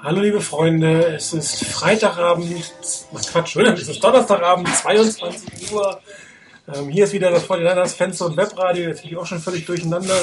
[0.00, 2.72] Hallo liebe Freunde, es ist Freitagabend,
[3.32, 6.00] Quatsch, es ist Donnerstagabend, 22 Uhr.
[6.72, 9.66] Ähm, hier ist wieder das 49ers Fenster und Webradio, jetzt bin ich auch schon völlig
[9.66, 10.14] durcheinander,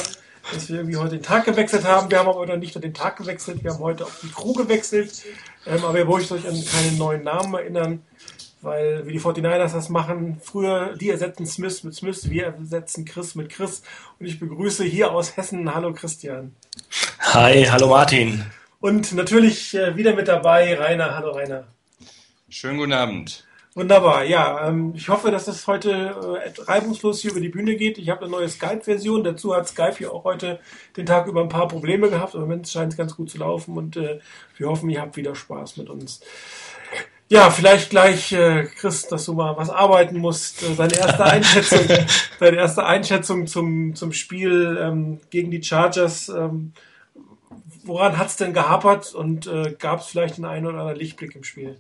[0.54, 2.10] dass wir irgendwie heute den Tag gewechselt haben.
[2.10, 4.54] Wir haben aber noch nicht nur den Tag gewechselt, wir haben heute auch die Crew
[4.54, 5.24] gewechselt.
[5.68, 8.02] Ähm, aber ihr wollt euch an keinen neuen Namen erinnern,
[8.62, 13.36] weil wie die 49ers das machen, früher, die ersetzen Smith mit Smith, wir ersetzen Chris
[13.36, 13.82] mit Chris.
[14.22, 16.56] Und ich begrüße hier aus Hessen, hallo Christian.
[17.20, 18.46] Hi, hallo Martin.
[18.86, 21.16] Und natürlich äh, wieder mit dabei Rainer.
[21.16, 21.64] Hallo Rainer.
[22.50, 23.44] Schönen guten Abend.
[23.74, 24.68] Wunderbar, ja.
[24.68, 27.98] Ähm, ich hoffe, dass es heute äh, reibungslos hier über die Bühne geht.
[27.98, 29.24] Ich habe eine neue Skype-Version.
[29.24, 30.60] Dazu hat Skype hier auch heute
[30.98, 32.36] den Tag über ein paar Probleme gehabt.
[32.36, 34.20] Aber im Moment scheint es ganz gut zu laufen und äh,
[34.58, 36.22] wir hoffen, ihr habt wieder Spaß mit uns.
[37.28, 40.62] Ja, vielleicht gleich, äh, Chris, dass du mal was arbeiten musst.
[40.62, 41.88] Äh, deine erste Einschätzung,
[42.40, 46.30] deine erste Einschätzung zum, zum Spiel ähm, gegen die Chargers.
[46.30, 46.74] Ähm,
[47.86, 51.36] woran hat es denn gehapert und äh, gab es vielleicht den einen oder anderen Lichtblick
[51.36, 51.80] im Spiel?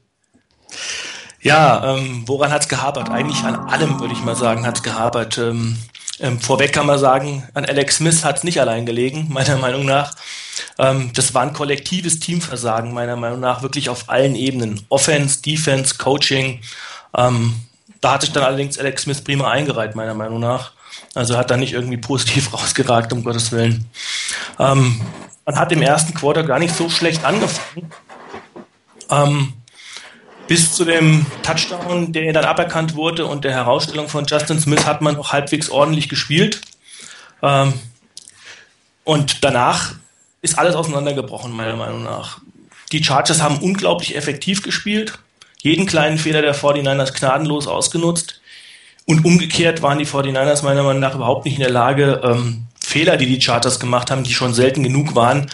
[1.41, 3.09] Ja, ähm, woran hat es gehapert?
[3.09, 5.37] Eigentlich an allem, würde ich mal sagen, hat es gehapert.
[5.37, 5.77] Ähm,
[6.19, 9.85] ähm, vorweg kann man sagen, an Alex Smith hat es nicht allein gelegen, meiner Meinung
[9.85, 10.15] nach.
[10.77, 14.85] Ähm, das war ein kollektives Teamversagen, meiner Meinung nach, wirklich auf allen Ebenen.
[14.89, 16.61] Offense, Defense, Coaching.
[17.15, 17.55] Ähm,
[18.01, 20.71] da hat sich dann allerdings Alex Smith prima eingereiht, meiner Meinung nach.
[21.13, 23.85] Also hat da nicht irgendwie positiv rausgeragt, um Gottes Willen.
[24.59, 25.01] Ähm,
[25.45, 27.91] man hat im ersten Quarter gar nicht so schlecht angefangen.
[29.09, 29.53] Ähm,
[30.47, 35.01] bis zu dem Touchdown, der dann aberkannt wurde und der Herausstellung von Justin Smith hat
[35.01, 36.61] man noch halbwegs ordentlich gespielt.
[37.41, 37.73] Ähm,
[39.03, 39.93] und danach
[40.41, 42.39] ist alles auseinandergebrochen, meiner Meinung nach.
[42.91, 45.17] Die Chargers haben unglaublich effektiv gespielt,
[45.61, 48.41] jeden kleinen Fehler der 49ers gnadenlos ausgenutzt.
[49.07, 53.17] Und umgekehrt waren die 49ers meiner Meinung nach überhaupt nicht in der Lage, ähm, Fehler,
[53.17, 55.51] die die Charters gemacht haben, die schon selten genug waren,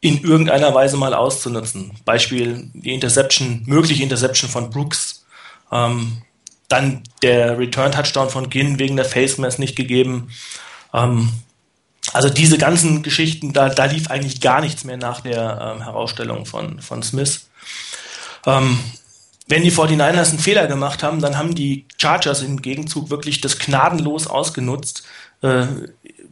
[0.00, 1.92] in irgendeiner Weise mal auszunutzen.
[2.04, 5.24] Beispiel die Interception, mögliche Interception von Brooks.
[5.70, 6.22] Ähm,
[6.66, 10.30] dann der Return-Touchdown von Ginn wegen der Face Mask nicht gegeben.
[10.92, 11.28] Ähm,
[12.12, 16.46] also diese ganzen Geschichten, da, da lief eigentlich gar nichts mehr nach der ähm, Herausstellung
[16.46, 17.46] von, von Smith.
[18.44, 18.76] Ähm,
[19.46, 23.60] wenn die 49ers einen Fehler gemacht haben, dann haben die Chargers im Gegenzug wirklich das
[23.60, 25.04] gnadenlos ausgenutzt.
[25.42, 25.66] Äh,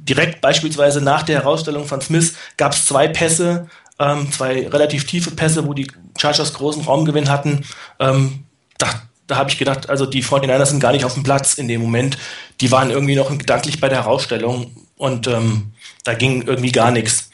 [0.05, 3.69] direkt beispielsweise nach der Herausstellung von Smith gab es zwei Pässe,
[3.99, 7.65] ähm, zwei relativ tiefe Pässe, wo die Chargers großen Raumgewinn hatten.
[7.99, 8.45] Ähm,
[8.79, 8.89] da
[9.31, 11.81] da habe ich gedacht, also die 49ers sind gar nicht auf dem Platz in dem
[11.81, 12.19] Moment.
[12.61, 15.71] Die waren irgendwie noch gedanklich bei der Herausstellung und ähm,
[16.03, 17.31] da ging irgendwie gar nichts.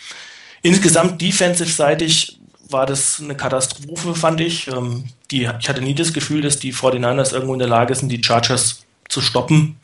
[0.60, 2.38] Insgesamt defensive-seitig
[2.68, 4.68] war das eine Katastrophe, fand ich.
[4.68, 8.10] Ähm, die, ich hatte nie das Gefühl, dass die 49ers irgendwo in der Lage sind,
[8.10, 9.80] die Chargers zu stoppen.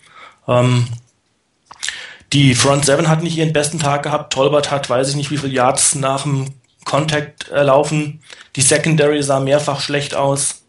[0.46, 0.86] Ähm,
[2.32, 4.32] die Front Seven hat nicht ihren besten Tag gehabt.
[4.32, 6.46] Tolbert hat, weiß ich nicht, wie viele Yards nach dem
[6.84, 8.22] Contact erlaufen.
[8.56, 10.62] Die Secondary sah mehrfach schlecht aus.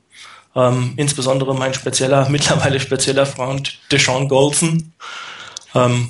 [0.55, 4.93] Ähm, insbesondere mein spezieller, mittlerweile spezieller Freund Deshaun Golson.
[5.73, 6.09] Ähm,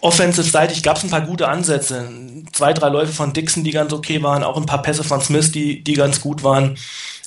[0.00, 2.08] Offensive-seitig gab es ein paar gute Ansätze.
[2.52, 5.52] Zwei, drei Läufe von Dixon, die ganz okay waren, auch ein paar Pässe von Smith,
[5.52, 6.76] die, die ganz gut waren.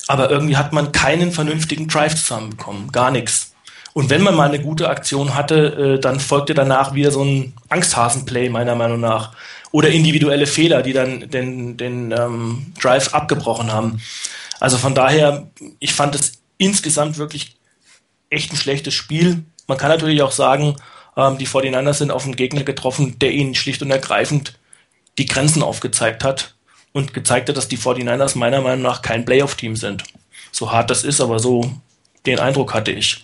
[0.06, 2.92] Aber irgendwie hat man keinen vernünftigen Drive zusammenbekommen.
[2.92, 3.51] Gar nichts.
[3.94, 7.52] Und wenn man mal eine gute Aktion hatte, äh, dann folgte danach wieder so ein
[7.68, 9.32] Angsthasen-Play, meiner Meinung nach.
[9.70, 14.00] Oder individuelle Fehler, die dann den, den ähm, Drive abgebrochen haben.
[14.60, 15.48] Also von daher,
[15.78, 17.56] ich fand es insgesamt wirklich
[18.30, 19.44] echt ein schlechtes Spiel.
[19.66, 20.76] Man kann natürlich auch sagen,
[21.16, 24.58] ähm, die 49ers sind auf einen Gegner getroffen, der ihnen schlicht und ergreifend
[25.18, 26.54] die Grenzen aufgezeigt hat
[26.92, 30.04] und gezeigt hat, dass die 49ers meiner Meinung nach kein Playoff-Team sind.
[30.50, 31.72] So hart das ist, aber so
[32.26, 33.22] den Eindruck hatte ich.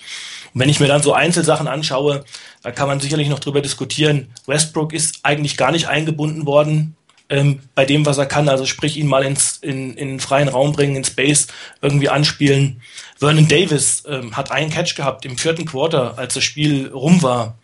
[0.55, 2.25] Und wenn ich mir dann so Einzelsachen anschaue,
[2.63, 4.29] da kann man sicherlich noch drüber diskutieren.
[4.47, 6.97] Westbrook ist eigentlich gar nicht eingebunden worden
[7.29, 8.49] ähm, bei dem, was er kann.
[8.49, 11.49] Also sprich, ihn mal ins, in, in freien Raum bringen, in Space
[11.83, 12.83] irgendwie anspielen.
[13.19, 17.59] Vernon Davis ähm, hat einen Catch gehabt im vierten Quarter, als das Spiel rum war.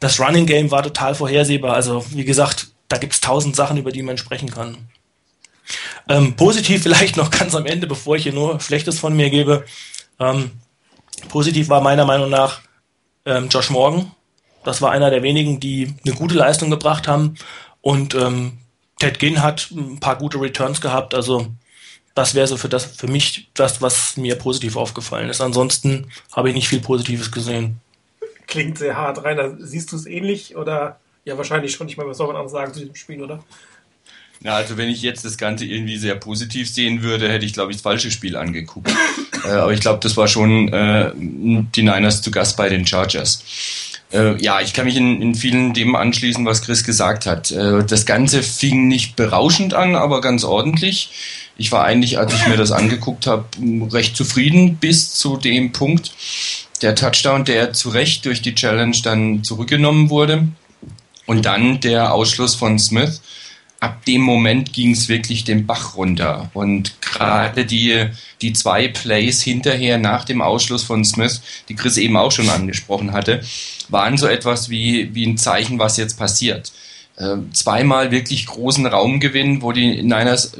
[0.00, 1.74] Das Running Game war total vorhersehbar.
[1.74, 4.76] Also wie gesagt, da gibt es tausend Sachen, über die man sprechen kann.
[6.08, 9.64] Ähm, positiv vielleicht noch ganz am Ende, bevor ich hier nur Schlechtes von mir gebe.
[10.18, 10.50] Ähm,
[11.28, 12.60] Positiv war meiner Meinung nach
[13.24, 14.10] ähm, Josh Morgan.
[14.64, 17.34] Das war einer der wenigen, die eine gute Leistung gebracht haben.
[17.80, 18.58] Und ähm,
[18.98, 21.14] Ted Ginn hat ein paar gute Returns gehabt.
[21.14, 21.48] Also
[22.14, 25.40] das wäre so für das für mich das, was mir positiv aufgefallen ist.
[25.40, 27.80] Ansonsten habe ich nicht viel Positives gesehen.
[28.46, 29.24] Klingt sehr hart.
[29.24, 31.88] Rainer, siehst du es ähnlich oder ja wahrscheinlich schon.
[31.88, 33.42] Ich meine, was soll man anderes sagen zu diesem Spiel, oder?
[34.44, 37.72] Ja, also wenn ich jetzt das Ganze irgendwie sehr positiv sehen würde, hätte ich, glaube
[37.72, 38.90] ich, das falsche Spiel angeguckt.
[39.44, 43.42] äh, aber ich glaube, das war schon äh, die Niners zu Gast bei den Chargers.
[44.12, 47.52] Äh, ja, ich kann mich in, in vielen dem anschließen, was Chris gesagt hat.
[47.52, 51.10] Äh, das Ganze fing nicht berauschend an, aber ganz ordentlich.
[51.56, 53.46] Ich war eigentlich, als ich mir das angeguckt habe,
[53.92, 56.12] recht zufrieden bis zu dem Punkt,
[56.82, 60.48] der Touchdown, der zu Recht durch die Challenge dann zurückgenommen wurde.
[61.24, 63.22] Und dann der Ausschluss von Smith.
[63.84, 66.50] Ab dem Moment ging es wirklich den Bach runter.
[66.54, 68.06] Und gerade die,
[68.40, 73.12] die zwei Plays hinterher nach dem Ausschluss von Smith, die Chris eben auch schon angesprochen
[73.12, 73.42] hatte,
[73.90, 76.72] waren so etwas wie, wie ein Zeichen, was jetzt passiert.
[77.16, 80.52] Äh, zweimal wirklich großen Raumgewinn, wo die Niners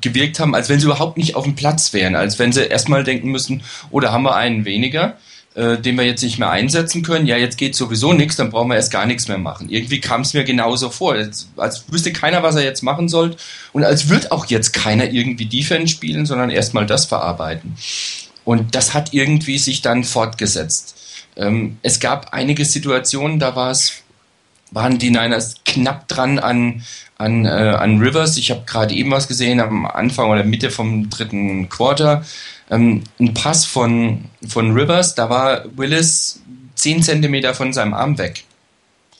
[0.00, 3.04] gewirkt haben, als wenn sie überhaupt nicht auf dem Platz wären, als wenn sie erstmal
[3.04, 3.62] denken müssen,
[3.92, 5.18] oder oh, haben wir einen weniger,
[5.56, 7.26] äh, den wir jetzt nicht mehr einsetzen können.
[7.26, 9.70] Ja, jetzt geht sowieso nichts, dann brauchen wir erst gar nichts mehr machen.
[9.70, 13.36] Irgendwie kam es mir genauso vor, als, als wüsste keiner, was er jetzt machen soll
[13.72, 17.74] und als wird auch jetzt keiner irgendwie Defense spielen, sondern erstmal das verarbeiten.
[18.44, 20.94] Und das hat irgendwie sich dann fortgesetzt.
[21.36, 24.02] Ähm, es gab einige Situationen, da war es
[24.72, 26.82] waren die Niners knapp dran an,
[27.16, 28.36] an, äh, an Rivers.
[28.36, 32.24] Ich habe gerade eben was gesehen am Anfang oder Mitte vom dritten Quarter.
[32.70, 36.40] Ähm, ein Pass von, von Rivers, da war Willis
[36.74, 38.44] 10 Zentimeter von seinem Arm weg.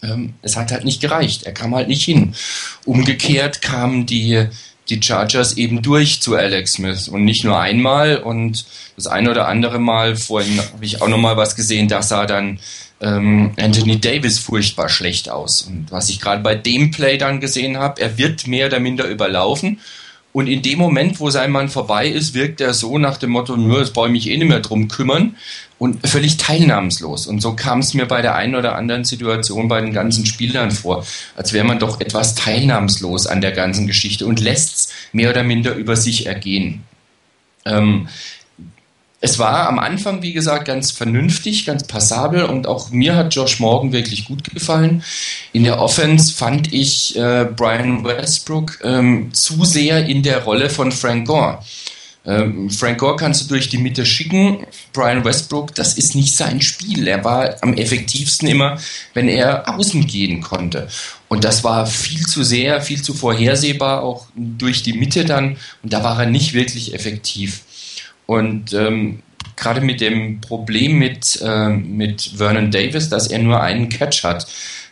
[0.02, 1.44] Ähm, es hat halt nicht gereicht.
[1.44, 2.34] Er kam halt nicht hin.
[2.84, 4.46] Umgekehrt kamen die,
[4.88, 8.66] die Chargers eben durch zu Alex Smith und nicht nur einmal und
[8.96, 12.60] das eine oder andere Mal, vorhin habe ich auch nochmal was gesehen, da sah dann
[13.00, 15.62] ähm, Anthony Davis furchtbar schlecht aus.
[15.62, 19.06] Und was ich gerade bei dem Play dann gesehen habe, er wird mehr oder minder
[19.06, 19.80] überlaufen.
[20.36, 23.56] Und in dem Moment, wo sein Mann vorbei ist, wirkt er so nach dem Motto,
[23.56, 25.34] nur jetzt brauche ich mich eh nicht mehr drum kümmern
[25.78, 27.26] und völlig teilnahmslos.
[27.26, 30.72] Und so kam es mir bei der einen oder anderen Situation bei den ganzen Spielern
[30.72, 31.06] vor,
[31.36, 35.42] als wäre man doch etwas teilnahmslos an der ganzen Geschichte und lässt es mehr oder
[35.42, 36.84] minder über sich ergehen.
[37.64, 38.08] Ähm,
[39.20, 43.60] es war am Anfang, wie gesagt, ganz vernünftig, ganz passabel und auch mir hat Josh
[43.60, 45.02] Morgan wirklich gut gefallen.
[45.52, 50.92] In der Offense fand ich äh, Brian Westbrook ähm, zu sehr in der Rolle von
[50.92, 51.60] Frank Gore.
[52.26, 54.66] Ähm, Frank Gore kannst du durch die Mitte schicken.
[54.92, 57.06] Brian Westbrook, das ist nicht sein Spiel.
[57.06, 58.78] Er war am effektivsten immer,
[59.14, 60.88] wenn er außen gehen konnte.
[61.28, 65.56] Und das war viel zu sehr, viel zu vorhersehbar, auch durch die Mitte dann.
[65.82, 67.62] Und da war er nicht wirklich effektiv.
[68.26, 69.22] Und ähm,
[69.56, 74.46] gerade mit dem Problem mit, äh, mit Vernon Davis, dass er nur einen Catch hat.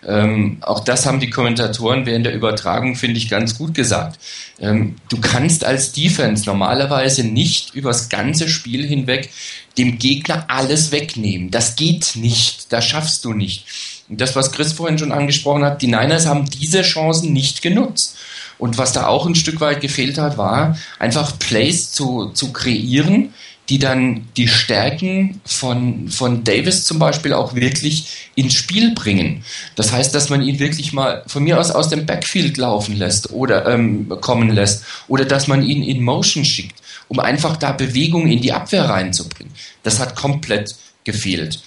[0.07, 4.19] Ähm, auch das haben die Kommentatoren während der Übertragung, finde ich, ganz gut gesagt.
[4.61, 9.31] Ähm, du kannst als Defense normalerweise nicht übers ganze Spiel hinweg
[9.79, 11.51] dem Gegner alles wegnehmen.
[11.51, 12.73] Das geht nicht.
[12.73, 13.67] Das schaffst du nicht.
[14.09, 18.17] Und das, was Chris vorhin schon angesprochen hat, die Niners haben diese Chancen nicht genutzt.
[18.65, 23.35] Und was da auch ein Stück weit gefehlt hat, war einfach Plays zu, zu kreieren,
[23.69, 29.45] die dann die Stärken von, von Davis zum Beispiel auch wirklich ins Spiel bringen.
[29.77, 33.33] Das heißt, dass man ihn wirklich mal von mir aus aus dem Backfield laufen lässt
[33.33, 38.29] oder ähm, kommen lässt oder dass man ihn in Motion schickt, um einfach da Bewegung
[38.29, 39.53] in die Abwehr reinzubringen.
[39.83, 40.75] Das hat komplett
[41.05, 41.61] gefehlt.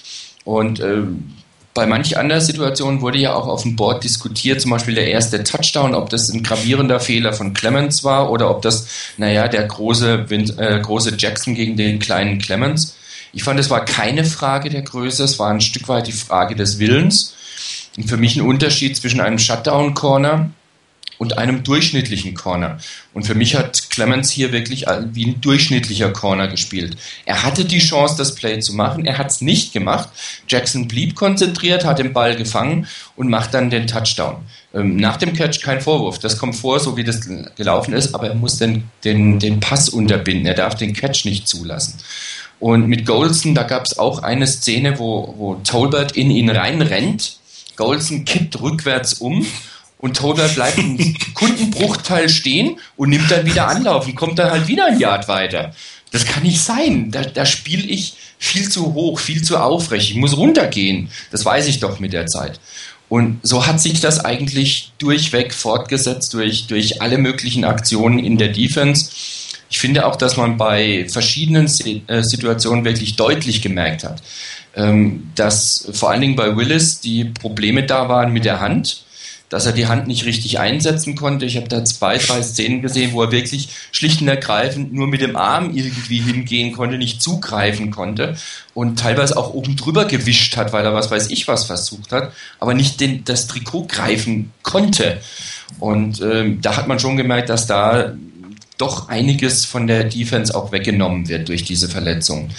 [0.45, 1.35] Und ähm,
[1.77, 5.43] bei manch anderen Situationen wurde ja auch auf dem Board diskutiert, zum Beispiel der erste
[5.43, 8.87] Touchdown, ob das ein gravierender Fehler von Clemens war oder ob das,
[9.17, 10.25] naja, der große,
[10.57, 12.95] äh, große Jackson gegen den kleinen Clemens.
[13.31, 16.55] Ich fand, es war keine Frage der Größe, es war ein Stück weit die Frage
[16.55, 17.35] des Willens.
[17.95, 20.49] Und für mich ein Unterschied zwischen einem Shutdown-Corner
[21.17, 22.77] und einem durchschnittlichen Corner.
[23.13, 26.97] Und für mich hat Clemens hier wirklich wie ein durchschnittlicher Corner gespielt.
[27.25, 29.05] Er hatte die Chance, das Play zu machen.
[29.05, 30.09] Er hat es nicht gemacht.
[30.47, 34.37] Jackson blieb konzentriert, hat den Ball gefangen und macht dann den Touchdown.
[34.73, 36.19] Ähm, nach dem Catch kein Vorwurf.
[36.19, 37.21] Das kommt vor, so wie das
[37.55, 40.45] gelaufen ist, aber er muss den, den, den Pass unterbinden.
[40.45, 41.95] Er darf den Catch nicht zulassen.
[42.59, 47.37] Und mit Golson, da gab es auch eine Szene, wo, wo Tolbert in ihn reinrennt.
[47.75, 49.45] Golson kippt rückwärts um
[49.99, 54.67] und Toder bleibt einen Kundenbruchteil stehen und nimmt dann wieder Anlauf und kommt dann halt
[54.67, 55.73] wieder ein Yard weiter.
[56.11, 57.11] Das kann nicht sein.
[57.11, 60.11] Da, da spiele ich viel zu hoch, viel zu aufrecht.
[60.11, 61.09] Ich muss runtergehen.
[61.31, 62.59] Das weiß ich doch mit der Zeit.
[63.09, 68.49] Und so hat sich das eigentlich durchweg fortgesetzt durch, durch alle möglichen Aktionen in der
[68.49, 69.09] Defense.
[69.69, 71.65] Ich finde auch, dass man bei verschiedenen
[72.07, 74.21] äh, Situationen wirklich deutlich gemerkt hat,
[74.75, 79.06] ähm, dass vor allen Dingen bei Willis die Probleme da waren mit der Hand
[79.49, 81.45] dass er die Hand nicht richtig einsetzen konnte.
[81.45, 85.21] Ich habe da zwei, drei Szenen gesehen, wo er wirklich schlicht und ergreifend nur mit
[85.21, 88.35] dem Arm irgendwie hingehen konnte, nicht zugreifen konnte
[88.73, 92.33] und teilweise auch oben drüber gewischt hat, weil er was weiß ich was versucht hat,
[92.59, 95.21] aber nicht den, das Trikot greifen konnte.
[95.79, 98.13] Und ähm, da hat man schon gemerkt, dass da
[98.77, 102.49] doch einiges von der Defense auch weggenommen wird durch diese Verletzung.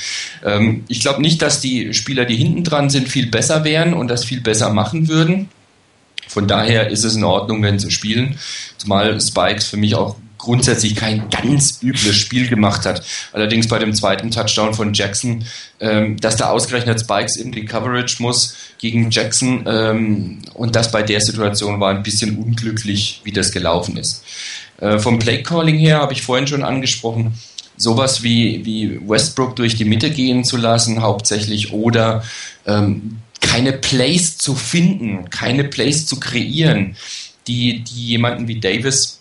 [0.45, 4.09] Ähm, ich glaube nicht, dass die Spieler, die hinten dran sind, viel besser wären und
[4.09, 5.49] das viel besser machen würden.
[6.39, 8.39] Von daher ist es in Ordnung, wenn sie spielen.
[8.77, 13.03] Zumal Spikes für mich auch grundsätzlich kein ganz übles Spiel gemacht hat.
[13.33, 15.45] Allerdings bei dem zweiten Touchdown von Jackson,
[15.81, 21.03] ähm, dass da ausgerechnet Spikes in die Coverage muss gegen Jackson ähm, und das bei
[21.03, 24.23] der Situation war ein bisschen unglücklich, wie das gelaufen ist.
[24.81, 27.35] Äh, vom Play Calling her habe ich vorhin schon angesprochen,
[27.77, 32.23] sowas wie, wie Westbrook durch die Mitte gehen zu lassen, hauptsächlich, oder
[32.65, 36.97] ähm, keine Plays zu finden, keine Plays zu kreieren,
[37.47, 39.21] die, die jemanden wie Davis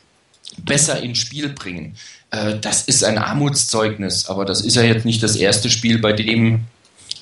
[0.58, 1.96] besser ins Spiel bringen.
[2.32, 6.14] Äh, das ist ein Armutszeugnis, aber das ist ja jetzt nicht das erste Spiel, bei
[6.14, 6.62] dem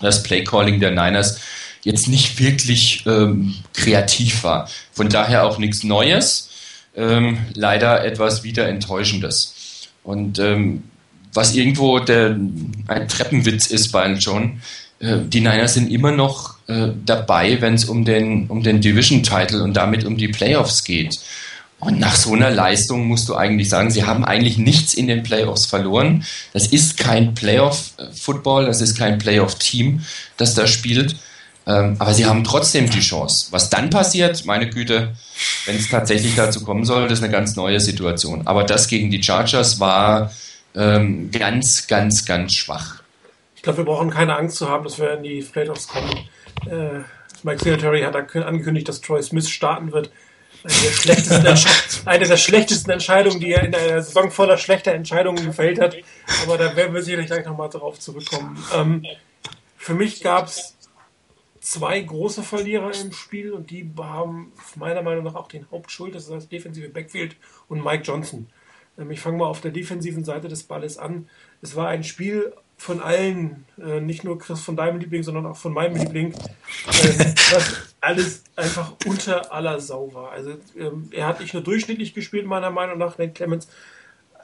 [0.01, 1.39] das Playcalling der Niners
[1.83, 4.69] jetzt nicht wirklich ähm, kreativ war.
[4.91, 6.49] Von daher auch nichts Neues,
[6.95, 9.89] ähm, leider etwas wieder Enttäuschendes.
[10.03, 10.83] Und ähm,
[11.33, 12.37] was irgendwo der,
[12.87, 14.61] ein Treppenwitz ist bei John,
[14.99, 19.63] äh, die Niners sind immer noch äh, dabei, wenn es um den, um den Division-Title
[19.63, 21.15] und damit um die Playoffs geht.
[21.79, 25.23] Und nach so einer Leistung musst du eigentlich sagen, sie haben eigentlich nichts in den
[25.23, 26.25] Playoffs verloren.
[26.53, 30.03] Das ist kein Playoff-Football, das ist kein Playoff-Team,
[30.37, 31.15] das da spielt.
[31.67, 33.47] Ähm, aber sie haben trotzdem die Chance.
[33.51, 35.15] Was dann passiert, meine Güte,
[35.65, 38.47] wenn es tatsächlich dazu kommen soll, das ist eine ganz neue Situation.
[38.47, 40.31] Aber das gegen die Chargers war
[40.75, 43.01] ähm, ganz, ganz, ganz schwach.
[43.55, 46.29] Ich glaube, wir brauchen keine Angst zu haben, dass wir in die Playoffs kommen.
[46.65, 47.01] Äh,
[47.43, 50.11] Mike Singletary hat angekündigt, dass Troy Smith starten wird.
[50.63, 55.45] Eine der, schlechtesten eine der schlechtesten Entscheidungen, die er in einer Saison voller schlechter Entscheidungen
[55.45, 55.95] gefällt hat.
[56.43, 58.57] Aber da werden wir sicherlich gleich nochmal darauf zurückkommen.
[58.73, 59.05] Ähm,
[59.77, 60.75] für mich gab es
[61.59, 66.15] zwei große Verlierer im Spiel und die haben meiner Meinung nach auch den Hauptschuld.
[66.15, 67.35] Das ist das defensive Backfield
[67.67, 68.47] und Mike Johnson.
[68.97, 71.29] Ähm, ich fange mal auf der defensiven Seite des Balles an.
[71.61, 75.57] Es war ein Spiel von allen, äh, nicht nur Chris von deinem Liebling, sondern auch
[75.57, 76.35] von meinem Liebling, äh,
[77.51, 80.31] was alles einfach unter aller Sau war.
[80.31, 83.67] Also ähm, er hat nicht nur durchschnittlich gespielt, meiner Meinung nach, Nate Clemens.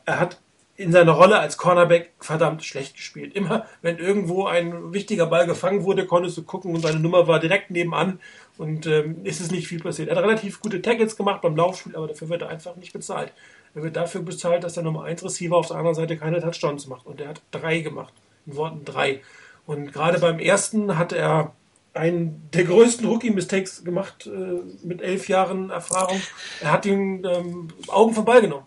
[0.05, 0.39] Er hat
[0.77, 3.35] in seiner Rolle als Cornerback verdammt schlecht gespielt.
[3.35, 7.39] Immer, wenn irgendwo ein wichtiger Ball gefangen wurde, konntest du gucken und seine Nummer war
[7.39, 8.19] direkt nebenan
[8.57, 10.09] und ähm, ist es nicht viel passiert.
[10.09, 13.31] Er hat relativ gute Tackles gemacht beim Laufspiel, aber dafür wird er einfach nicht bezahlt.
[13.73, 16.87] Er wird dafür bezahlt, dass der Nummer 1 Receiver auf der anderen Seite keine Touchdowns
[16.87, 17.05] macht.
[17.05, 18.13] Und er hat drei gemacht.
[18.45, 19.21] In Worten drei.
[19.65, 21.53] Und gerade beim ersten hat er
[21.93, 26.21] einen der größten Rookie-Mistakes gemacht äh, mit elf Jahren Erfahrung.
[26.61, 28.65] Er hat den ähm, Augen vom Ball genommen.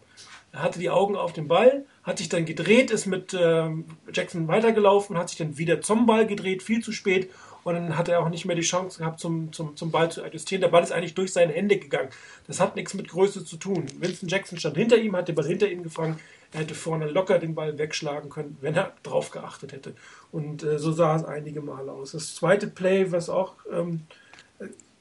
[0.53, 4.47] Er hatte die Augen auf dem Ball, hat sich dann gedreht, ist mit ähm, Jackson
[4.47, 7.29] weitergelaufen, hat sich dann wieder zum Ball gedreht, viel zu spät
[7.65, 10.23] und dann hat er auch nicht mehr die Chance gehabt, zum, zum, zum Ball zu
[10.23, 10.61] adjustieren.
[10.61, 12.11] Der Ball ist eigentlich durch seine Hände gegangen.
[12.47, 13.87] Das hat nichts mit Größe zu tun.
[13.99, 16.21] Winston Jackson stand hinter ihm, hat den Ball hinter ihm gefangen.
[16.53, 19.95] Er hätte vorne locker den Ball wegschlagen können, wenn er drauf geachtet hätte.
[20.31, 22.13] Und äh, so sah es einige Male aus.
[22.13, 24.03] Das zweite Play, was auch ähm,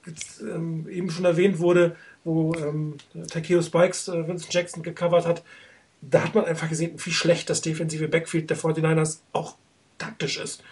[0.08, 2.96] jetzt, ähm, eben schon erwähnt wurde, wo ähm,
[3.30, 5.44] Takeo Spikes äh, Winston Jackson gecovert hat,
[6.02, 9.56] da hat man einfach gesehen, wie schlecht das defensive Backfield der 49ers auch
[9.98, 10.64] taktisch ist.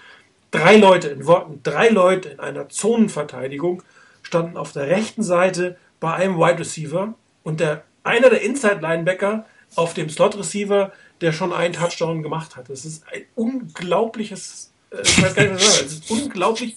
[0.52, 3.84] Drei Leute, in Worten, drei Leute in einer Zonenverteidigung
[4.22, 9.46] standen auf der rechten Seite bei einem Wide Receiver und der, einer der Inside Linebacker
[9.76, 10.92] auf dem Slot Receiver,
[11.22, 12.70] der schon einen Touchdown gemacht hat.
[12.70, 15.86] Das ist ein unglaubliches, äh, ich weiß gar nicht, was ich sagen.
[15.86, 16.76] Es ist unglaublich,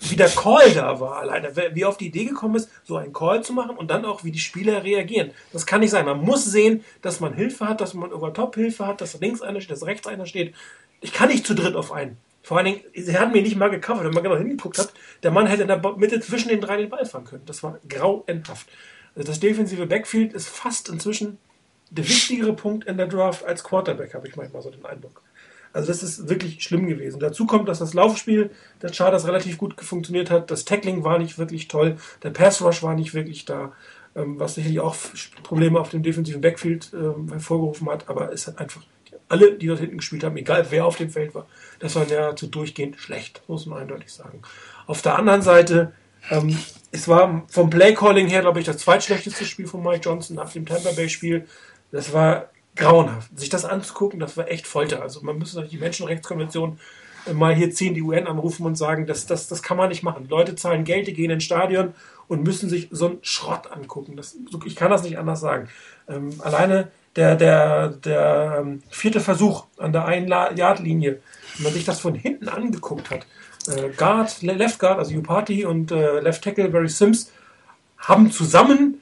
[0.00, 1.54] wie der Call da war alleine.
[1.74, 4.32] Wie auf die Idee gekommen ist, so einen Call zu machen und dann auch, wie
[4.32, 5.30] die Spieler reagieren.
[5.52, 6.06] Das kann nicht sein.
[6.06, 9.42] Man muss sehen, dass man Hilfe hat, dass man über Top Hilfe hat, dass links
[9.42, 10.54] einer steht, dass rechts einer steht.
[11.00, 12.16] Ich kann nicht zu dritt auf einen.
[12.42, 14.04] Vor allen Dingen, sie hatten mir nicht mal gecovert.
[14.04, 16.90] Wenn man genau hingeguckt hat, der Mann hätte in der Mitte zwischen den drei den
[16.90, 17.46] Ball fangen können.
[17.46, 18.68] Das war grauenhaft.
[19.14, 21.38] Also das defensive Backfield ist fast inzwischen
[21.90, 25.22] der wichtigere Punkt in der Draft als Quarterback, habe ich manchmal so den Eindruck.
[25.74, 27.20] Also das ist wirklich schlimm gewesen.
[27.20, 28.50] Dazu kommt, dass das Laufspiel
[28.82, 30.50] der Chargers relativ gut funktioniert hat.
[30.50, 31.96] Das Tackling war nicht wirklich toll.
[32.22, 33.72] Der Pass Rush war nicht wirklich da,
[34.14, 34.96] ähm, was sicherlich auch
[35.42, 38.08] Probleme auf dem defensiven Backfield ähm, hervorgerufen hat.
[38.08, 38.82] Aber es hat einfach
[39.32, 41.46] alle, die dort hinten gespielt haben, egal wer auf dem Feld war,
[41.78, 44.42] das war nahezu durchgehend schlecht, muss man eindeutig sagen.
[44.86, 45.92] Auf der anderen Seite,
[46.30, 46.56] ähm,
[46.90, 50.66] es war vom Playcalling her, glaube ich, das zweitschlechteste Spiel von Mike Johnson nach dem
[50.66, 51.46] Tampa Bay Spiel.
[51.90, 53.36] Das war grauenhaft.
[53.38, 55.00] Sich das anzugucken, das war echt Folter.
[55.00, 56.78] Also man müsste die Menschenrechtskonvention
[57.32, 60.28] mal hier ziehen, die UN anrufen und sagen, das, das, das kann man nicht machen.
[60.28, 61.94] Leute zahlen Geld, die gehen ins Stadion
[62.28, 64.16] und müssen sich so einen Schrott angucken.
[64.16, 64.36] Das,
[64.66, 65.68] ich kann das nicht anders sagen.
[66.08, 71.20] Ähm, alleine der, der, der ähm, vierte Versuch an der Ein-Yard-Linie,
[71.56, 73.26] wenn man sich das von hinten angeguckt hat,
[73.68, 77.30] äh, Guard, Left Guard, also Upati und äh, Left Tackle Barry Sims
[77.98, 79.00] haben zusammen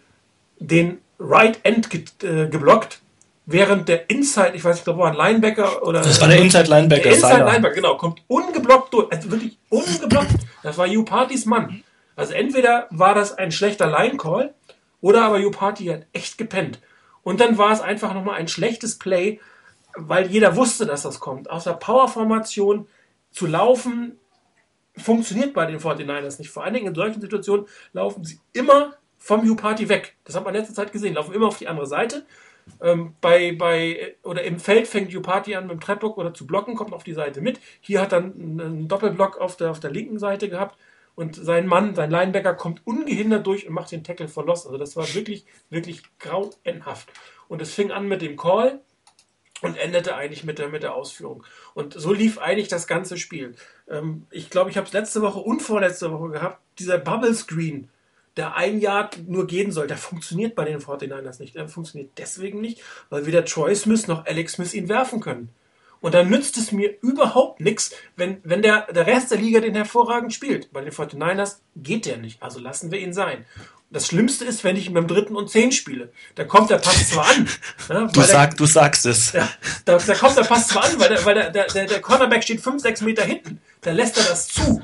[0.59, 3.00] den Right End ge äh, geblockt,
[3.47, 6.00] während der Inside, ich weiß nicht, ob war ein Linebacker oder.
[6.00, 7.02] Das war der Inside Linebacker.
[7.02, 10.35] Der Inside Linebacker, genau, kommt ungeblockt durch, also wirklich ungeblockt.
[10.62, 11.83] Das war Upartys Mann.
[12.17, 14.55] Also entweder war das ein schlechter Line Call
[15.00, 16.79] oder aber Uparty hat echt gepennt.
[17.23, 19.41] Und dann war es einfach nochmal ein schlechtes Play,
[19.97, 21.50] weil jeder wusste, dass das kommt.
[21.50, 22.87] Aus der Power-Formation
[23.31, 24.19] zu laufen,
[24.97, 26.50] funktioniert bei den 49ers nicht.
[26.50, 30.17] Vor allen Dingen in solchen Situationen laufen sie immer vom U-Party weg.
[30.25, 31.15] Das hat man in letzter Zeit gesehen.
[31.15, 32.25] Laufen immer auf die andere Seite.
[32.81, 36.77] Ähm, bei, bei, oder im Feld fängt U-Party an mit dem Trapblock oder zu blocken,
[36.77, 37.61] kommt auf die Seite mit.
[37.81, 40.79] Hier hat er einen Doppelblock auf der, auf der linken Seite gehabt
[41.21, 44.65] und sein Mann, sein Linebacker, kommt ungehindert durch und macht den Tackle verlost.
[44.65, 47.11] Also das war wirklich, wirklich grauenhaft.
[47.47, 48.81] Und es fing an mit dem Call
[49.61, 51.45] und endete eigentlich mit der, mit der Ausführung.
[51.75, 53.55] Und so lief eigentlich das ganze Spiel.
[53.89, 57.91] Ähm, ich glaube, ich habe es letzte Woche und vorletzte Woche gehabt, dieser Bubble Screen,
[58.39, 61.55] der ein Jahr nur gehen soll, der funktioniert bei den 49ers nicht.
[61.55, 65.50] Der funktioniert deswegen nicht, weil weder Troy Smith noch Alex Smith ihn werfen können.
[66.00, 69.75] Und dann nützt es mir überhaupt nichts, wenn, wenn der, der Rest der Liga den
[69.75, 70.73] hervorragend spielt.
[70.73, 73.45] Bei den 49ers geht der nicht, also lassen wir ihn sein.
[73.92, 76.12] Das Schlimmste ist, wenn ich mit dem dritten und zehn spiele.
[76.37, 77.49] Da kommt der Pass zwar an.
[77.88, 79.33] Ja, du, sag, du sagst es.
[79.33, 79.49] Ja,
[79.85, 82.61] da, da, kommt der Pass zwar an, weil, der, weil der, der, der Cornerback steht
[82.61, 83.61] fünf, sechs Meter hinten.
[83.80, 84.80] Da lässt er das zu.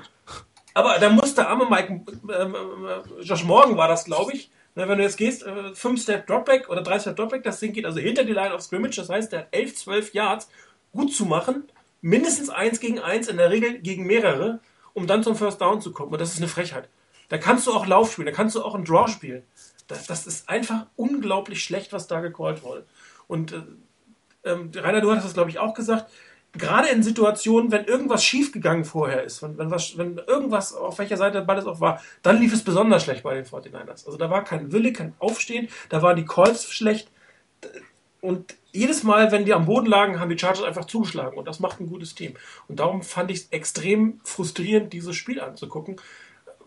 [0.75, 4.99] Aber da muss der arme Mike, äh, äh, Josh Morgan war das, glaube ich, wenn
[4.99, 7.99] du jetzt gehst, äh, 5 Step Dropback oder 3 Step Dropback, das Ding geht also
[7.99, 10.50] hinter die Line of Scrimmage, das heißt, der hat 11, 12 Yards
[10.96, 11.64] gut zu machen,
[12.00, 14.60] mindestens eins gegen eins, in der Regel gegen mehrere,
[14.94, 16.12] um dann zum First Down zu kommen.
[16.12, 16.88] Und das ist eine Frechheit.
[17.28, 19.42] Da kannst du auch Lauf spielen, da kannst du auch einen Draw spielen.
[19.88, 22.84] Das, das ist einfach unglaublich schlecht, was da gecallt wurde.
[23.26, 23.62] Und äh,
[24.44, 26.10] ähm, Rainer, du hattest das, glaube ich, auch gesagt.
[26.52, 31.18] Gerade in Situationen, wenn irgendwas schiefgegangen vorher ist, wenn, wenn, was, wenn irgendwas auf welcher
[31.18, 34.06] Seite der Ball es auch war, dann lief es besonders schlecht bei den 49ers.
[34.06, 37.10] Also da war kein Wille, kein Aufstehen, da waren die Calls schlecht.
[38.20, 41.38] Und jedes Mal, wenn die am Boden lagen, haben die Chargers einfach zugeschlagen.
[41.38, 42.35] Und das macht ein gutes Team.
[42.68, 45.96] Und darum fand ich es extrem frustrierend, dieses Spiel anzugucken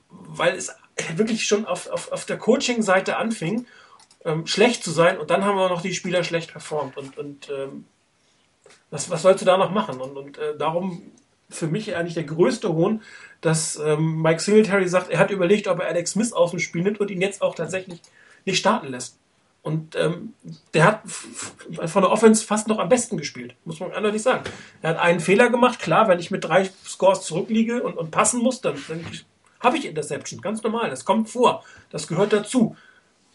[0.09, 0.71] weil es
[1.15, 3.65] wirklich schon auf, auf, auf der Coaching-Seite anfing,
[4.25, 6.97] ähm, schlecht zu sein und dann haben wir noch die Spieler schlecht performt.
[6.97, 7.85] Und, und ähm,
[8.89, 10.01] was, was sollst du da noch machen?
[10.01, 11.11] Und, und äh, darum
[11.49, 13.01] für mich eigentlich der größte Hohn,
[13.41, 16.83] dass ähm, Mike Singletary sagt, er hat überlegt, ob er Alex Smith aus dem Spiel
[16.83, 18.01] nimmt und ihn jetzt auch tatsächlich
[18.45, 19.17] nicht starten lässt.
[19.61, 20.33] Und ähm,
[20.73, 24.43] der hat von der Offense fast noch am besten gespielt, muss man eindeutig sagen.
[24.81, 28.41] Er hat einen Fehler gemacht, klar, wenn ich mit drei Scores zurückliege und, und passen
[28.41, 29.05] muss, dann, dann
[29.59, 30.89] habe ich Interception, ganz normal.
[30.89, 31.63] Das kommt vor.
[31.89, 32.77] Das gehört dazu.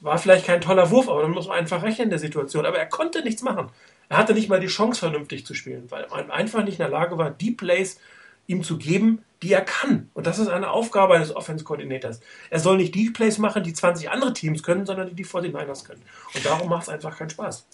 [0.00, 2.66] War vielleicht kein toller Wurf, aber dann muss man einfach rechnen in der Situation.
[2.66, 3.68] Aber er konnte nichts machen.
[4.08, 6.88] Er hatte nicht mal die Chance, vernünftig zu spielen, weil er einfach nicht in der
[6.88, 8.00] Lage war, die Plays
[8.46, 10.10] ihm zu geben, die er kann.
[10.14, 12.20] Und das ist eine Aufgabe eines Offense-Koordinators.
[12.50, 15.84] Er soll nicht die Plays machen, die 20 andere Teams können, sondern die die 49ers
[15.84, 16.02] können.
[16.34, 17.66] Und darum macht es einfach keinen Spaß.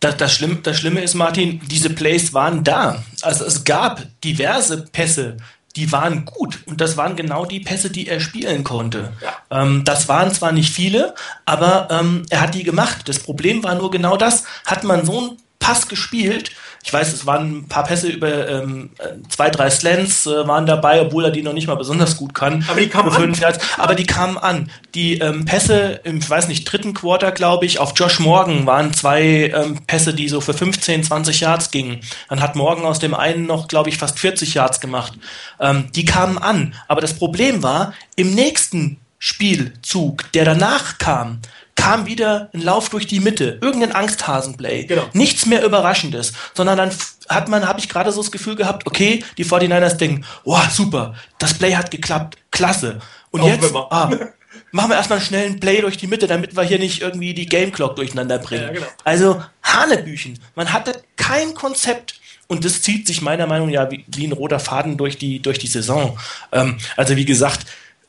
[0.00, 3.02] Das, das, Schlimme, das Schlimme ist, Martin, diese Plays waren da.
[3.22, 5.38] Also es gab diverse Pässe,
[5.76, 6.58] die waren gut.
[6.66, 9.12] Und das waren genau die Pässe, die er spielen konnte.
[9.22, 9.62] Ja.
[9.62, 11.14] Ähm, das waren zwar nicht viele,
[11.46, 13.08] aber ähm, er hat die gemacht.
[13.08, 14.44] Das Problem war nur genau das.
[14.66, 16.50] Hat man so einen Pass gespielt,
[16.84, 18.90] ich weiß, es waren ein paar Pässe über ähm,
[19.30, 22.62] zwei, drei Slants äh, waren dabei, obwohl er die noch nicht mal besonders gut kann.
[22.68, 23.32] Aber die kamen an.
[23.32, 24.70] Yards, aber die kamen an.
[24.94, 28.92] Die ähm, Pässe im, ich weiß nicht, dritten Quarter, glaube ich, auf Josh Morgan waren
[28.92, 32.00] zwei ähm, Pässe, die so für 15, 20 Yards gingen.
[32.28, 35.14] Dann hat Morgan aus dem einen noch, glaube ich, fast 40 Yards gemacht.
[35.58, 36.74] Ähm, die kamen an.
[36.86, 41.40] Aber das Problem war, im nächsten Spielzug, der danach kam,
[41.76, 44.84] kam wieder ein Lauf durch die Mitte, irgendein Angsthasenplay.
[44.84, 45.04] Genau.
[45.12, 46.90] Nichts mehr Überraschendes, sondern dann
[47.28, 51.14] hat man, habe ich gerade so das Gefühl gehabt, okay, die 49ers denken, oh, super,
[51.38, 53.00] das Play hat geklappt, klasse.
[53.30, 54.10] Und Auch jetzt ah,
[54.72, 57.46] machen wir erstmal einen schnellen Play durch die Mitte, damit wir hier nicht irgendwie die
[57.46, 58.64] Game Clock durcheinander bringen.
[58.64, 58.86] Ja, genau.
[59.04, 60.38] Also Hanebüchen.
[60.54, 62.20] Man hatte kein Konzept.
[62.46, 65.40] Und das zieht sich meiner Meinung nach ja wie, wie, ein roter Faden durch die,
[65.40, 66.18] durch die Saison.
[66.52, 67.66] Ähm, also wie gesagt,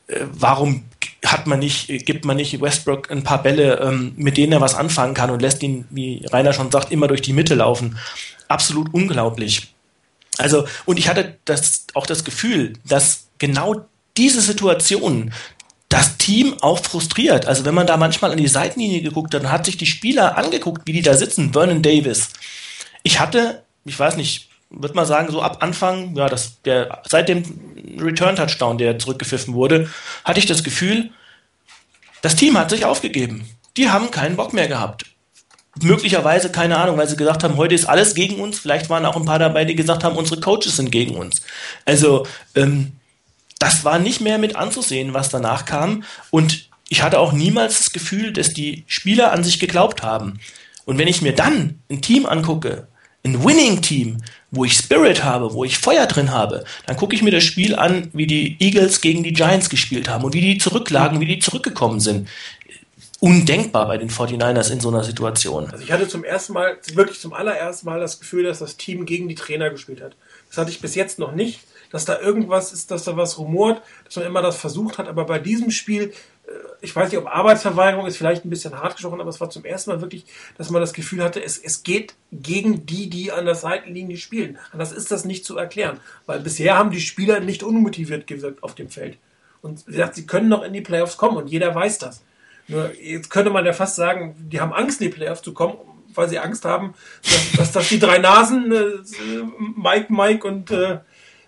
[0.08, 0.84] warum
[1.24, 4.74] hat man nicht, gibt man nicht Westbrook ein paar Bälle, ähm, mit denen er was
[4.74, 7.98] anfangen kann und lässt ihn, wie Rainer schon sagt, immer durch die Mitte laufen.
[8.48, 9.74] Absolut unglaublich.
[10.38, 15.32] Also, und ich hatte das, auch das Gefühl, dass genau diese Situation
[15.88, 17.46] das Team auch frustriert.
[17.46, 20.36] Also wenn man da manchmal an die Seitenlinie geguckt hat und hat sich die Spieler
[20.36, 22.30] angeguckt, wie die da sitzen, Vernon Davis.
[23.02, 27.28] Ich hatte, ich weiß nicht, würde mal sagen, so ab Anfang, ja, das, der, seit
[27.28, 27.44] dem
[27.98, 29.90] Return-Touchdown, der zurückgepfiffen wurde,
[30.24, 31.10] hatte ich das Gefühl,
[32.22, 33.48] das Team hat sich aufgegeben.
[33.76, 35.04] Die haben keinen Bock mehr gehabt.
[35.80, 38.58] Möglicherweise, keine Ahnung, weil sie gesagt haben, heute ist alles gegen uns.
[38.58, 41.42] Vielleicht waren auch ein paar dabei, die gesagt haben, unsere Coaches sind gegen uns.
[41.84, 42.92] Also, ähm,
[43.58, 46.04] das war nicht mehr mit anzusehen, was danach kam.
[46.30, 50.40] Und ich hatte auch niemals das Gefühl, dass die Spieler an sich geglaubt haben.
[50.84, 52.88] Und wenn ich mir dann ein Team angucke,
[53.26, 54.18] ein Winning-Team,
[54.50, 57.74] wo ich Spirit habe, wo ich Feuer drin habe, dann gucke ich mir das Spiel
[57.74, 61.38] an, wie die Eagles gegen die Giants gespielt haben und wie die zurücklagen, wie die
[61.38, 62.28] zurückgekommen sind.
[63.18, 65.70] Undenkbar bei den 49ers in so einer Situation.
[65.70, 69.06] Also ich hatte zum ersten Mal, wirklich zum allerersten Mal das Gefühl, dass das Team
[69.06, 70.16] gegen die Trainer gespielt hat.
[70.48, 71.60] Das hatte ich bis jetzt noch nicht,
[71.90, 75.24] dass da irgendwas ist, dass da was rumort, dass man immer das versucht hat, aber
[75.24, 76.12] bei diesem Spiel
[76.80, 79.64] ich weiß nicht, ob Arbeitsverweigerung ist vielleicht ein bisschen hart gesprochen, aber es war zum
[79.64, 80.24] ersten Mal wirklich,
[80.56, 84.58] dass man das Gefühl hatte, es, es geht gegen die, die an der Seitenlinie spielen.
[84.72, 88.74] Anders ist das nicht zu erklären, weil bisher haben die Spieler nicht unmotiviert gewirkt auf
[88.74, 89.18] dem Feld.
[89.62, 92.22] Und wie gesagt, sie können noch in die Playoffs kommen und jeder weiß das.
[92.68, 95.76] Nur jetzt könnte man ja fast sagen, die haben Angst, in die Playoffs zu kommen,
[96.14, 98.82] weil sie Angst haben, dass, dass, dass die drei Nasen, äh,
[99.76, 100.98] Mike, Mike und äh,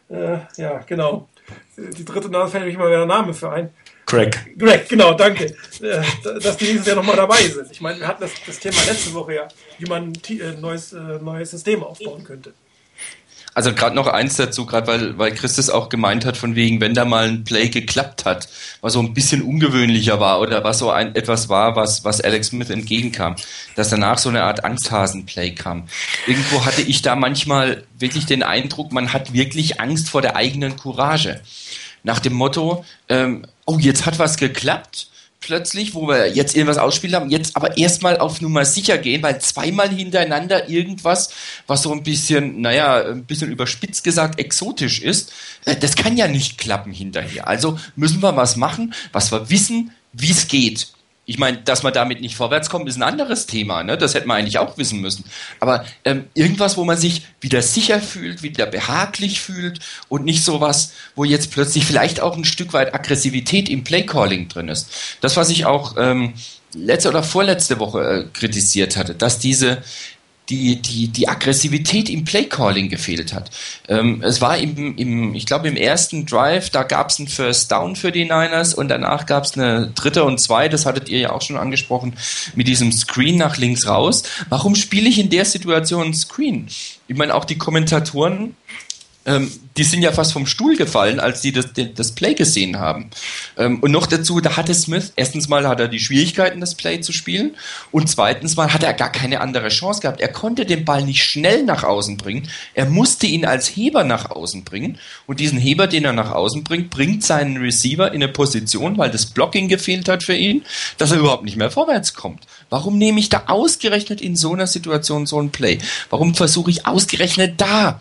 [0.09, 1.29] äh, ja, genau.
[1.77, 3.71] Die dritte Nase fällt mir mal wieder Name für ein.
[4.09, 4.57] Craig.
[4.59, 5.55] Craig, genau, danke.
[5.83, 6.01] Äh,
[6.41, 7.71] dass die nächstes Jahr nochmal dabei sind.
[7.71, 10.95] Ich meine, wir hatten das, das Thema letzte Woche ja, wie man ein äh, neues,
[10.95, 12.55] äh, neues System aufbauen könnte.
[13.53, 16.95] Also gerade noch eins dazu, gerade weil, weil Christus auch gemeint hat, von wegen, wenn
[16.95, 18.49] da mal ein Play geklappt hat,
[18.81, 22.49] was so ein bisschen ungewöhnlicher war oder was so ein etwas war, was, was Alex
[22.49, 23.37] Smith entgegenkam,
[23.75, 25.89] dass danach so eine Art Angsthasen-Play kam.
[26.27, 30.77] Irgendwo hatte ich da manchmal wirklich den Eindruck, man hat wirklich Angst vor der eigenen
[30.77, 31.41] Courage.
[32.03, 35.09] Nach dem Motto, ähm, oh, jetzt hat was geklappt,
[35.41, 39.41] plötzlich, wo wir jetzt irgendwas ausspielen haben, jetzt aber erstmal auf Nummer sicher gehen, weil
[39.41, 41.31] zweimal hintereinander irgendwas,
[41.67, 45.33] was so ein bisschen, naja, ein bisschen überspitzt gesagt, exotisch ist,
[45.65, 47.47] äh, das kann ja nicht klappen hinterher.
[47.47, 50.89] Also müssen wir was machen, was wir wissen, wie es geht.
[51.29, 53.83] Ich meine, dass man damit nicht vorwärts kommt, ist ein anderes Thema.
[53.83, 53.99] Ne?
[53.99, 55.25] Das hätte man eigentlich auch wissen müssen.
[55.61, 60.93] Aber ähm, irgendwas, wo man sich wieder sicher fühlt, wieder behaglich fühlt und nicht sowas,
[61.15, 64.89] wo jetzt plötzlich vielleicht auch ein Stück weit Aggressivität im Playcalling drin ist.
[65.21, 66.33] Das, was ich auch ähm,
[66.73, 69.83] letzte oder vorletzte Woche äh, kritisiert hatte, dass diese
[70.51, 73.51] die, die, die Aggressivität im Playcalling gefehlt hat.
[73.89, 77.71] Ähm, es war im, im, ich glaube, im ersten Drive, da gab es einen First
[77.71, 81.19] Down für die Niners und danach gab es eine dritte und zwei, das hattet ihr
[81.19, 82.15] ja auch schon angesprochen,
[82.55, 84.23] mit diesem Screen nach links raus.
[84.49, 86.69] Warum spiele ich in der Situation Screen?
[87.09, 88.55] Ich meine, auch die Kommentatoren
[89.29, 93.11] ähm, die sind ja fast vom Stuhl gefallen, als die das, das Play gesehen haben.
[93.57, 97.01] Ähm, und noch dazu, da hatte Smith, erstens mal hat er die Schwierigkeiten, das Play
[97.01, 97.55] zu spielen
[97.93, 100.21] und zweitens mal hat er gar keine andere Chance gehabt.
[100.21, 104.31] Er konnte den Ball nicht schnell nach außen bringen, er musste ihn als Heber nach
[104.31, 108.33] außen bringen und diesen Heber, den er nach außen bringt, bringt seinen Receiver in eine
[108.33, 110.65] Position, weil das Blocking gefehlt hat für ihn,
[110.97, 112.47] dass er überhaupt nicht mehr vorwärts kommt.
[112.71, 115.79] Warum nehme ich da ausgerechnet in so einer Situation so ein Play?
[116.09, 118.01] Warum versuche ich ausgerechnet da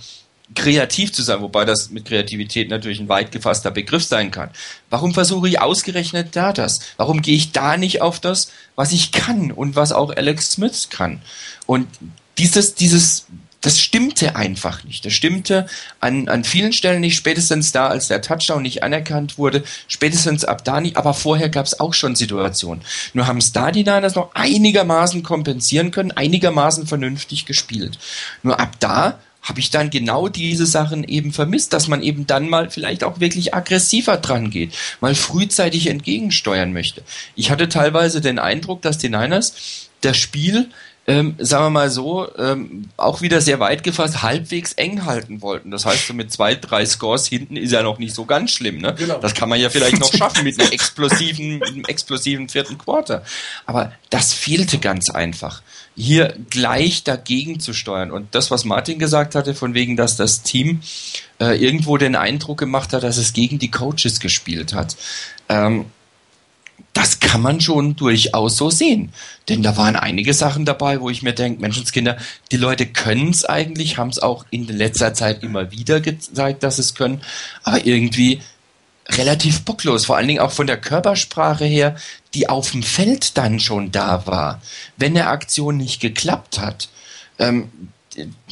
[0.56, 4.50] kreativ zu sein, wobei das mit Kreativität natürlich ein weit gefasster Begriff sein kann.
[4.90, 6.80] Warum versuche ich ausgerechnet da das?
[6.96, 10.88] Warum gehe ich da nicht auf das, was ich kann und was auch Alex Smith
[10.90, 11.22] kann?
[11.66, 11.88] Und
[12.38, 13.26] dieses, dieses,
[13.62, 15.06] das stimmte einfach nicht.
[15.06, 15.68] Das stimmte
[16.00, 20.64] an, an vielen Stellen nicht, spätestens da, als der Touchdown nicht anerkannt wurde, spätestens ab
[20.64, 22.84] da nicht, aber vorher gab es auch schon Situationen.
[23.14, 28.00] Nur haben es da die Niners noch einigermaßen kompensieren können, einigermaßen vernünftig gespielt.
[28.44, 32.50] Nur ab da habe ich dann genau diese Sachen eben vermisst, dass man eben dann
[32.50, 37.02] mal vielleicht auch wirklich aggressiver dran geht, mal frühzeitig entgegensteuern möchte.
[37.36, 40.70] Ich hatte teilweise den Eindruck, dass die Niners das Spiel
[41.10, 45.72] ähm, sagen wir mal so, ähm, auch wieder sehr weit gefasst, halbwegs eng halten wollten.
[45.72, 48.80] Das heißt, so mit zwei, drei Scores hinten ist ja noch nicht so ganz schlimm.
[48.80, 48.94] Ne?
[48.98, 49.18] Genau.
[49.20, 53.24] Das kann man ja vielleicht noch schaffen mit einem explosiven, mit einem explosiven vierten Quarter.
[53.66, 55.62] Aber das fehlte ganz einfach
[55.98, 58.12] hier gleich dagegen zu steuern.
[58.12, 60.82] Und das, was Martin gesagt hatte, von wegen, dass das Team
[61.40, 64.96] äh, irgendwo den Eindruck gemacht hat, dass es gegen die Coaches gespielt hat.
[65.50, 65.86] Ähm,
[66.94, 69.12] das kann man schon durchaus so sehen.
[69.50, 72.18] Denn da waren einige Sachen dabei, wo ich mir denke, Menschenskinder,
[72.52, 76.78] die Leute können es eigentlich, haben es auch in letzter Zeit immer wieder gezeigt, dass
[76.78, 77.22] es können,
[77.64, 78.42] aber irgendwie
[79.10, 81.96] relativ bocklos, vor allen Dingen auch von der Körpersprache her,
[82.34, 84.62] die auf dem Feld dann schon da war.
[84.98, 86.90] Wenn eine Aktion nicht geklappt hat,
[87.40, 87.70] ähm,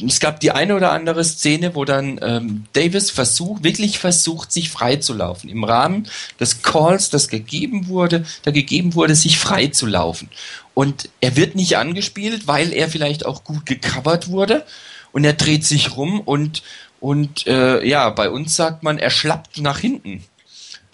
[0.04, 4.70] es gab die eine oder andere Szene, wo dann ähm, Davis versucht, wirklich versucht, sich
[4.70, 5.50] freizulaufen.
[5.50, 10.30] Im Rahmen des Calls, das gegeben wurde, da gegeben wurde, sich freizulaufen.
[10.74, 14.64] Und er wird nicht angespielt, weil er vielleicht auch gut gecovert wurde.
[15.12, 16.62] Und er dreht sich rum und,
[17.00, 20.22] und äh, ja, bei uns sagt man, er schlappt nach hinten.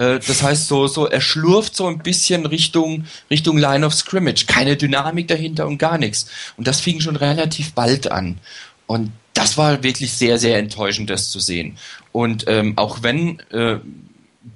[0.02, 4.46] Äh, das heißt, so, so, er schlurft so ein bisschen Richtung, Richtung Line of Scrimmage.
[4.46, 6.26] Keine Dynamik dahinter und gar nichts.
[6.56, 8.38] Und das fing schon relativ bald an.
[8.86, 11.78] Und das war wirklich sehr, sehr enttäuschend, das zu sehen.
[12.10, 13.78] Und ähm, auch wenn äh,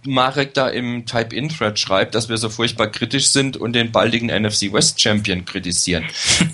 [0.02, 4.72] Marek da im Type-In-Thread schreibt, dass wir so furchtbar kritisch sind und den baldigen NFC
[4.72, 6.04] West Champion kritisieren.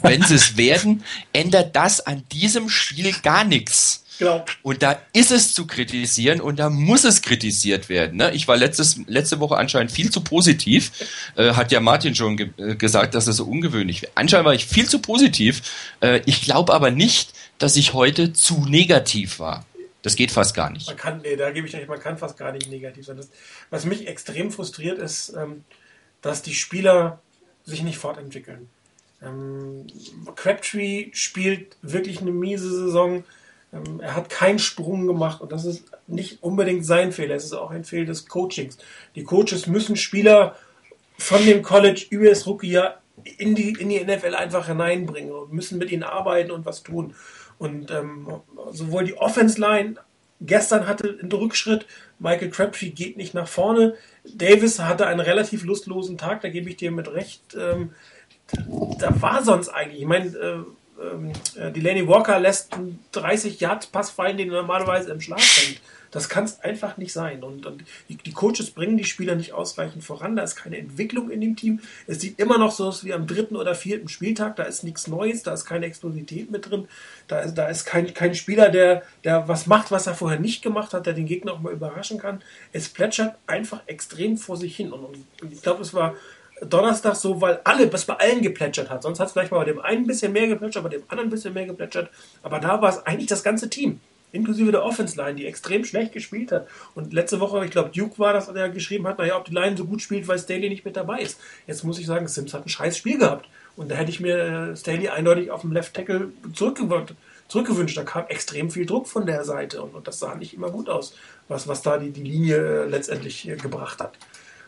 [0.02, 1.02] Wenn sie es werden,
[1.32, 4.01] ändert das an diesem Spiel gar nichts.
[4.18, 4.44] Genau.
[4.62, 8.18] Und da ist es zu kritisieren und da muss es kritisiert werden.
[8.18, 8.32] Ne?
[8.32, 10.92] Ich war letztes, letzte Woche anscheinend viel zu positiv.
[11.36, 14.12] Äh, hat ja Martin schon ge äh, gesagt, dass es so ungewöhnlich wäre.
[14.14, 15.62] Anscheinend war ich viel zu positiv.
[16.00, 19.64] Äh, ich glaube aber nicht, dass ich heute zu negativ war.
[20.02, 20.88] Das geht fast gar nicht.
[20.88, 23.16] Man kann, nee, da gebe ich euch, man kann fast gar nicht negativ sein.
[23.16, 23.28] Das,
[23.70, 25.64] was mich extrem frustriert ist, ähm,
[26.20, 27.20] dass die Spieler
[27.64, 28.68] sich nicht fortentwickeln.
[29.22, 29.86] Ähm,
[30.34, 33.24] Crabtree spielt wirklich eine miese Saison.
[33.72, 37.34] Ähm, er hat keinen Sprung gemacht und das ist nicht unbedingt sein Fehler.
[37.34, 38.78] Es ist auch ein Fehler des Coachings.
[39.14, 40.56] Die Coaches müssen Spieler
[41.18, 43.00] von dem College über das Rookie-Jahr
[43.38, 47.14] in die, in die NFL einfach hineinbringen und müssen mit ihnen arbeiten und was tun.
[47.58, 48.40] Und ähm,
[48.72, 49.96] sowohl die Offense Line
[50.40, 51.86] gestern hatte einen Rückschritt,
[52.18, 56.76] Michael Crabtree geht nicht nach vorne, Davis hatte einen relativ lustlosen Tag, da gebe ich
[56.76, 57.56] dir mit recht.
[57.58, 57.92] Ähm,
[58.98, 60.64] da war sonst eigentlich, ich meine, äh,
[61.56, 65.80] äh, Delaney Walker lässt einen 30 Yards Pass fallen, den er normalerweise im Schlaf fängt.
[66.12, 67.42] Das kann es einfach nicht sein.
[67.42, 70.36] Und, und die, die, Coaches bringen die Spieler nicht ausreichend voran.
[70.36, 71.80] Da ist keine Entwicklung in dem Team.
[72.06, 74.56] Es sieht immer noch so aus wie am dritten oder vierten Spieltag.
[74.56, 76.86] Da ist nichts Neues, da ist keine Explosivität mit drin.
[77.28, 80.62] Da ist, da ist kein, kein Spieler, der, der was macht, was er vorher nicht
[80.62, 82.42] gemacht hat, der den Gegner auch mal überraschen kann.
[82.72, 84.92] Es plätschert einfach extrem vor sich hin.
[84.92, 85.06] Und,
[85.40, 86.14] und ich glaube, es war
[86.64, 89.02] Donnerstag so, weil alle, was bei allen geplätschert hat.
[89.02, 91.28] Sonst hat es vielleicht mal bei dem einen ein bisschen mehr geplätschert, bei dem anderen
[91.28, 92.10] ein bisschen mehr geplätschert.
[92.42, 94.00] Aber da war es eigentlich das ganze Team
[94.32, 96.66] inklusive der Offense Line, die extrem schlecht gespielt hat.
[96.94, 99.76] Und letzte Woche, ich glaube, Duke war das, der geschrieben hat, naja, ob die Line
[99.76, 101.38] so gut spielt, weil Staley nicht mit dabei ist.
[101.66, 103.48] Jetzt muss ich sagen, Sims hat ein scheiß Spiel gehabt.
[103.76, 107.14] Und da hätte ich mir äh, Staley eindeutig auf dem Left Tackle zurückgewünscht.
[107.48, 107.96] zurückgewünscht.
[107.96, 110.88] Da kam extrem viel Druck von der Seite und, und das sah nicht immer gut
[110.88, 111.14] aus,
[111.48, 114.14] was, was da die, die Linie äh, letztendlich äh, gebracht hat.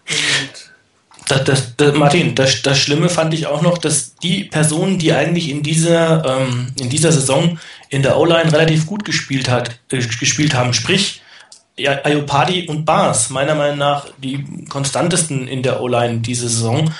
[0.08, 0.73] Und
[1.28, 5.12] das, das, das, Martin, das, das Schlimme fand ich auch noch, dass die Personen, die
[5.12, 7.58] eigentlich in dieser, ähm, in dieser Saison
[7.88, 11.22] in der O-Line relativ gut gespielt, hat, äh, gespielt haben, sprich
[11.76, 16.92] Ayopadi und Bars, meiner Meinung nach die konstantesten in der O-Line diese Saison,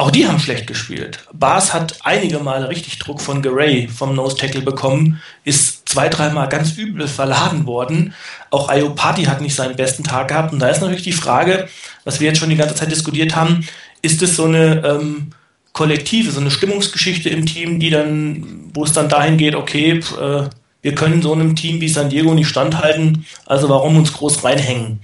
[0.00, 1.18] auch die haben schlecht gespielt.
[1.30, 6.48] Bars hat einige Male richtig Druck von Garay vom Nose Tackle bekommen, ist zwei, dreimal
[6.48, 8.14] ganz übel verladen worden.
[8.48, 10.54] Auch Ayopati hat nicht seinen besten Tag gehabt.
[10.54, 11.68] Und da ist natürlich die Frage,
[12.04, 13.66] was wir jetzt schon die ganze Zeit diskutiert haben,
[14.02, 15.30] ist es so eine ähm,
[15.72, 20.48] kollektive, so eine Stimmungsgeschichte im Team, die dann, wo es dann dahin geht, okay, äh,
[20.82, 25.00] wir können so einem Team wie San Diego nicht standhalten, also warum uns groß reinhängen?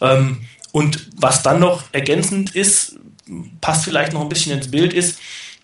[0.00, 0.38] Ähm,
[0.72, 2.96] und was dann noch ergänzend ist,
[3.60, 5.18] passt vielleicht noch ein bisschen ins Bild, ist,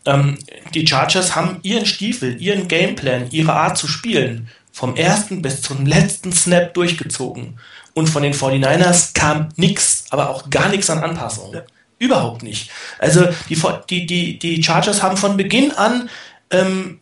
[0.04, 0.38] ähm,
[0.74, 5.86] die Chargers haben ihren Stiefel, ihren Gameplan, ihre Art zu spielen vom ersten bis zum
[5.86, 7.58] letzten Snap durchgezogen.
[7.96, 11.54] Und von den 49ers kam nichts, aber auch gar nichts an Anpassungen.
[11.54, 11.62] Ja.
[11.98, 12.70] Überhaupt nicht.
[12.98, 13.56] Also die,
[13.88, 16.10] die, die, die Chargers haben von Beginn an
[16.50, 17.00] ähm,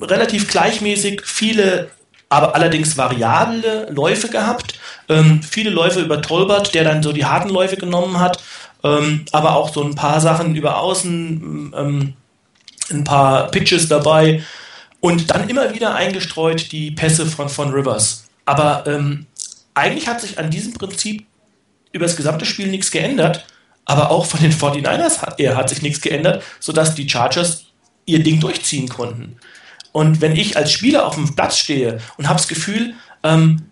[0.00, 1.90] relativ gleichmäßig viele,
[2.30, 4.80] aber allerdings variable Läufe gehabt.
[5.10, 8.42] Ähm, viele Läufe über Tolbert, der dann so die harten Läufe genommen hat
[8.82, 12.14] ähm, aber auch so ein paar Sachen über Außen, ähm,
[12.90, 14.42] ein paar Pitches dabei
[15.00, 18.26] und dann immer wieder eingestreut die Pässe von, von Rivers.
[18.46, 19.26] Aber ähm,
[19.80, 21.26] eigentlich hat sich an diesem Prinzip
[21.92, 23.46] über das gesamte Spiel nichts geändert,
[23.84, 27.64] aber auch von den 49ers hat, er hat sich nichts geändert, sodass die Chargers
[28.06, 29.36] ihr Ding durchziehen konnten.
[29.92, 33.62] Und wenn ich als Spieler auf dem Platz stehe und habe das Gefühl, ähm,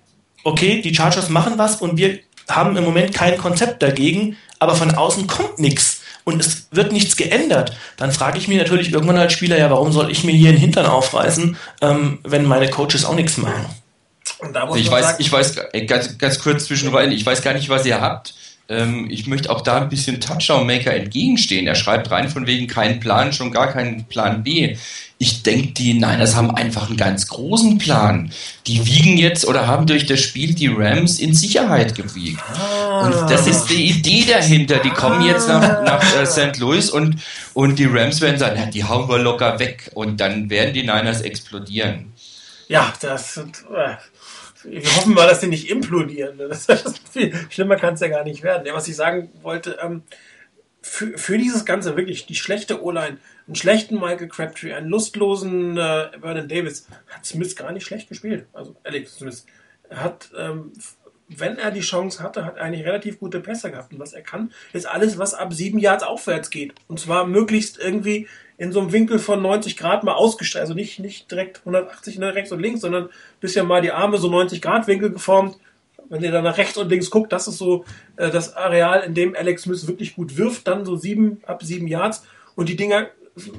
[0.45, 2.19] okay, die Chargers machen was und wir
[2.49, 7.17] haben im Moment kein Konzept dagegen, aber von außen kommt nichts und es wird nichts
[7.17, 10.53] geändert, dann frage ich mich natürlich irgendwann als Spieler, ja, warum soll ich mir hier
[10.53, 13.67] den Hintern aufreißen, ähm, wenn meine Coaches auch nichts machen?
[14.77, 18.01] Ich weiß, sagen, ich weiß, ganz, ganz kurz zwischenrein, ich weiß gar nicht, was ihr
[18.01, 18.35] habt.
[18.71, 21.67] Ähm, ich möchte auch da ein bisschen Touchdown-Maker entgegenstehen.
[21.67, 24.77] Er schreibt rein von wegen keinen Plan, schon gar keinen Plan B.
[25.17, 28.31] Ich denke, die Niners haben einfach einen ganz großen Plan.
[28.67, 32.43] Die wiegen jetzt oder haben durch das Spiel die Rams in Sicherheit gewiegt.
[32.55, 33.07] Ah.
[33.07, 34.79] Und das ist die Idee dahinter.
[34.79, 36.59] Die kommen jetzt nach, nach äh, St.
[36.59, 37.17] Louis und,
[37.55, 39.91] und die Rams werden sagen, ja, die hauen wir locker weg.
[39.95, 42.13] Und dann werden die Niners explodieren.
[42.69, 43.65] Ja, das sind.
[43.75, 43.97] Äh
[44.71, 46.39] wir hoffen mal, dass die nicht implodieren.
[46.39, 48.67] Das, das viel schlimmer kann es ja gar nicht werden.
[48.67, 50.03] Ja, was ich sagen wollte, ähm,
[50.81, 56.11] für, für dieses Ganze wirklich die schlechte O-Line, einen schlechten Michael Crabtree, einen lustlosen äh,
[56.21, 58.47] Vernon Davis, hat Smith gar nicht schlecht gespielt.
[58.53, 59.45] Also Alex Smith
[59.91, 60.73] hat, ähm,
[61.29, 63.93] wenn er die Chance hatte, hat er eigentlich relativ gute Pässe gehabt.
[63.93, 66.75] Und was er kann, ist alles, was ab sieben Yards aufwärts geht.
[66.87, 68.29] Und zwar möglichst irgendwie
[68.59, 70.63] in so einem Winkel von 90 Grad mal ausgestellt.
[70.63, 73.09] Also nicht, nicht direkt 180 nach rechts und links, sondern
[73.41, 75.57] bisschen mal die Arme so 90 Grad Winkel geformt
[76.09, 77.85] wenn ihr da nach rechts und links guckt, das ist so
[78.17, 81.87] äh, das Areal, in dem Alex Smith wirklich gut wirft, dann so sieben, ab sieben
[81.87, 82.25] Yards.
[82.55, 83.09] Und die Dinger,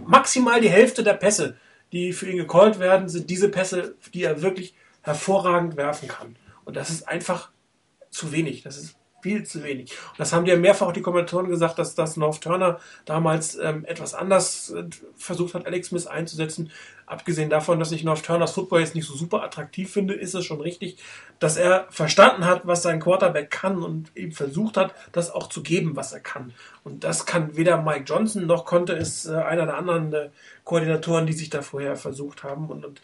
[0.06, 1.56] maximal die Hälfte der Pässe,
[1.92, 6.36] die für ihn gecallt werden, sind diese Pässe, die er wirklich hervorragend werfen kann.
[6.66, 7.52] Und das ist einfach
[8.10, 8.64] zu wenig.
[8.64, 9.91] Das ist viel zu wenig.
[10.12, 14.13] Und das haben ja mehrfach die Kommentatoren gesagt, dass das North Turner damals ähm, etwas
[14.13, 14.84] anders äh,
[15.15, 16.71] versucht hat, Alex Smith einzusetzen.
[17.05, 20.45] Abgesehen davon, dass ich North Turners Football jetzt nicht so super attraktiv finde, ist es
[20.45, 20.97] schon richtig,
[21.39, 25.63] dass er verstanden hat, was sein Quarterback kann und eben versucht hat, das auch zu
[25.63, 26.53] geben, was er kann.
[26.84, 30.29] Und das kann weder Mike Johnson noch konnte es äh, einer der anderen äh,
[30.63, 32.69] Koordinatoren, die sich da vorher versucht haben.
[32.69, 33.01] Und, und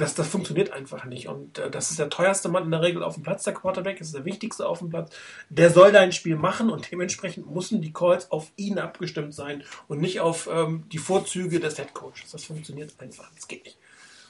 [0.00, 1.28] das, das funktioniert einfach nicht.
[1.28, 4.00] Und äh, das ist der teuerste Mann in der Regel auf dem Platz, der Quarterback,
[4.00, 5.10] ist der wichtigste auf dem Platz.
[5.48, 10.00] Der soll dein Spiel machen und dementsprechend müssen die Calls auf ihn abgestimmt sein und
[10.00, 12.30] nicht auf ähm, die Vorzüge des Head Coaches.
[12.32, 13.30] Das funktioniert einfach.
[13.34, 13.78] Das geht nicht.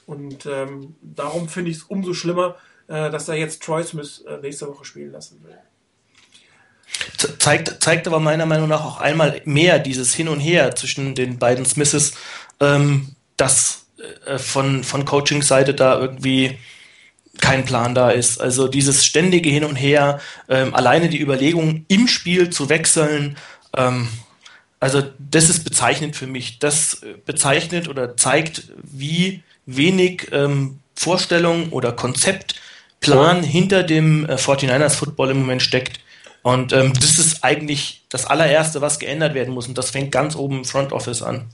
[0.05, 2.55] Und ähm, darum finde ich es umso schlimmer,
[2.87, 5.57] äh, dass er jetzt Troy Smith äh, nächste Woche spielen lassen will.
[7.39, 11.39] Zeigt, zeigt aber meiner Meinung nach auch einmal mehr dieses Hin und Her zwischen den
[11.39, 12.13] beiden Smiths,
[12.59, 13.85] ähm, dass
[14.37, 16.57] von, von Coaching-Seite da irgendwie
[17.39, 18.39] kein Plan da ist.
[18.39, 23.37] Also dieses ständige Hin und Her, ähm, alleine die Überlegung, im Spiel zu wechseln,
[23.75, 24.07] ähm,
[24.79, 26.59] also das ist bezeichnend für mich.
[26.59, 35.31] Das bezeichnet oder zeigt, wie wenig ähm, Vorstellung oder Konzeptplan hinter dem äh, 49ers Football
[35.31, 35.99] im Moment steckt.
[36.41, 39.67] Und ähm, das ist eigentlich das allererste, was geändert werden muss.
[39.67, 41.45] Und das fängt ganz oben im Front Office an.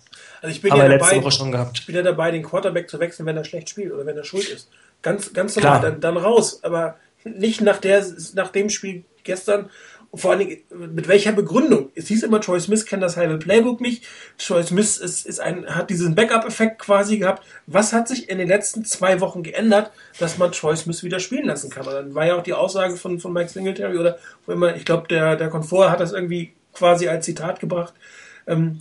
[0.41, 1.79] Also ich bin Haben ja wir dabei, letzte Woche schon gehabt.
[1.79, 4.23] Ich bin ja dabei, den Quarterback zu wechseln, wenn er schlecht spielt oder wenn er
[4.23, 4.69] schuld ist.
[5.01, 6.63] Ganz, ganz normal, dann, dann raus.
[6.63, 9.69] Aber nicht nach, der, nach dem Spiel gestern.
[10.09, 10.57] Und vor allen Dingen,
[10.93, 11.89] mit welcher Begründung?
[11.93, 14.05] Es hieß immer, Troy Smith kennt das halbe Playbook nicht.
[14.37, 17.43] Troy Smith ist, ist ein, hat diesen Backup-Effekt quasi gehabt.
[17.65, 21.45] Was hat sich in den letzten zwei Wochen geändert, dass man Troy Smith wieder spielen
[21.45, 21.85] lassen kann?
[21.85, 24.85] Und dann war ja auch die Aussage von, von Mike Singletary oder wo immer, ich
[24.85, 27.93] glaube, der, der Komfort hat das irgendwie quasi als Zitat gebracht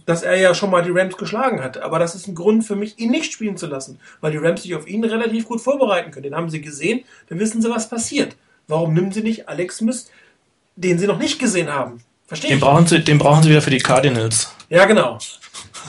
[0.06, 1.78] dass er ja schon mal die Rams geschlagen hat.
[1.78, 4.62] Aber das ist ein Grund für mich, ihn nicht spielen zu lassen, weil die Rams
[4.62, 6.22] sich auf ihn relativ gut vorbereiten können.
[6.22, 8.36] Den haben sie gesehen, dann wissen sie, was passiert.
[8.68, 10.10] Warum nehmen sie nicht Alex Smith,
[10.76, 12.00] den sie noch nicht gesehen haben?
[12.26, 14.52] Verstehe den Brauchen sie, den brauchen sie wieder für die Cardinals.
[14.68, 15.18] Ja, genau.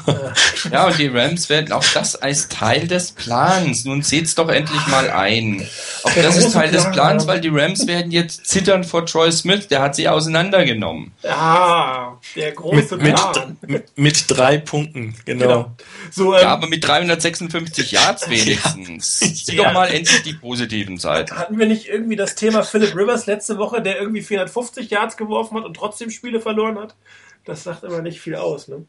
[0.72, 3.86] ja, und die Rams werden auch das als Teil des Plans.
[3.86, 5.68] Nun seht's doch endlich mal ein.
[6.04, 6.74] Auch der das ist Teil Plan.
[6.74, 9.68] des Plans, weil die Rams werden jetzt zittern vor Troy Smith.
[9.68, 11.12] Der hat sie auseinandergenommen.
[11.24, 13.58] Ja, der große mit, Plan.
[13.66, 15.46] Mit, mit drei Punkten, genau.
[15.46, 15.76] genau.
[16.12, 19.20] So, ähm, ja, aber mit 356 Yards wenigstens.
[19.20, 19.28] Ja.
[19.28, 21.36] Sieh doch mal endlich die positiven Seiten.
[21.36, 25.58] Hatten wir nicht irgendwie das Thema Philip Rivers letzte Woche, der irgendwie 450 Yards geworfen
[25.58, 26.96] hat und trotzdem Spiele verloren hat?
[27.48, 28.86] Das sagt immer nicht viel aus, ne?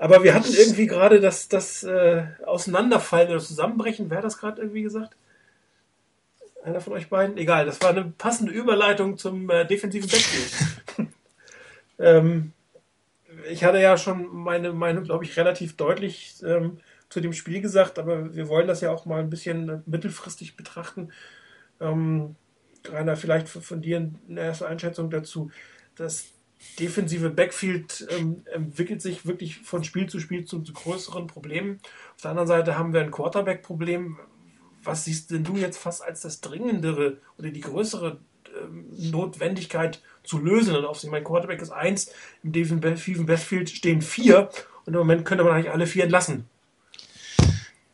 [0.00, 4.08] Aber wir hatten irgendwie gerade das, das äh, Auseinanderfallen oder Zusammenbrechen.
[4.08, 5.14] Wer hat das gerade irgendwie gesagt?
[6.64, 7.36] Einer von euch beiden?
[7.36, 11.12] Egal, das war eine passende Überleitung zum äh, defensiven Backfield.
[11.98, 12.52] ähm,
[13.50, 17.98] ich hatte ja schon meine Meinung, glaube ich, relativ deutlich ähm, zu dem Spiel gesagt,
[17.98, 21.12] aber wir wollen das ja auch mal ein bisschen äh, mittelfristig betrachten.
[21.78, 22.36] Ähm,
[22.88, 25.50] Rainer, vielleicht von dir eine erste Einschätzung dazu.
[25.94, 26.30] Das
[26.78, 31.80] defensive Backfield ähm, entwickelt sich wirklich von Spiel zu Spiel zu, zu, größeren Problemen.
[32.16, 34.18] Auf der anderen Seite haben wir ein Quarterback-Problem.
[34.82, 38.18] Was siehst denn du jetzt fast als das dringendere oder die größere
[38.62, 40.74] ähm, Notwendigkeit zu lösen?
[40.76, 44.50] Und auf sich mein Quarterback ist eins, im defensiven Backfield stehen vier
[44.84, 46.46] und im Moment könnte man eigentlich alle vier entlassen.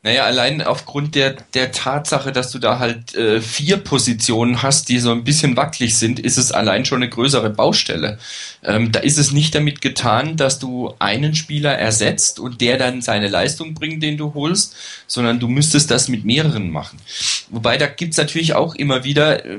[0.07, 5.01] Naja, allein aufgrund der, der Tatsache, dass du da halt äh, vier Positionen hast, die
[5.01, 8.21] so ein bisschen wackelig sind, ist es allein schon eine größere Baustelle.
[8.63, 13.03] Ähm, da ist es nicht damit getan, dass du einen Spieler ersetzt und der dann
[13.03, 14.77] seine Leistung bringt, den du holst,
[15.09, 17.01] sondern du müsstest das mit mehreren machen.
[17.51, 19.59] Wobei da gibt's natürlich auch immer wieder äh,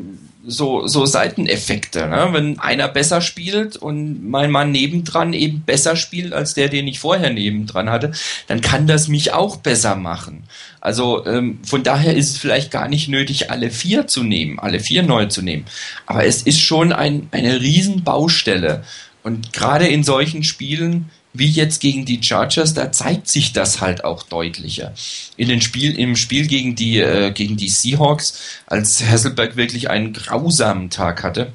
[0.50, 2.08] so, so Seiteneffekte.
[2.08, 2.30] Ne?
[2.32, 7.00] Wenn einer besser spielt und mein Mann nebendran eben besser spielt als der, den ich
[7.00, 8.14] vorher nebendran hatte,
[8.48, 10.44] dann kann das mich auch besser machen.
[10.80, 14.80] Also ähm, von daher ist es vielleicht gar nicht nötig, alle vier zu nehmen, alle
[14.80, 15.66] vier neu zu nehmen.
[16.06, 18.84] Aber es ist schon ein, eine Riesenbaustelle.
[19.24, 24.04] Und gerade in solchen Spielen wie jetzt gegen die Chargers, da zeigt sich das halt
[24.04, 24.94] auch deutlicher.
[25.36, 30.14] In den Spiel, im Spiel gegen die, äh, gegen die Seahawks, als Hasselberg wirklich einen
[30.14, 31.54] grausamen Tag hatte,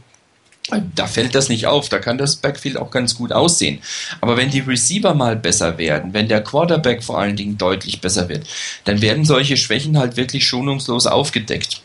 [0.95, 3.81] da fällt das nicht auf, da kann das Backfield auch ganz gut aussehen.
[4.21, 8.29] Aber wenn die Receiver mal besser werden, wenn der Quarterback vor allen Dingen deutlich besser
[8.29, 8.47] wird,
[8.85, 11.83] dann werden solche Schwächen halt wirklich schonungslos aufgedeckt.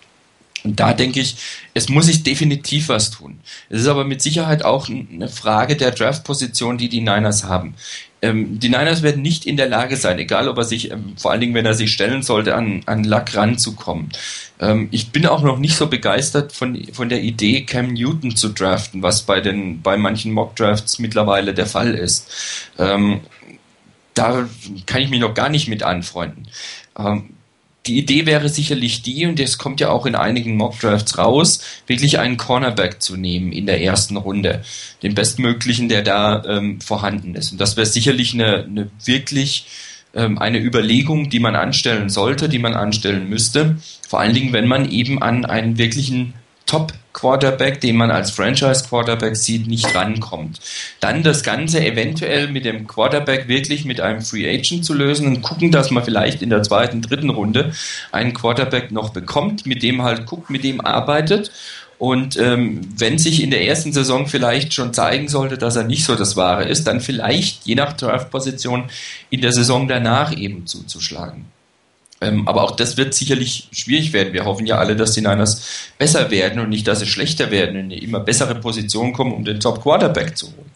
[0.67, 1.37] Und da denke ich,
[1.73, 3.39] es muss sich definitiv was tun.
[3.69, 7.75] Es ist aber mit Sicherheit auch eine Frage der Draft-Position, die die Niners haben.
[8.21, 11.31] Ähm, die Niners werden nicht in der Lage sein, egal ob er sich, ähm, vor
[11.31, 14.09] allen Dingen, wenn er sich stellen sollte, an, an Luck ranzukommen.
[14.59, 18.49] Ähm, ich bin auch noch nicht so begeistert von, von der Idee, Cam Newton zu
[18.49, 22.29] draften, was bei den, bei manchen Mock Drafts mittlerweile der Fall ist.
[22.77, 23.21] Ähm,
[24.15, 24.49] da
[24.85, 26.47] kann ich mich noch gar nicht mit anfreunden.
[26.97, 27.36] Ähm,
[27.87, 32.19] die Idee wäre sicherlich die, und das kommt ja auch in einigen Mockdrafts raus, wirklich
[32.19, 34.63] einen Cornerback zu nehmen in der ersten Runde.
[35.03, 37.51] Den bestmöglichen, der da ähm, vorhanden ist.
[37.51, 39.65] Und das wäre sicherlich eine, eine wirklich
[40.13, 43.77] ähm, eine Überlegung, die man anstellen sollte, die man anstellen müsste.
[44.07, 46.33] Vor allen Dingen, wenn man eben an einen wirklichen
[46.67, 50.59] Top-Quarterback, den man als Franchise-Quarterback sieht, nicht rankommt.
[50.99, 55.41] Dann das Ganze eventuell mit dem Quarterback wirklich mit einem Free Agent zu lösen und
[55.41, 57.73] gucken, dass man vielleicht in der zweiten, dritten Runde
[58.11, 61.51] einen Quarterback noch bekommt, mit dem halt guckt, mit dem arbeitet
[61.99, 66.05] und ähm, wenn sich in der ersten Saison vielleicht schon zeigen sollte, dass er nicht
[66.05, 68.89] so das Wahre ist, dann vielleicht je nach Draft-Position
[69.31, 71.45] in der Saison danach eben zuzuschlagen.
[72.19, 74.33] Ähm, aber auch das wird sicherlich schwierig werden.
[74.33, 75.61] Wir hoffen ja alle, dass die Niners
[75.97, 79.33] besser werden und nicht, dass sie schlechter werden und in eine immer bessere Position kommen,
[79.33, 80.71] um den Top Quarterback zu holen.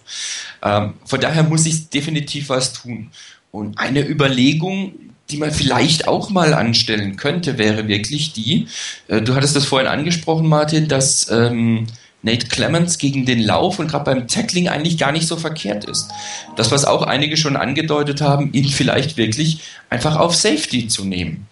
[0.63, 3.09] Ähm, von daher muss ich definitiv was tun.
[3.51, 4.93] Und eine Überlegung,
[5.29, 8.67] die man vielleicht auch mal anstellen könnte, wäre wirklich die,
[9.07, 11.87] äh, du hattest das vorhin angesprochen, Martin, dass ähm,
[12.23, 16.09] Nate Clemens gegen den Lauf und gerade beim Tackling eigentlich gar nicht so verkehrt ist.
[16.55, 21.47] Das, was auch einige schon angedeutet haben, ihn vielleicht wirklich einfach auf Safety zu nehmen.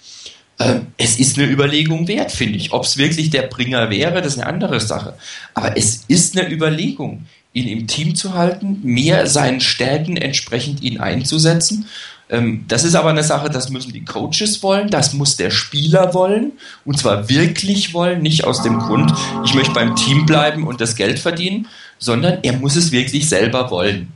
[0.60, 2.74] Ähm, es ist eine Überlegung wert, finde ich.
[2.74, 5.16] Ob es wirklich der Bringer wäre, das ist eine andere Sache.
[5.54, 11.00] Aber es ist eine Überlegung, ihn im Team zu halten, mehr seinen Stärken entsprechend ihn
[11.00, 11.88] einzusetzen
[12.30, 16.52] das ist aber eine Sache, das müssen die Coaches wollen, das muss der Spieler wollen
[16.86, 19.12] und zwar wirklich wollen, nicht aus dem Grund,
[19.44, 21.68] ich möchte beim Team bleiben und das Geld verdienen,
[21.98, 24.14] sondern er muss es wirklich selber wollen.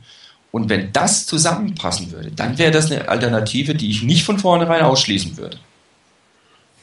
[0.52, 4.82] Und wenn das zusammenpassen würde, dann wäre das eine Alternative, die ich nicht von vornherein
[4.82, 5.58] ausschließen würde.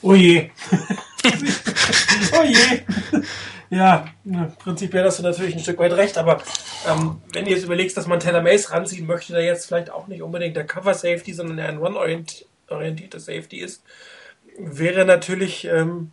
[0.02, 0.50] Oh je.
[2.34, 3.22] oh je.
[3.72, 4.06] Ja,
[4.60, 6.44] prinzipiell hast du natürlich ein Stück weit recht, aber
[6.90, 10.08] ähm, wenn du jetzt überlegst, dass man Taylor Mace ranziehen möchte, der jetzt vielleicht auch
[10.08, 13.82] nicht unbedingt der Cover Safety, sondern ein Run-orientierter Safety ist,
[14.58, 16.12] wäre natürlich ähm,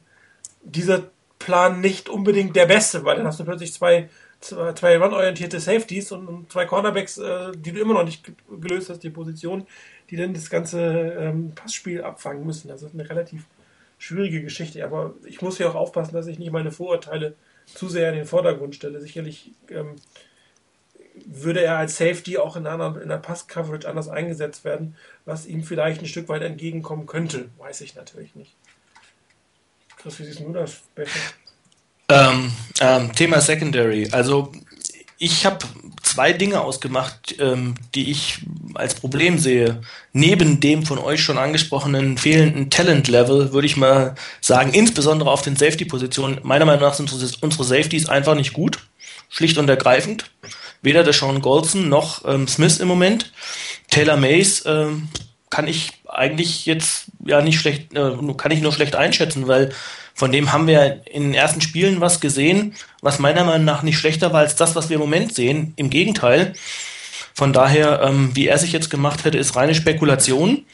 [0.62, 5.58] dieser Plan nicht unbedingt der beste, weil dann hast du plötzlich zwei, zwei, zwei Run-orientierte
[5.58, 9.66] Safeties und, und, zwei Cornerbacks, äh, die du immer noch nicht gelöst hast, die Position,
[10.10, 12.68] die dann das ganze ähm, Passspiel abfangen müssen.
[12.68, 13.46] Das ist eine relativ
[13.98, 17.34] schwierige Geschichte, aber ich muss hier auch aufpassen, dass ich nicht meine Vorurteile
[17.74, 19.00] zu sehr in den Vordergrund stelle.
[19.00, 19.96] Sicherlich ähm,
[21.26, 25.62] würde er als Safety auch in einer, in der Pass-Coverage anders eingesetzt werden, was ihm
[25.62, 27.48] vielleicht ein Stück weit entgegenkommen könnte.
[27.58, 28.54] Weiß ich natürlich nicht.
[29.96, 30.82] Chris, wie siehst du das?
[32.08, 34.08] Ähm, ähm, Thema Secondary.
[34.12, 34.52] Also
[35.18, 35.66] ich habe
[36.18, 38.40] zwei Dinge ausgemacht, ähm, die ich
[38.74, 39.82] als Problem sehe.
[40.12, 45.54] Neben dem von euch schon angesprochenen fehlenden Talent-Level würde ich mal sagen, insbesondere auf den
[45.54, 48.80] Safety-Positionen, meiner Meinung nach sind unsere Safeties einfach nicht gut.
[49.28, 50.24] Schlicht und ergreifend.
[50.82, 53.32] Weder der Sean Golson noch ähm, Smith im Moment.
[53.88, 55.06] Taylor Mays ähm,
[55.50, 59.70] kann ich eigentlich jetzt ja nicht schlecht, äh, kann ich nur schlecht einschätzen, weil
[60.18, 63.98] von dem haben wir in den ersten Spielen was gesehen, was meiner Meinung nach nicht
[63.98, 65.74] schlechter war als das, was wir im Moment sehen.
[65.76, 66.54] Im Gegenteil.
[67.34, 70.66] Von daher, ähm, wie er sich jetzt gemacht hätte, ist reine Spekulation.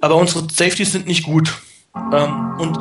[0.00, 1.52] Aber unsere Safeties sind nicht gut.
[2.12, 2.78] Ähm, und,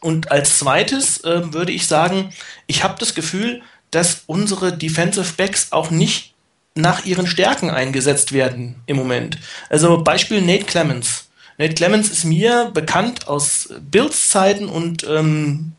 [0.00, 2.32] und als zweites äh, würde ich sagen,
[2.66, 3.60] ich habe das Gefühl,
[3.90, 6.32] dass unsere Defensive Backs auch nicht
[6.74, 9.36] nach ihren Stärken eingesetzt werden im Moment.
[9.68, 11.23] Also Beispiel Nate Clemens.
[11.58, 15.72] Nate Clemens ist mir bekannt aus Bills Zeiten und ähm,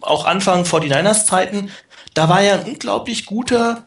[0.00, 1.70] auch Anfang 49ers Zeiten.
[2.14, 3.86] Da war er ein unglaublich guter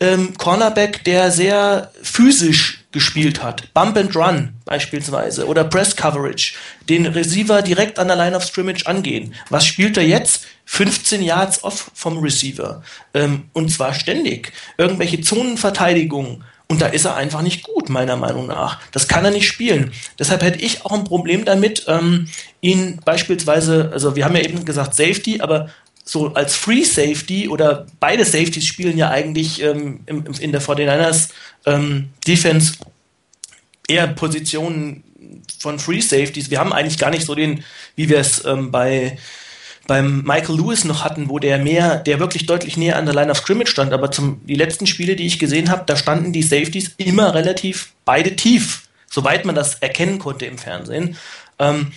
[0.00, 3.72] ähm, Cornerback, der sehr physisch gespielt hat.
[3.72, 6.54] Bump and Run beispielsweise oder Press Coverage.
[6.88, 9.34] Den Receiver direkt an der Line of Scrimmage angehen.
[9.48, 10.46] Was spielt er jetzt?
[10.66, 12.82] 15 Yards off vom Receiver.
[13.14, 14.52] Ähm, und zwar ständig.
[14.76, 18.80] Irgendwelche Zonenverteidigungen und da ist er einfach nicht gut, meiner Meinung nach.
[18.92, 19.92] Das kann er nicht spielen.
[20.18, 22.28] Deshalb hätte ich auch ein Problem damit, ähm,
[22.62, 25.68] ihn beispielsweise, also wir haben ja eben gesagt Safety, aber
[26.02, 31.28] so als Free Safety oder beide Safeties spielen ja eigentlich ähm, im, in der 49ers
[31.66, 32.72] ähm, Defense
[33.86, 35.04] eher Positionen
[35.58, 36.48] von Free Safeties.
[36.48, 37.64] Wir haben eigentlich gar nicht so den,
[37.96, 39.18] wie wir es ähm, bei
[39.86, 43.30] beim Michael Lewis noch hatten, wo der mehr, der wirklich deutlich näher an der Line
[43.30, 43.92] of Scrimmage stand.
[43.92, 47.92] Aber zum, die letzten Spiele, die ich gesehen habe, da standen die Safeties immer relativ
[48.04, 51.16] beide tief, soweit man das erkennen konnte im Fernsehen.
[51.58, 51.92] Ähm,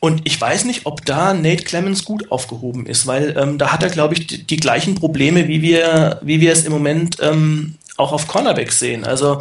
[0.00, 3.82] und ich weiß nicht, ob da Nate Clemens gut aufgehoben ist, weil ähm, da hat
[3.82, 7.76] er, glaube ich, die, die, gleichen Probleme, wie wir, wie wir es im Moment ähm,
[7.96, 9.04] auch auf Cornerbacks sehen.
[9.04, 9.38] Also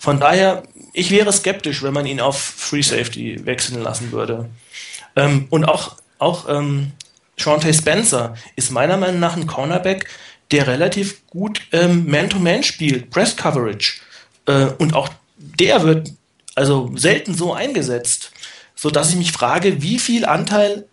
[0.00, 4.50] von daher, ich wäre skeptisch, wenn man ihn auf Free Safety wechseln lassen würde.
[5.16, 6.92] Ähm, und auch, auch ähm,
[7.36, 10.08] Shante Spencer ist meiner Meinung nach ein Cornerback,
[10.50, 14.00] der relativ gut ähm, Man-to-Man spielt, Press Coverage.
[14.46, 16.12] Äh, und auch der wird
[16.54, 18.32] also selten so eingesetzt,
[18.74, 20.86] so dass ich mich frage, wie viel Anteil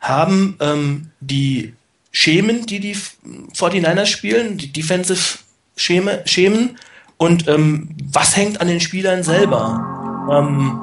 [0.00, 1.74] haben ähm, die
[2.12, 5.38] Schemen, die die 49ers spielen, die Defensive
[5.76, 6.78] Scheme, Schemen
[7.18, 10.28] und ähm, was hängt an den Spielern selber.
[10.30, 10.82] Ähm,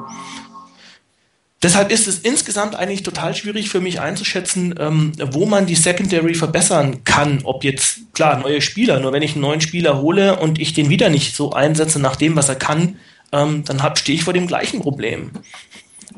[1.64, 6.34] deshalb ist es insgesamt eigentlich total schwierig für mich einzuschätzen, ähm, wo man die Secondary
[6.34, 7.40] verbessern kann.
[7.44, 10.90] Ob jetzt, klar, neue Spieler, nur wenn ich einen neuen Spieler hole und ich den
[10.90, 12.96] wieder nicht so einsetze nach dem, was er kann,
[13.32, 15.30] ähm, dann stehe ich vor dem gleichen Problem.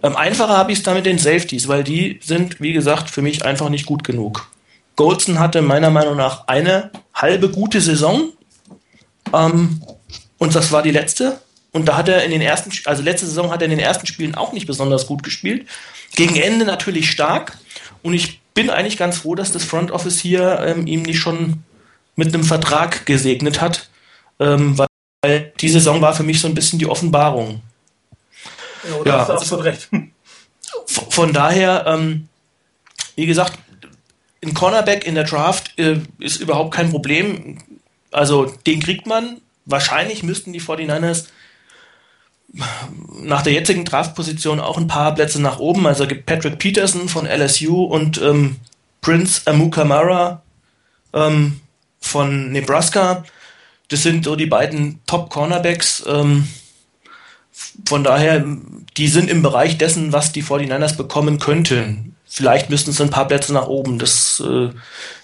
[0.02, 3.22] Ähm, einfacher habe ich es da mit den Safeties, weil die sind, wie gesagt, für
[3.22, 4.50] mich einfach nicht gut genug.
[4.96, 8.32] Goldson hatte meiner Meinung nach eine halbe gute Saison.
[9.32, 9.80] Ähm,
[10.38, 11.38] und das war die letzte.
[11.76, 14.06] Und da hat er in den ersten, also letzte Saison hat er in den ersten
[14.06, 15.68] Spielen auch nicht besonders gut gespielt.
[16.14, 17.58] Gegen Ende natürlich stark.
[18.02, 21.64] Und ich bin eigentlich ganz froh, dass das Front Office hier ähm, ihm nicht schon
[22.14, 23.90] mit einem Vertrag gesegnet hat.
[24.40, 27.60] Ähm, weil die Saison war für mich so ein bisschen die Offenbarung.
[29.04, 29.90] Ja, ja, hast du absolut recht.
[30.86, 32.28] Von daher, ähm,
[33.16, 33.58] wie gesagt,
[34.42, 37.58] ein Cornerback in der Draft äh, ist überhaupt kein Problem.
[38.12, 39.42] Also den kriegt man.
[39.66, 41.26] Wahrscheinlich müssten die 49ers
[43.22, 45.86] nach der jetzigen Draftposition auch ein paar Plätze nach oben.
[45.86, 48.56] Also gibt Patrick Peterson von LSU und ähm,
[49.00, 50.42] Prince Amukamara
[51.12, 51.60] ähm,
[52.00, 53.24] von Nebraska.
[53.88, 56.04] Das sind so die beiden Top-Cornerbacks.
[56.06, 56.48] Ähm,
[57.86, 58.44] von daher,
[58.96, 62.16] die sind im Bereich dessen, was die 49ers bekommen könnten.
[62.26, 63.98] Vielleicht müssten es ein paar Plätze nach oben.
[63.98, 64.70] Das äh,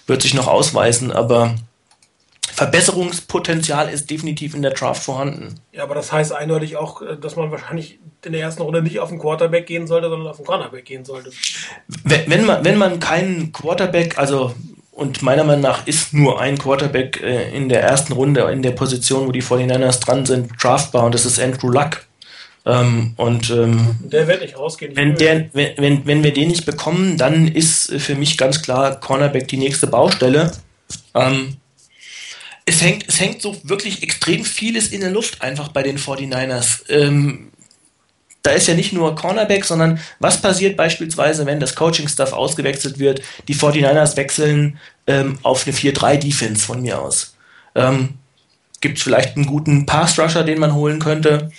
[0.07, 1.55] wird sich noch ausweisen, aber
[2.55, 5.55] Verbesserungspotenzial ist definitiv in der Draft vorhanden.
[5.71, 8.99] Ja, aber das heißt eindeutig auch, äh, dass man wahrscheinlich in der ersten Runde nicht
[8.99, 11.31] auf den Quarterback gehen sollte, sondern auf den Cornerback gehen sollte.
[12.03, 14.53] Wenn, wenn man, wenn man keinen Quarterback, also
[14.91, 18.71] und meiner Meinung nach ist nur ein Quarterback äh, in der ersten Runde in der
[18.71, 22.05] Position, wo die 49ers dran sind, draftbar und das ist Andrew Luck.
[22.65, 24.95] Ähm, und ähm, der wird nicht rausgehen.
[24.95, 28.99] Wenn, der, wenn, wenn, wenn wir den nicht bekommen, dann ist für mich ganz klar
[28.99, 30.51] Cornerback die nächste Baustelle.
[31.15, 31.57] Ähm,
[32.65, 36.89] es hängt, es hängt so wirklich extrem vieles in der Luft einfach bei den 49ers.
[36.89, 37.51] Ähm,
[38.41, 43.21] da ist ja nicht nur Cornerback, sondern was passiert beispielsweise, wenn das Coaching-Staff ausgewechselt wird,
[43.47, 47.35] die 49ers wechseln ähm, auf eine 4-3-Defense von mir aus.
[47.75, 48.15] Ähm,
[48.81, 51.51] Gibt es vielleicht einen guten Pass-Rusher, den man holen könnte?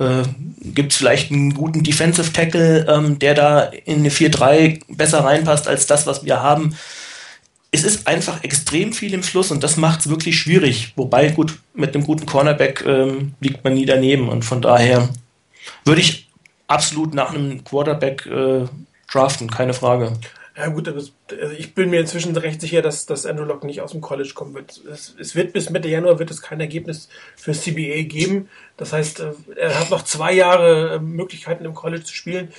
[0.00, 0.24] Äh,
[0.60, 5.68] Gibt es vielleicht einen guten Defensive Tackle, ähm, der da in eine 4-3 besser reinpasst
[5.68, 6.74] als das, was wir haben?
[7.74, 10.92] Es ist einfach extrem viel im Fluss und das macht es wirklich schwierig.
[10.94, 15.08] Wobei, gut, mit einem guten Cornerback ähm, liegt man nie daneben und von daher
[15.84, 16.28] würde ich
[16.68, 18.66] absolut nach einem Quarterback äh,
[19.10, 20.12] draften, keine Frage.
[20.56, 21.12] Ja gut, aber also
[21.56, 24.52] ich bin mir inzwischen recht sicher, dass, dass Andrew Locke nicht aus dem College kommen
[24.52, 24.82] wird.
[24.90, 28.50] Es, es, wird bis Mitte Januar wird es kein Ergebnis für CBA geben.
[28.76, 32.52] Das heißt, äh, er hat noch zwei Jahre äh, Möglichkeiten im College zu spielen.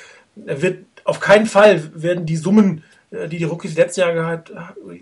[0.43, 2.84] Er wird auf keinen Fall werden die Summen
[3.14, 4.43] die die Rookies letzten Jahre,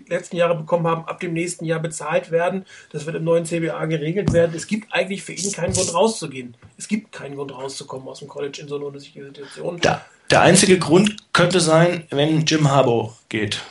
[0.06, 2.66] letzten Jahre bekommen haben, ab dem nächsten Jahr bezahlt werden.
[2.90, 4.52] Das wird im neuen CBA geregelt werden.
[4.54, 6.54] Es gibt eigentlich für ihn keinen Grund rauszugehen.
[6.76, 9.80] Es gibt keinen Grund rauszukommen aus dem College in so eine unsichere Situation.
[9.82, 13.62] Ja, der einzige Grund könnte sein, wenn Jim Harbaugh geht.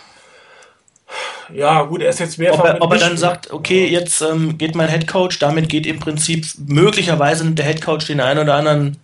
[1.53, 2.59] Ja, gut, er ist jetzt mehrfach.
[2.59, 5.99] Ob er, ob er dann sagt, okay, jetzt ähm, geht mein Headcoach, damit geht im
[5.99, 8.97] Prinzip möglicherweise der Headcoach den einen oder anderen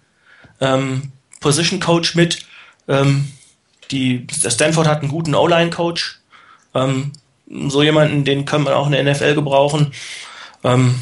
[0.61, 1.11] ähm,
[1.41, 2.39] Position Coach mit.
[2.87, 3.31] Ähm,
[3.91, 6.19] die, Stanford hat einen guten O-Line-Coach.
[6.73, 7.11] Ähm,
[7.69, 9.93] so jemanden, den kann man auch in der NFL gebrauchen.
[10.63, 10.95] Ähm,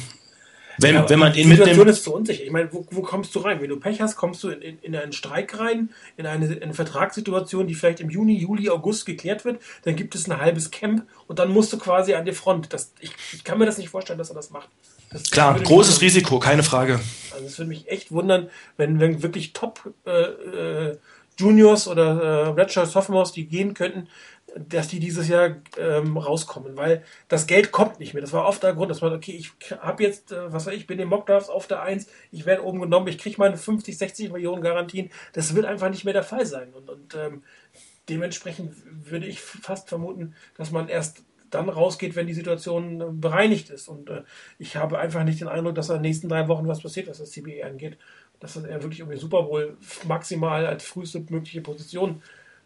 [0.77, 1.67] wenn, ja, wenn man ihn mitnimmt.
[1.67, 2.43] Die Situation ist so unsicher.
[2.43, 3.61] Ich meine, wo, wo kommst du rein?
[3.61, 6.63] Wenn du Pech hast, kommst du in, in, in einen Streik rein, in eine, in
[6.63, 9.61] eine Vertragssituation, die vielleicht im Juni, Juli, August geklärt wird.
[9.83, 12.73] Dann gibt es ein halbes Camp und dann musst du quasi an die Front.
[12.73, 14.69] Das, ich, ich kann mir das nicht vorstellen, dass er das macht.
[15.11, 16.99] Das, Klar, großes Risiko, keine Frage.
[17.33, 20.97] Also es würde mich echt wundern, wenn, wenn wirklich Top äh, äh,
[21.37, 24.07] Juniors oder äh, Redshirt Sophomores, die gehen könnten,
[24.55, 28.21] dass die dieses Jahr ähm, rauskommen, weil das Geld kommt nicht mehr.
[28.21, 30.87] Das war oft der Grund, dass man, okay, ich habe jetzt, äh, was weiß ich,
[30.87, 34.31] bin im Mockdrafts auf der 1, ich werde oben genommen, ich kriege meine 50, 60
[34.31, 35.09] Millionen Garantien.
[35.33, 36.73] Das wird einfach nicht mehr der Fall sein.
[36.73, 37.43] Und, und ähm,
[38.07, 43.69] dementsprechend würde ich fast vermuten, dass man erst dann rausgeht, wenn die Situation äh, bereinigt
[43.69, 43.89] ist.
[43.89, 44.23] Und äh,
[44.57, 47.17] ich habe einfach nicht den Eindruck, dass in den nächsten drei Wochen was passiert, was
[47.17, 47.97] das CBE angeht
[48.39, 49.77] dass er wirklich um den Super Bowl
[50.07, 52.21] maximal als früheste mögliche Position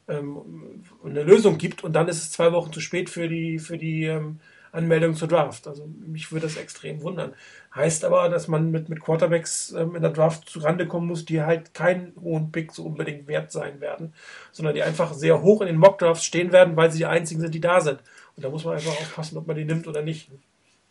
[0.08, 3.78] ähm, eine Lösung gibt und dann ist es zwei Wochen zu spät für die, für
[3.78, 4.40] die ähm,
[4.72, 5.68] Anmeldung zur Draft.
[5.68, 7.34] Also mich würde das extrem wundern.
[7.74, 11.42] Heißt aber, dass man mit, mit Quarterbacks ähm, in der Draft zurande kommen muss, die
[11.42, 14.14] halt keinen hohen Pick so unbedingt wert sein werden,
[14.52, 17.54] sondern die einfach sehr hoch in den Mock-Drafts stehen werden, weil sie die einzigen sind,
[17.54, 18.00] die da sind.
[18.36, 20.30] Und da muss man einfach aufpassen, ob man die nimmt oder nicht.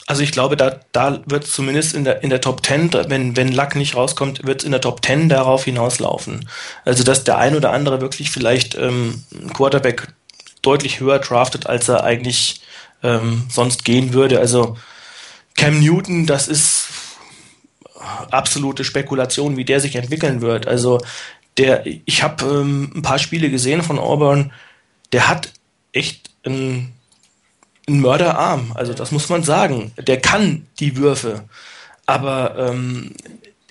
[0.09, 3.53] Also ich glaube, da, da wird zumindest in der, in der Top 10, wenn, wenn
[3.53, 6.49] Luck nicht rauskommt, wird es in der Top 10 darauf hinauslaufen.
[6.87, 10.09] Also dass der ein oder andere wirklich vielleicht ähm, Quarterback
[10.63, 12.63] deutlich höher draftet, als er eigentlich
[13.03, 14.41] ähm, sonst gehen würde.
[14.41, 14.79] Also
[15.57, 16.87] Cam Newton, das ist
[18.31, 20.67] absolute Spekulation, wie der sich entwickeln wird.
[20.67, 21.03] Also
[21.59, 24.53] der, ich habe ähm, ein paar Spiele gesehen von Auburn,
[25.13, 25.53] der hat
[25.93, 26.95] echt einen,
[27.89, 28.73] einen Mörderarm.
[28.75, 29.93] Also das muss man sagen.
[29.99, 31.45] Der kann die Würfe,
[32.07, 33.13] aber ähm,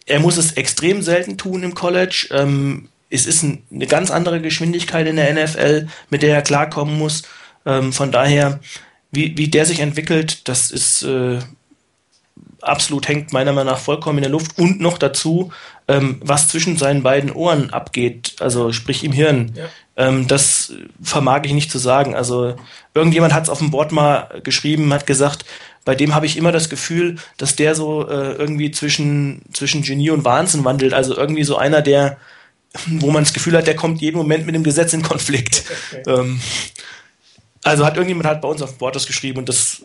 [0.06, 2.28] er muss es extrem selten tun im College.
[2.32, 6.98] Ähm, es ist ein, eine ganz andere Geschwindigkeit in der NFL, mit der er klarkommen
[6.98, 7.24] muss.
[7.66, 8.60] Ähm, von daher,
[9.12, 11.40] wie, wie der sich entwickelt, das ist äh,
[12.68, 15.52] absolut hängt meiner Meinung nach vollkommen in der Luft und noch dazu,
[15.88, 19.54] ähm, was zwischen seinen beiden Ohren abgeht, also sprich im Hirn.
[19.56, 19.66] Ja.
[19.96, 22.16] Ähm, das vermag ich nicht zu sagen.
[22.16, 22.56] Also
[22.94, 25.46] irgendjemand hat es auf dem Board mal geschrieben, hat gesagt,
[25.86, 30.10] bei dem habe ich immer das Gefühl, dass der so äh, irgendwie zwischen, zwischen Genie
[30.10, 30.94] und Wahnsinn wandelt.
[30.94, 32.18] Also irgendwie so einer, der,
[32.88, 35.64] wo man das Gefühl hat, der kommt jeden Moment mit dem Gesetz in Konflikt.
[35.90, 36.04] Okay.
[36.06, 36.42] Ähm,
[37.64, 39.82] also hat irgendjemand halt bei uns auf Board das geschrieben und das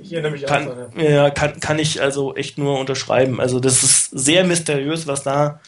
[0.47, 1.31] kann, auch, ja.
[1.31, 3.41] kann, kann ich also echt nur unterschreiben.
[3.41, 5.61] Also das ist sehr mysteriös, was da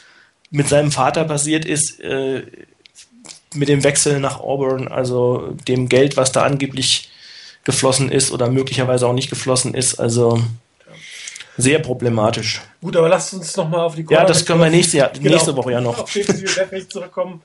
[0.50, 2.44] mit seinem Vater passiert ist, äh,
[3.54, 7.10] mit dem Wechsel nach Auburn, also dem Geld, was da angeblich
[7.64, 9.98] geflossen ist oder möglicherweise auch nicht geflossen ist.
[9.98, 10.42] Also
[11.56, 12.60] sehr problematisch.
[12.80, 15.56] Gut, aber lasst uns nochmal auf die Ja, das können wir nächste, Jahr, genau, nächste
[15.56, 16.00] Woche ja noch.
[16.00, 16.18] Auf
[16.88, 17.42] zurückkommen.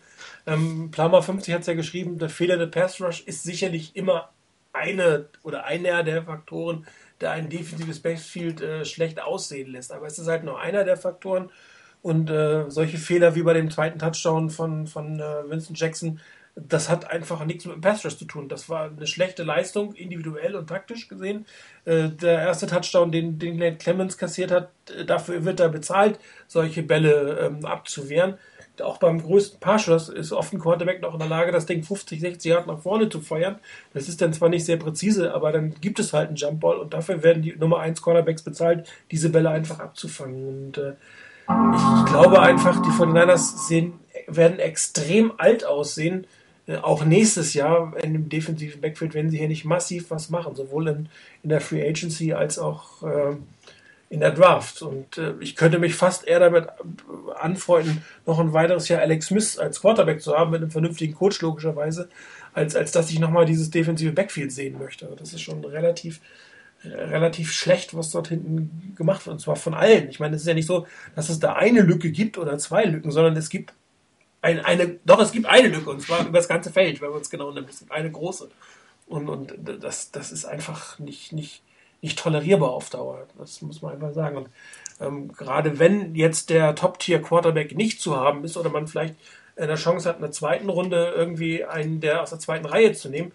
[0.47, 4.29] Ähm, Plama 50 hat es ja geschrieben, der Fehler der Pass Rush ist sicherlich immer
[4.73, 6.85] eine oder einer der Faktoren,
[7.21, 9.91] der ein defensives Backfield äh, schlecht aussehen lässt.
[9.91, 11.49] Aber es ist halt nur einer der Faktoren.
[12.01, 16.21] Und äh, solche Fehler wie bei dem zweiten Touchdown von, von äh, Vincent Jackson,
[16.55, 18.47] das hat einfach nichts mit dem Pass Rush zu tun.
[18.47, 21.45] Das war eine schlechte Leistung, individuell und taktisch gesehen.
[21.83, 26.83] Äh, der erste Touchdown, den, den Clemens kassiert hat, äh, dafür wird er bezahlt, solche
[26.83, 28.37] Bälle ähm, abzuwehren
[28.81, 32.19] auch beim größten Passschuss ist oft ein Quarterback noch in der Lage, das Ding 50,
[32.19, 33.59] 60 Yard nach vorne zu feuern.
[33.93, 36.93] Das ist dann zwar nicht sehr präzise, aber dann gibt es halt einen Jumpball und
[36.93, 40.47] dafür werden die Nummer 1 Cornerbacks bezahlt, diese Bälle einfach abzufangen.
[40.47, 40.93] Und äh,
[41.49, 43.93] ich glaube einfach, die 49ers sehen,
[44.27, 46.27] werden extrem alt aussehen,
[46.67, 50.55] äh, auch nächstes Jahr in dem defensiven Backfield, wenn sie hier nicht massiv was machen,
[50.55, 51.09] sowohl in,
[51.43, 53.35] in der Free Agency als auch äh,
[54.09, 54.81] in der Draft.
[54.81, 56.67] Und äh, ich könnte mich fast eher damit
[57.35, 61.41] anfreunden, noch ein weiteres Jahr Alex Smith als Quarterback zu haben, mit einem vernünftigen Coach
[61.41, 62.09] logischerweise,
[62.53, 65.07] als, als dass ich nochmal dieses defensive Backfield sehen möchte.
[65.17, 66.19] Das ist schon relativ,
[66.83, 69.35] relativ schlecht, was dort hinten gemacht wird.
[69.35, 70.09] Und zwar von allen.
[70.09, 72.85] Ich meine, es ist ja nicht so, dass es da eine Lücke gibt oder zwei
[72.85, 73.73] Lücken, sondern es gibt
[74.41, 77.21] ein, eine, doch, es gibt eine Lücke, und zwar über das ganze Feld, wenn man
[77.21, 77.69] es genau nimmt.
[77.69, 78.49] Es gibt eine große.
[79.05, 81.61] Und, und das, das ist einfach nicht, nicht,
[82.01, 83.27] nicht tolerierbar auf Dauer.
[83.37, 84.37] Das muss man einfach sagen.
[84.37, 84.49] Und
[84.99, 89.15] ähm, gerade wenn jetzt der Top-Tier-Quarterback nicht zu haben ist oder man vielleicht
[89.55, 93.09] eine Chance hat, in der zweiten Runde irgendwie einen der aus der zweiten Reihe zu
[93.09, 93.31] nehmen,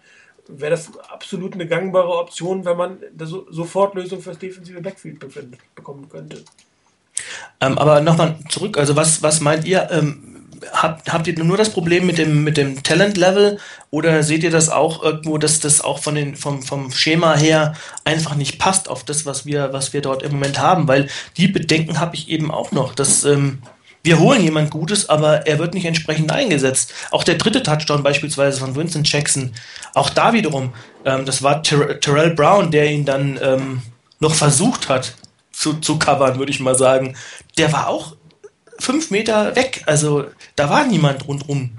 [0.47, 5.19] wäre das absolut eine gangbare Option, wenn man so Sofortlösung fürs defensive Backfield
[5.75, 6.43] bekommen könnte.
[7.61, 9.89] Ähm, aber nochmal zurück, also was, was meint ihr?
[9.91, 10.34] Ähm,
[10.71, 14.69] habt, habt ihr nur das Problem mit dem, mit dem Talent-Level oder seht ihr das
[14.69, 19.03] auch irgendwo, dass das auch von den, vom, vom Schema her einfach nicht passt auf
[19.03, 20.87] das, was wir, was wir dort im Moment haben?
[20.87, 23.59] Weil die Bedenken habe ich eben auch noch, dass ähm,
[24.03, 26.93] wir holen jemand Gutes, aber er wird nicht entsprechend eingesetzt.
[27.09, 29.51] Auch der dritte Touchdown beispielsweise von Vincent Jackson,
[29.95, 30.73] auch da wiederum,
[31.05, 33.81] ähm, das war Ter Terrell Brown, der ihn dann ähm,
[34.19, 35.15] noch versucht hat
[35.51, 37.15] zu, zu covern, würde ich mal sagen.
[37.57, 38.14] Der war auch
[38.79, 39.83] fünf Meter weg.
[39.85, 41.71] Also da war niemand rundrum.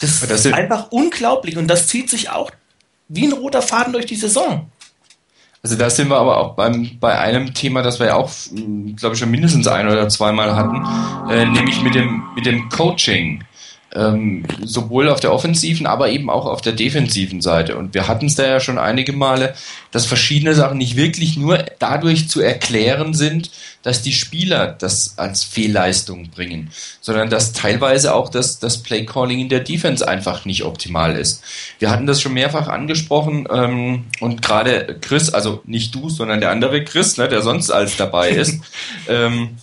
[0.00, 2.50] Das, das ist einfach unglaublich und das zieht sich auch
[3.08, 4.70] wie ein roter Faden durch die Saison.
[5.62, 8.30] Also da sind wir aber auch beim, bei einem Thema, das wir ja auch,
[8.96, 13.42] glaube ich, schon mindestens ein oder zweimal hatten, äh, nämlich mit dem, mit dem Coaching
[13.98, 17.76] ähm, sowohl auf der offensiven, aber eben auch auf der defensiven Seite.
[17.76, 19.54] Und wir hatten es da ja schon einige Male,
[19.90, 23.50] dass verschiedene Sachen nicht wirklich nur dadurch zu erklären sind,
[23.82, 26.70] dass die Spieler das als Fehlleistung bringen,
[27.00, 31.42] sondern dass teilweise auch das, das Playcalling in der Defense einfach nicht optimal ist.
[31.80, 36.50] Wir hatten das schon mehrfach angesprochen ähm, und gerade Chris, also nicht du, sondern der
[36.50, 38.60] andere Chris, ne, der sonst als dabei ist,
[39.08, 39.56] ähm,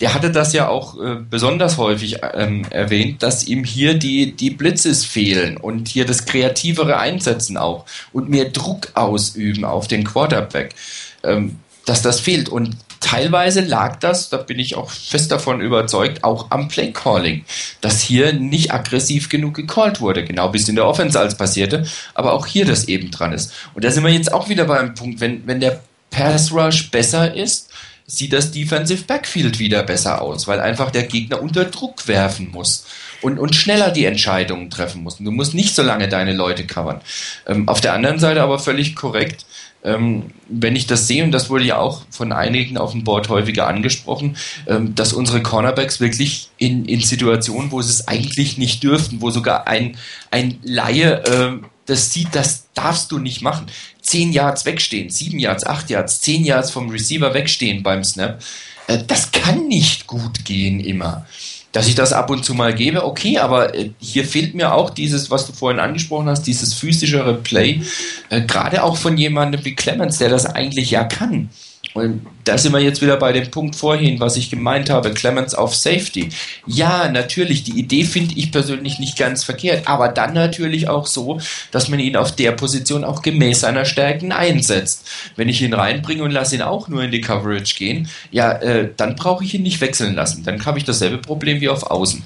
[0.00, 4.50] der hatte das ja auch äh, besonders häufig ähm, erwähnt, dass ihm hier die, die
[4.50, 10.74] Blitzes fehlen und hier das kreativere Einsetzen auch und mehr Druck ausüben auf den Quarterback,
[11.22, 12.48] ähm, dass das fehlt.
[12.48, 17.44] Und teilweise lag das, da bin ich auch fest davon überzeugt, auch am Playcalling,
[17.82, 22.32] dass hier nicht aggressiv genug gecallt wurde, genau es in der Offense als passierte, aber
[22.32, 23.52] auch hier das eben dran ist.
[23.74, 25.80] Und da sind wir jetzt auch wieder beim Punkt, wenn, wenn der
[26.10, 27.69] Pass Rush besser ist,
[28.10, 32.84] sieht das Defensive Backfield wieder besser aus, weil einfach der Gegner unter Druck werfen muss
[33.22, 35.18] und, und schneller die Entscheidungen treffen muss.
[35.18, 37.00] Du musst nicht so lange deine Leute covern.
[37.46, 39.46] Ähm, auf der anderen Seite aber völlig korrekt,
[39.84, 43.28] ähm, wenn ich das sehe, und das wurde ja auch von einigen auf dem Board
[43.28, 44.36] häufiger angesprochen,
[44.66, 49.30] ähm, dass unsere Cornerbacks wirklich in, in Situationen, wo sie es eigentlich nicht dürften, wo
[49.30, 49.96] sogar ein,
[50.30, 53.66] ein Laie äh, das sieht, das darfst du nicht machen.
[54.00, 58.40] Zehn Yards wegstehen, sieben Yards, acht Yards, zehn Yards vom Receiver wegstehen beim Snap,
[58.86, 61.26] äh, das kann nicht gut gehen immer.
[61.72, 64.90] Dass ich das ab und zu mal gebe, okay, aber äh, hier fehlt mir auch
[64.90, 67.82] dieses, was du vorhin angesprochen hast, dieses physischere Play,
[68.28, 71.50] äh, gerade auch von jemandem wie Clemens, der das eigentlich ja kann.
[71.92, 75.54] Und da sind wir jetzt wieder bei dem Punkt vorhin, was ich gemeint habe, Clemens
[75.54, 76.28] auf Safety.
[76.66, 81.40] Ja, natürlich, die Idee finde ich persönlich nicht ganz verkehrt, aber dann natürlich auch so,
[81.72, 85.08] dass man ihn auf der Position auch gemäß seiner Stärken einsetzt.
[85.36, 88.88] Wenn ich ihn reinbringe und lasse ihn auch nur in die Coverage gehen, ja, äh,
[88.96, 90.44] dann brauche ich ihn nicht wechseln lassen.
[90.44, 92.22] Dann habe ich dasselbe Problem wie auf Außen.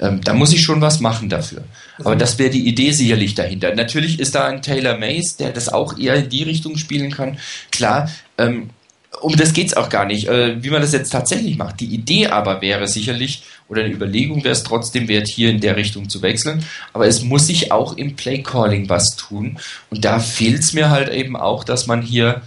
[0.00, 1.64] Ähm, da muss ich schon was machen dafür.
[1.98, 3.74] Aber das wäre die Idee sicherlich dahinter.
[3.74, 7.38] Natürlich ist da ein Taylor Mays, der das auch eher in die Richtung spielen kann.
[7.70, 8.70] Klar, ähm,
[9.20, 11.80] um das geht es auch gar nicht, äh, wie man das jetzt tatsächlich macht.
[11.80, 15.76] Die Idee aber wäre sicherlich, oder eine Überlegung wäre es trotzdem wert, hier in der
[15.76, 16.64] Richtung zu wechseln.
[16.92, 19.58] Aber es muss sich auch im Play-Calling was tun.
[19.90, 22.42] Und da fehlt es mir halt eben auch, dass man hier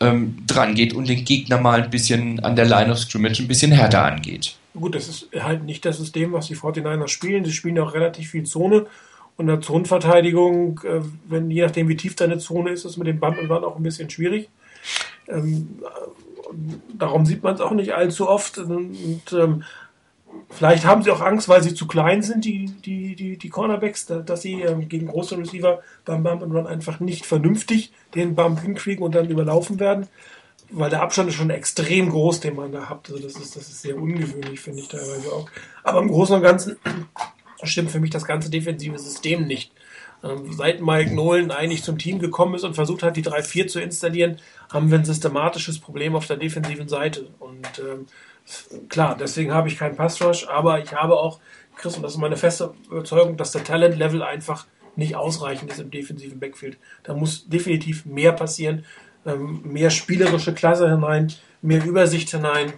[0.00, 3.48] ähm, dran geht und den Gegner mal ein bisschen an der Line of Scrimmage ein
[3.48, 4.56] bisschen härter angeht.
[4.74, 7.44] Gut, das ist halt nicht das System, was die 49ers spielen.
[7.44, 8.86] Sie spielen auch relativ viel Zone.
[9.36, 13.06] Und in der Zonenverteidigung, äh, wenn, je nachdem wie tief deine Zone ist, ist mit
[13.06, 14.48] dem Bump und Run auch ein bisschen schwierig.
[15.28, 15.80] Ähm,
[16.94, 18.58] darum sieht man es auch nicht allzu oft.
[18.58, 19.64] Und ähm,
[20.50, 24.06] vielleicht haben sie auch Angst, weil sie zu klein sind, die, die, die, die Cornerbacks,
[24.06, 28.60] dass sie ähm, gegen große Receiver beim Bump and Run einfach nicht vernünftig den Bump
[28.60, 30.08] hinkriegen und dann überlaufen werden.
[30.70, 33.08] Weil der Abstand ist schon extrem groß, den man da hat.
[33.08, 35.48] Also das ist, das ist sehr ungewöhnlich, finde ich teilweise auch.
[35.84, 36.76] Aber im Großen und Ganzen
[37.62, 39.70] stimmt für mich das ganze defensive System nicht.
[40.26, 43.80] Ähm, seit Mike Nolan eigentlich zum Team gekommen ist und versucht hat, die 3-4 zu
[43.80, 44.38] installieren,
[44.72, 47.28] haben wir ein systematisches Problem auf der defensiven Seite.
[47.38, 48.06] Und ähm,
[48.88, 51.40] klar, deswegen habe ich keinen Passrush, aber ich habe auch,
[51.76, 54.66] Chris, und das ist meine feste Überzeugung, dass der Talent-Level einfach
[54.96, 56.78] nicht ausreichend ist im defensiven Backfield.
[57.02, 58.84] Da muss definitiv mehr passieren,
[59.26, 62.72] ähm, mehr spielerische Klasse hinein, mehr Übersicht hinein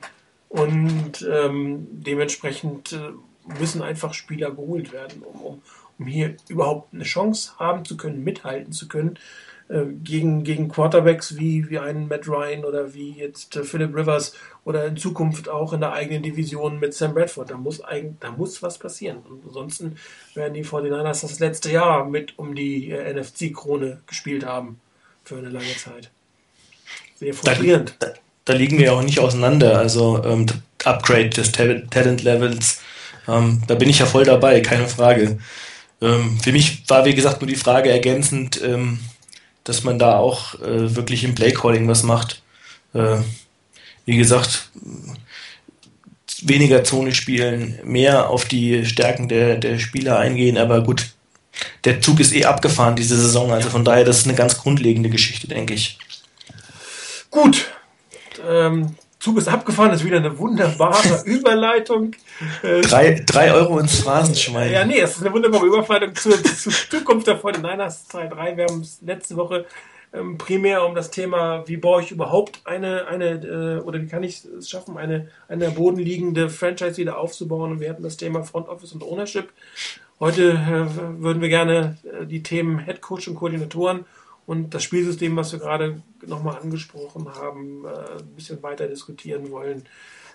[0.49, 5.63] und ähm, dementsprechend äh, müssen einfach Spieler geholt werden, um, um,
[5.99, 9.19] um hier überhaupt eine Chance haben zu können, mithalten zu können
[9.69, 14.33] äh, gegen, gegen Quarterbacks wie, wie einen Matt Ryan oder wie jetzt äh, Philip Rivers
[14.65, 17.51] oder in Zukunft auch in der eigenen Division mit Sam Bradford.
[17.51, 19.19] Da muss, eigentlich, da muss was passieren.
[19.29, 19.97] Und ansonsten
[20.35, 24.81] werden die 49ers das letzte Jahr mit um die äh, NFC-Krone gespielt haben
[25.25, 26.11] für eine lange Zeit.
[27.17, 27.95] Sehr frustrierend.
[27.99, 28.13] Da, da,
[28.47, 29.79] da liegen wir auch nicht auseinander.
[29.79, 30.47] Also ähm,
[30.85, 32.81] Upgrade des Talent-Levels,
[33.27, 35.39] ähm, da bin ich ja voll dabei, keine Frage.
[36.01, 39.01] Ähm, für mich war, wie gesagt, nur die Frage ergänzend, ähm,
[39.65, 42.43] dass man da auch äh, wirklich im Playcalling was macht.
[42.95, 43.19] Äh,
[44.07, 44.71] wie gesagt,
[46.43, 51.11] weniger Zone spielen, mehr auf die Stärken der, der Spieler eingehen, aber gut,
[51.85, 55.11] der Zug ist eh abgefahren diese Saison, also von daher, das ist eine ganz grundlegende
[55.11, 55.99] Geschichte, denke ich.
[57.31, 57.67] Gut,
[58.49, 58.95] ähm,
[59.29, 62.13] Zug ist abgefahren, das ist wieder eine wunderbare Überleitung.
[62.63, 64.73] Äh, drei, drei Euro ins Phrasenschwein.
[64.73, 68.57] Ja, nee, es ist eine wunderbare Überleitung zur, zur Zukunft der 49ers 2-3.
[68.57, 69.67] Wir haben letzte Woche
[70.15, 74.23] ähm, primär um das Thema, wie baue ich überhaupt eine, eine äh, oder wie kann
[74.23, 77.73] ich es schaffen, eine, eine bodenliegende Franchise wieder aufzubauen.
[77.73, 79.51] Und wir hatten das Thema Front Office und Ownership.
[80.21, 84.07] Heute äh, würden wir gerne äh, die Themen Head Coach und Koordinatoren
[84.49, 89.85] und das Spielsystem, was wir gerade nochmal angesprochen haben, äh, ein bisschen weiter diskutieren wollen.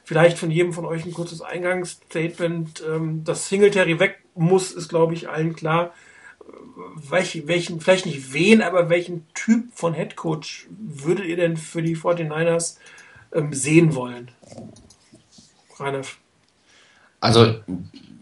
[0.03, 2.83] Vielleicht von jedem von euch ein kurzes Eingangsstatement.
[2.87, 5.93] Ähm, dass Singletary weg muss, ist, glaube ich, allen klar.
[7.09, 11.97] Welch, welchen, vielleicht nicht wen, aber welchen Typ von Headcoach würdet ihr denn für die
[11.97, 12.77] 49ers
[13.33, 14.29] ähm, sehen wollen?
[15.79, 16.01] Rainer.
[17.19, 17.55] Also,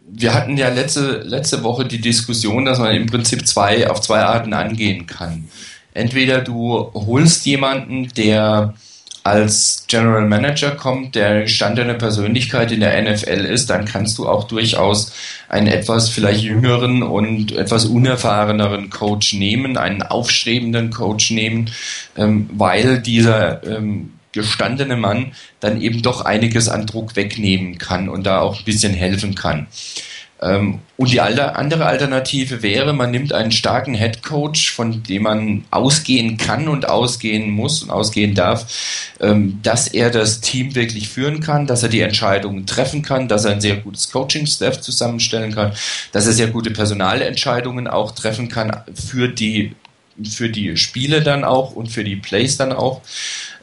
[0.07, 4.21] wir hatten ja letzte, letzte Woche die Diskussion, dass man im Prinzip zwei, auf zwei
[4.21, 5.49] Arten angehen kann.
[5.93, 8.73] Entweder du holst jemanden, der
[9.23, 14.45] als General Manager kommt, der gestandene Persönlichkeit in der NFL ist, dann kannst du auch
[14.45, 15.13] durchaus
[15.47, 21.69] einen etwas vielleicht jüngeren und etwas unerfahreneren Coach nehmen, einen aufstrebenden Coach nehmen,
[22.17, 28.25] ähm, weil dieser ähm, gestandene Mann dann eben doch einiges an Druck wegnehmen kann und
[28.25, 29.67] da auch ein bisschen helfen kann.
[30.41, 35.65] Ähm, und die andere Alternative wäre, man nimmt einen starken Head Coach, von dem man
[35.69, 38.65] ausgehen kann und ausgehen muss und ausgehen darf,
[39.19, 43.45] ähm, dass er das Team wirklich führen kann, dass er die Entscheidungen treffen kann, dass
[43.45, 45.73] er ein sehr gutes Coaching-Staff zusammenstellen kann,
[46.11, 49.75] dass er sehr gute Personalentscheidungen auch treffen kann für die,
[50.27, 53.01] für die Spiele dann auch und für die Plays dann auch.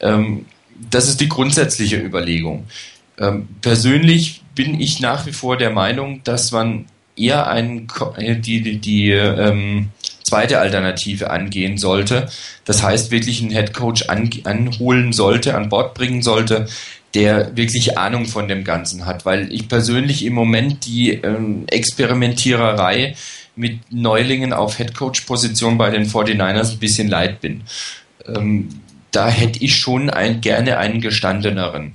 [0.00, 0.46] Ähm,
[0.90, 2.66] das ist die grundsätzliche Überlegung.
[3.62, 7.86] persönlich bin ich nach wie vor der Meinung, dass man eher einen,
[8.16, 9.90] äh, die, die, die ähm,
[10.24, 12.28] zweite Alternative angehen sollte.
[12.64, 16.66] Das heißt, wirklich einen Headcoach an, anholen sollte, an Bord bringen sollte,
[17.14, 19.24] der wirklich Ahnung von dem Ganzen hat.
[19.24, 23.14] Weil ich persönlich im Moment die ähm, Experimentiererei
[23.54, 27.62] mit Neulingen auf Headcoach-Position bei den 49ers ein bisschen leid bin.
[28.26, 28.70] Ähm,
[29.12, 31.92] da hätte ich schon ein, gerne einen gestandeneren.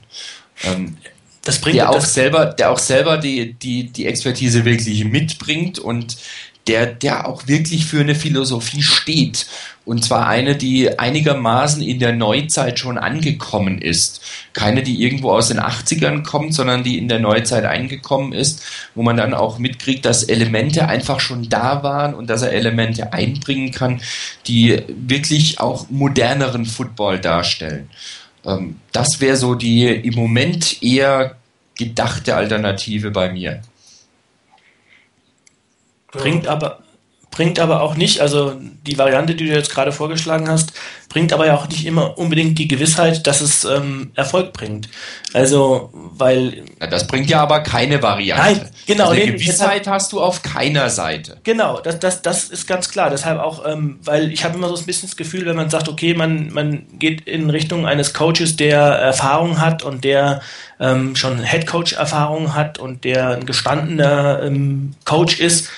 [0.63, 0.95] Ähm,
[1.43, 6.17] das bringt der auch selber, der auch selber die, die, die Expertise wirklich mitbringt und
[6.67, 9.47] der, der auch wirklich für eine Philosophie steht.
[9.85, 14.21] Und zwar eine, die einigermaßen in der Neuzeit schon angekommen ist.
[14.53, 18.63] Keine, die irgendwo aus den 80ern kommt, sondern die in der Neuzeit eingekommen ist,
[18.95, 23.11] wo man dann auch mitkriegt, dass Elemente einfach schon da waren und dass er Elemente
[23.11, 24.01] einbringen kann,
[24.47, 27.89] die wirklich auch moderneren Football darstellen.
[28.45, 31.35] Ähm, das wäre so die im Moment eher
[31.75, 33.61] gedachte Alternative bei mir.
[36.11, 36.83] Bringt aber,
[37.33, 38.53] bringt aber auch nicht, also
[38.85, 40.71] die Variante, die du jetzt gerade vorgeschlagen hast,
[41.09, 44.87] bringt aber ja auch nicht immer unbedingt die Gewissheit, dass es ähm, Erfolg bringt.
[45.33, 46.63] Also, weil.
[46.79, 48.43] Ja, das bringt ja aber keine Variante.
[48.43, 49.09] Nein, genau.
[49.09, 51.37] Also eine Gewissheit deshalb, hast du auf keiner Seite.
[51.43, 53.09] Genau, das, das, das ist ganz klar.
[53.09, 55.89] Deshalb auch, ähm, weil ich habe immer so ein bisschen das Gefühl, wenn man sagt,
[55.89, 60.41] okay, man, man geht in Richtung eines Coaches, der Erfahrung hat und der
[60.79, 65.69] ähm, schon Head-Coach-Erfahrung hat und der ein gestandener ähm, Coach ist,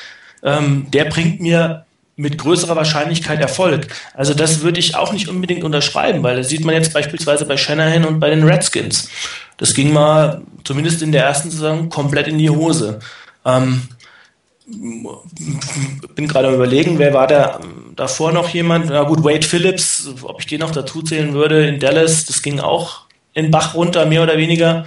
[0.46, 1.86] ähm, der bringt mir
[2.16, 3.88] mit größerer Wahrscheinlichkeit Erfolg.
[4.14, 7.58] Also das würde ich auch nicht unbedingt unterschreiben, weil das sieht man jetzt beispielsweise bei
[7.58, 9.10] Shanahan und bei den Redskins.
[9.58, 13.00] Das ging mal zumindest in der ersten Saison komplett in die Hose.
[13.43, 13.89] Ähm,
[14.68, 17.60] bin gerade am überlegen, wer war da
[17.96, 18.88] davor noch jemand?
[18.88, 22.60] Na gut, Wade Phillips, ob ich den noch dazu zählen würde in Dallas, das ging
[22.60, 23.02] auch
[23.34, 24.86] in Bach runter, mehr oder weniger.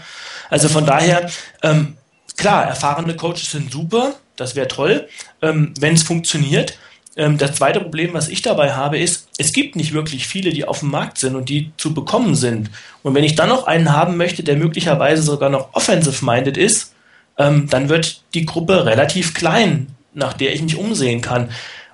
[0.50, 1.30] Also von daher,
[1.62, 1.96] ähm,
[2.36, 5.08] klar, erfahrene Coaches sind super, das wäre toll,
[5.42, 6.78] ähm, wenn es funktioniert.
[7.16, 10.64] Ähm, das zweite Problem, was ich dabei habe, ist, es gibt nicht wirklich viele, die
[10.64, 12.70] auf dem Markt sind und die zu bekommen sind.
[13.02, 16.94] Und wenn ich dann noch einen haben möchte, der möglicherweise sogar noch offensive-minded ist,
[17.36, 21.50] ähm, dann wird die Gruppe relativ klein, nach der ich mich umsehen kann.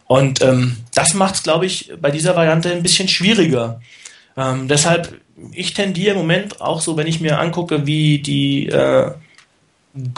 [0.06, 3.80] Und ähm, das macht es, glaube ich, bei dieser Variante ein bisschen schwieriger.
[4.36, 5.20] Ähm, deshalb,
[5.52, 9.12] ich tendiere im Moment auch so, wenn ich mir angucke, wie die äh,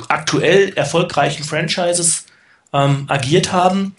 [0.09, 2.27] aktuell erfolgreichen Franchises
[2.73, 3.95] ähm, agiert haben,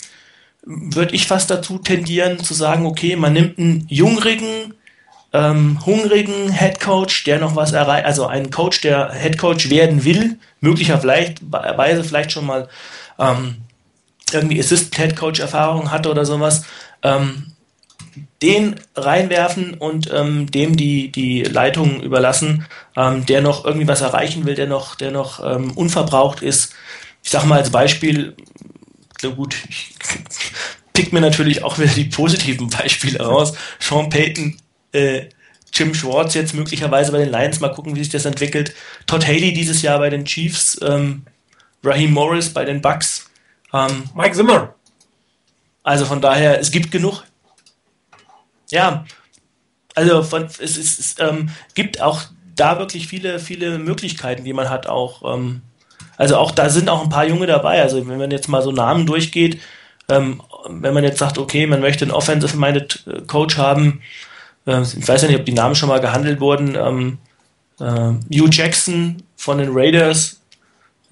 [0.63, 4.73] würde ich fast dazu tendieren zu sagen, okay, man nimmt einen jungrigen,
[5.33, 10.03] ähm, hungrigen Head Coach, der noch was erreicht, also einen Coach, der Head Coach werden
[10.03, 12.67] will, möglicherweise vielleicht schon mal
[13.17, 13.57] ähm,
[14.31, 16.65] irgendwie Assistant Head Coach Erfahrung hatte oder sowas,
[17.03, 17.53] ähm,
[18.41, 24.45] den reinwerfen und ähm, dem die, die Leitung überlassen, ähm, der noch irgendwie was erreichen
[24.45, 26.73] will, der noch, der noch ähm, unverbraucht ist.
[27.23, 28.35] Ich sage mal als Beispiel,
[29.19, 29.95] so gut, ich
[30.93, 33.53] pick mir natürlich auch wieder die positiven Beispiele raus.
[33.79, 34.57] Sean Payton,
[34.91, 35.25] äh,
[35.73, 38.73] Jim Schwartz jetzt möglicherweise bei den Lions, mal gucken, wie sich das entwickelt.
[39.07, 41.23] Todd Haley dieses Jahr bei den Chiefs, ähm,
[41.83, 43.29] Raheem Morris bei den Bucks.
[43.73, 44.75] Ähm, Mike Zimmer.
[45.83, 47.23] Also von daher, es gibt genug
[48.69, 49.05] ja,
[49.95, 52.21] also von, es, es, es ähm, gibt auch
[52.55, 55.33] da wirklich viele, viele Möglichkeiten, die man hat auch.
[55.33, 55.61] Ähm,
[56.17, 57.81] also auch da sind auch ein paar Junge dabei.
[57.81, 59.59] Also wenn man jetzt mal so Namen durchgeht,
[60.09, 64.01] ähm, wenn man jetzt sagt, okay, man möchte einen Offensive-Minded äh, Coach haben,
[64.65, 67.17] äh, ich weiß ja nicht, ob die Namen schon mal gehandelt wurden, ähm,
[67.79, 70.41] äh, Hugh Jackson von den Raiders,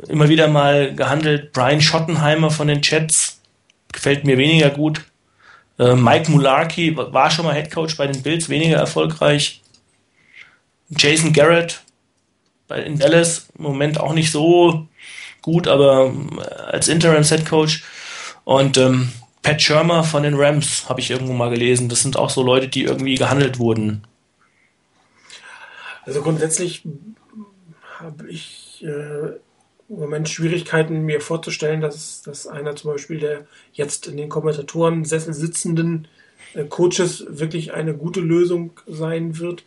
[0.07, 3.39] immer wieder mal gehandelt, Brian Schottenheimer von den Jets,
[3.91, 5.01] gefällt mir weniger gut.
[5.77, 9.61] Äh, Mike Mularkey war schon mal Head Coach bei den Bills, weniger erfolgreich.
[10.89, 11.81] Jason Garrett
[12.67, 14.87] bei in Dallas im Moment auch nicht so
[15.41, 17.83] gut, aber äh, als Interim Head Coach.
[18.43, 19.11] Und ähm,
[19.41, 21.89] Pat Shermer von den Rams habe ich irgendwo mal gelesen.
[21.89, 24.03] Das sind auch so Leute, die irgendwie gehandelt wurden.
[26.05, 26.83] Also grundsätzlich
[27.99, 29.39] habe ich äh,
[29.89, 35.33] im Moment Schwierigkeiten, mir vorzustellen, dass, dass einer zum Beispiel der jetzt in den Kommentatoren-Sessel
[35.33, 36.07] sitzenden
[36.53, 39.63] äh, Coaches wirklich eine gute Lösung sein wird.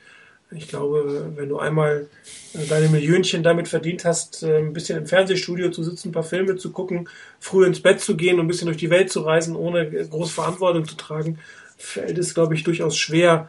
[0.51, 2.09] Ich glaube, wenn du einmal
[2.55, 6.25] äh, deine Millionchen damit verdient hast, äh, ein bisschen im Fernsehstudio zu sitzen, ein paar
[6.25, 7.09] Filme zu gucken,
[7.39, 10.33] früh ins Bett zu gehen und ein bisschen durch die Welt zu reisen, ohne große
[10.33, 11.39] Verantwortung zu tragen,
[11.77, 13.49] fällt es, glaube ich, durchaus schwer,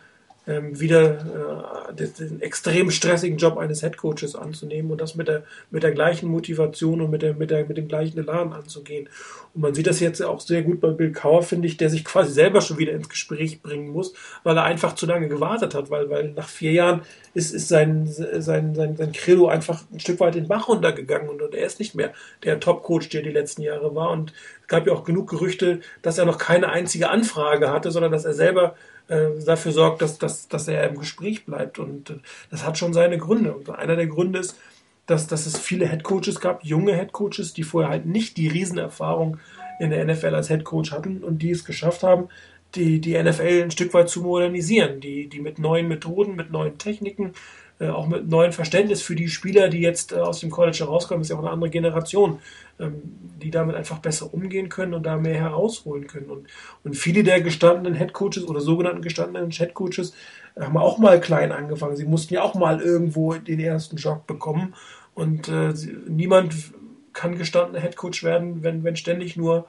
[0.50, 5.84] wieder äh, den, den, extrem stressigen Job eines Headcoaches anzunehmen und das mit der, mit
[5.84, 9.10] der gleichen Motivation und mit, der, mit, der, mit dem gleichen Elan anzugehen.
[9.54, 12.04] Und man sieht das jetzt auch sehr gut bei Bill Kauer, finde ich, der sich
[12.04, 15.90] quasi selber schon wieder ins Gespräch bringen muss, weil er einfach zu lange gewartet hat,
[15.90, 17.02] weil, weil nach vier Jahren
[17.40, 21.30] ist, ist sein, sein, sein, sein Credo einfach ein Stück weit in den Bach runtergegangen
[21.30, 22.14] und, und er ist nicht mehr
[22.44, 24.12] der Top-Coach, der die letzten Jahre war.
[24.12, 28.12] Und es gab ja auch genug Gerüchte, dass er noch keine einzige Anfrage hatte, sondern
[28.12, 28.76] dass er selber
[29.08, 31.80] äh, dafür sorgt, dass, dass, dass er im Gespräch bleibt.
[31.80, 32.20] Und äh,
[32.52, 33.54] das hat schon seine Gründe.
[33.54, 34.58] Und einer der Gründe ist,
[35.06, 39.40] dass, dass es viele Headcoaches gab, junge Headcoaches, die vorher halt nicht die Riesenerfahrung
[39.80, 42.28] in der NFL als Headcoach hatten und die es geschafft haben,
[42.76, 46.78] die, die NFL ein Stück weit zu modernisieren, die, die mit neuen Methoden, mit neuen
[46.78, 47.34] Techniken,
[47.80, 51.22] äh, auch mit neuem Verständnis für die Spieler, die jetzt äh, aus dem College herauskommen,
[51.22, 52.40] ist ja auch eine andere Generation,
[52.80, 53.02] ähm,
[53.42, 56.30] die damit einfach besser umgehen können und da mehr herausholen können.
[56.30, 56.48] Und,
[56.84, 60.14] und viele der gestandenen Headcoaches oder sogenannten gestandenen Headcoaches
[60.60, 61.96] haben auch mal klein angefangen.
[61.96, 64.76] Sie mussten ja auch mal irgendwo den ersten Job bekommen.
[65.14, 65.74] Und äh,
[66.08, 66.54] niemand
[67.14, 69.68] kann gestandener Headcoach werden, wenn, wenn ständig nur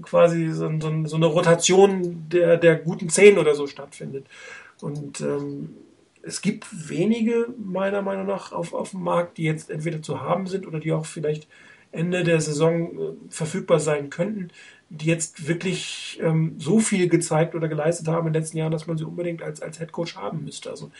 [0.00, 4.26] quasi so, so, so eine Rotation der, der guten Zehn oder so stattfindet.
[4.80, 5.70] Und ähm,
[6.22, 10.46] es gibt wenige, meiner Meinung nach, auf, auf dem Markt, die jetzt entweder zu haben
[10.46, 11.48] sind oder die auch vielleicht
[11.90, 14.48] Ende der Saison äh, verfügbar sein könnten,
[14.88, 18.86] die jetzt wirklich ähm, so viel gezeigt oder geleistet haben in den letzten Jahren, dass
[18.86, 20.70] man sie unbedingt als, als Head Coach haben müsste.
[20.70, 20.90] Also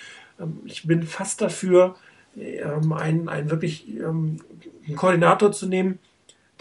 [0.41, 1.95] ähm, ich bin fast dafür,
[2.37, 4.39] ähm, einen, einen wirklich ähm,
[4.87, 5.99] einen Koordinator zu nehmen,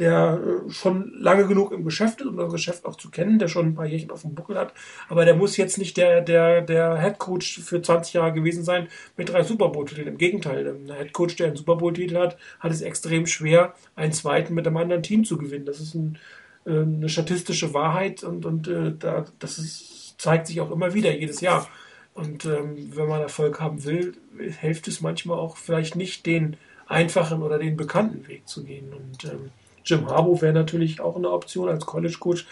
[0.01, 3.47] der äh, schon lange genug im Geschäft ist, um das Geschäft auch zu kennen, der
[3.47, 4.73] schon ein paar Jährchen auf dem Buckel hat.
[5.09, 8.87] Aber der muss jetzt nicht der, der, der Head Coach für 20 Jahre gewesen sein
[9.15, 10.07] mit drei Super Bowl-Titeln.
[10.07, 14.11] Im Gegenteil, ein Head Coach, der einen Super Bowl-Titel hat, hat es extrem schwer, einen
[14.11, 15.65] zweiten mit einem anderen Team zu gewinnen.
[15.65, 16.17] Das ist ein,
[16.65, 21.15] äh, eine statistische Wahrheit und, und äh, da, das ist, zeigt sich auch immer wieder,
[21.15, 21.67] jedes Jahr.
[22.15, 24.15] Und ähm, wenn man Erfolg haben will,
[24.59, 28.91] hilft es manchmal auch vielleicht nicht, den einfachen oder den bekannten Weg zu gehen.
[28.93, 29.51] Und ähm,
[29.85, 32.45] Jim Harbaugh wäre natürlich auch eine Option als College Coach.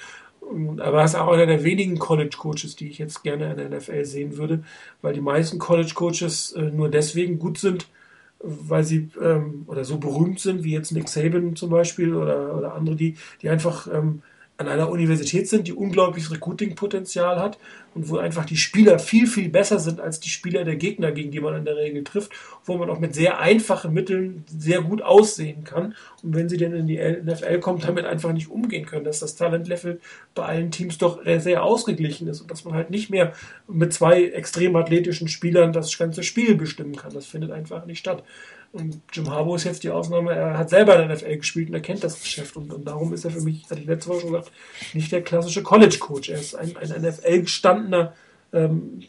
[0.78, 3.70] Aber er ist auch einer der wenigen College Coaches, die ich jetzt gerne in der
[3.70, 4.64] NFL sehen würde,
[5.02, 7.88] weil die meisten College Coaches äh, nur deswegen gut sind,
[8.40, 12.74] weil sie ähm, oder so berühmt sind, wie jetzt Nick Saban zum Beispiel oder, oder
[12.74, 14.24] andere, die, die einfach ähm,
[14.60, 17.58] an einer Universität sind, die unglaubliches Recruiting-Potenzial hat
[17.96, 21.32] und wo einfach die Spieler viel, viel besser sind als die Spieler der Gegner, gegen
[21.32, 22.34] die man in der Regel trifft,
[22.66, 25.96] wo man auch mit sehr einfachen Mitteln sehr gut aussehen kann.
[26.24, 29.38] Und wenn sie denn in die NFL kommt, damit einfach nicht umgehen können, dass das
[29.38, 30.02] Talentlevel
[30.36, 33.32] bei allen Teams doch sehr ausgeglichen ist und dass man halt nicht mehr
[33.70, 37.14] mit zwei extrem athletischen Spielern das ganze Spiel bestimmen kann.
[37.14, 38.26] Das findet einfach nicht statt.
[38.72, 40.34] Und Jim Harbaugh ist jetzt die Ausnahme.
[40.34, 42.56] Er hat selber in der NFL gespielt und er kennt das Geschäft.
[42.56, 44.52] Und, und darum ist er für mich, hatte ich letzte Woche schon gesagt,
[44.94, 46.30] nicht der klassische College-Coach.
[46.30, 48.14] Er ist ein, ein NFL-gestandener
[48.54, 49.02] ähm,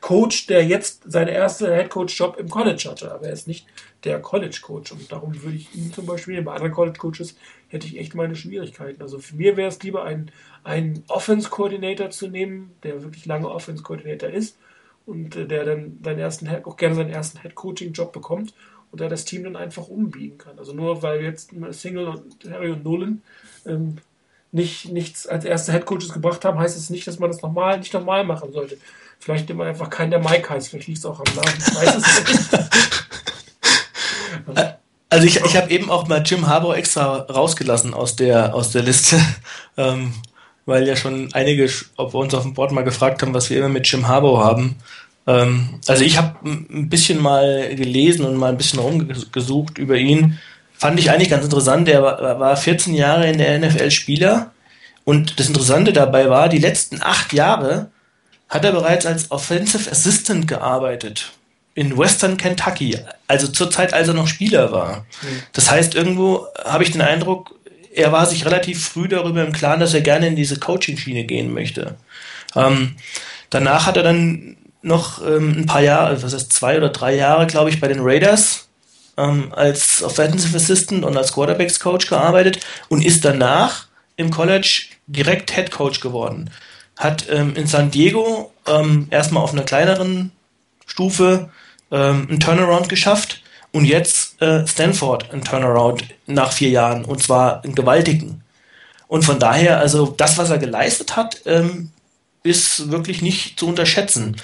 [0.00, 3.12] Coach, der jetzt seinen ersten Head-Coach-Job im College hatte.
[3.12, 3.66] Aber er ist nicht
[4.04, 4.92] der College-Coach.
[4.92, 7.36] Und darum würde ich ihn zum Beispiel, bei anderen College-Coaches
[7.66, 9.02] hätte ich echt meine Schwierigkeiten.
[9.02, 10.30] Also für mir wäre es lieber, einen,
[10.62, 14.56] einen Offense-Coordinator zu nehmen, der wirklich lange Offense-Coordinator ist
[15.06, 18.54] und äh, der dann seinen ersten, auch gerne seinen ersten Head-Coaching-Job bekommt
[18.90, 20.58] und der das Team dann einfach umbiegen kann.
[20.58, 23.22] Also nur weil jetzt Single und Harry und Nolan
[23.66, 23.96] ähm,
[24.52, 27.94] nicht, nichts als erste Headcoaches gebracht haben, heißt es nicht, dass man das nochmal nicht
[27.94, 28.76] nochmal machen sollte.
[29.18, 31.58] Vielleicht immer einfach keinen der Mike heißt, vielleicht liegt es auch am Namen.
[31.58, 32.50] Ich weiß es nicht.
[35.12, 38.82] Also ich, ich habe eben auch mal Jim Harbour extra rausgelassen aus der, aus der
[38.82, 39.20] Liste.
[39.74, 40.12] Ähm,
[40.66, 43.58] weil ja schon einige ob wir uns auf dem Board mal gefragt haben, was wir
[43.58, 44.76] immer mit Jim Harbaugh haben.
[45.26, 50.38] Ähm, also ich habe ein bisschen mal gelesen und mal ein bisschen rumgesucht über ihn.
[50.72, 51.88] Fand ich eigentlich ganz interessant.
[51.88, 54.52] Er war 14 Jahre in der NFL Spieler
[55.04, 57.90] und das Interessante dabei war, die letzten acht Jahre
[58.48, 61.32] hat er bereits als Offensive Assistant gearbeitet
[61.74, 65.06] in Western Kentucky, also zur Zeit, als er noch Spieler war.
[65.22, 65.42] Mhm.
[65.54, 67.54] Das heißt, irgendwo habe ich den Eindruck,
[67.94, 71.52] er war sich relativ früh darüber im Klaren, dass er gerne in diese Coaching-Schiene gehen
[71.52, 71.96] möchte.
[72.54, 72.96] Ähm,
[73.50, 77.46] danach hat er dann noch ähm, ein paar Jahre, was heißt zwei oder drei Jahre,
[77.46, 78.68] glaube ich, bei den Raiders
[79.16, 83.86] ähm, als Offensive Assistant und als Quarterbacks Coach gearbeitet und ist danach
[84.16, 86.50] im College direkt Head Coach geworden.
[86.96, 90.32] Hat ähm, in San Diego ähm, erstmal auf einer kleineren
[90.86, 91.50] Stufe
[91.90, 97.62] ähm, einen Turnaround geschafft und jetzt äh, Stanford einen Turnaround nach vier Jahren und zwar
[97.64, 98.42] einen gewaltigen.
[99.06, 101.90] Und von daher, also das, was er geleistet hat, ähm,
[102.42, 104.36] ist wirklich nicht zu unterschätzen.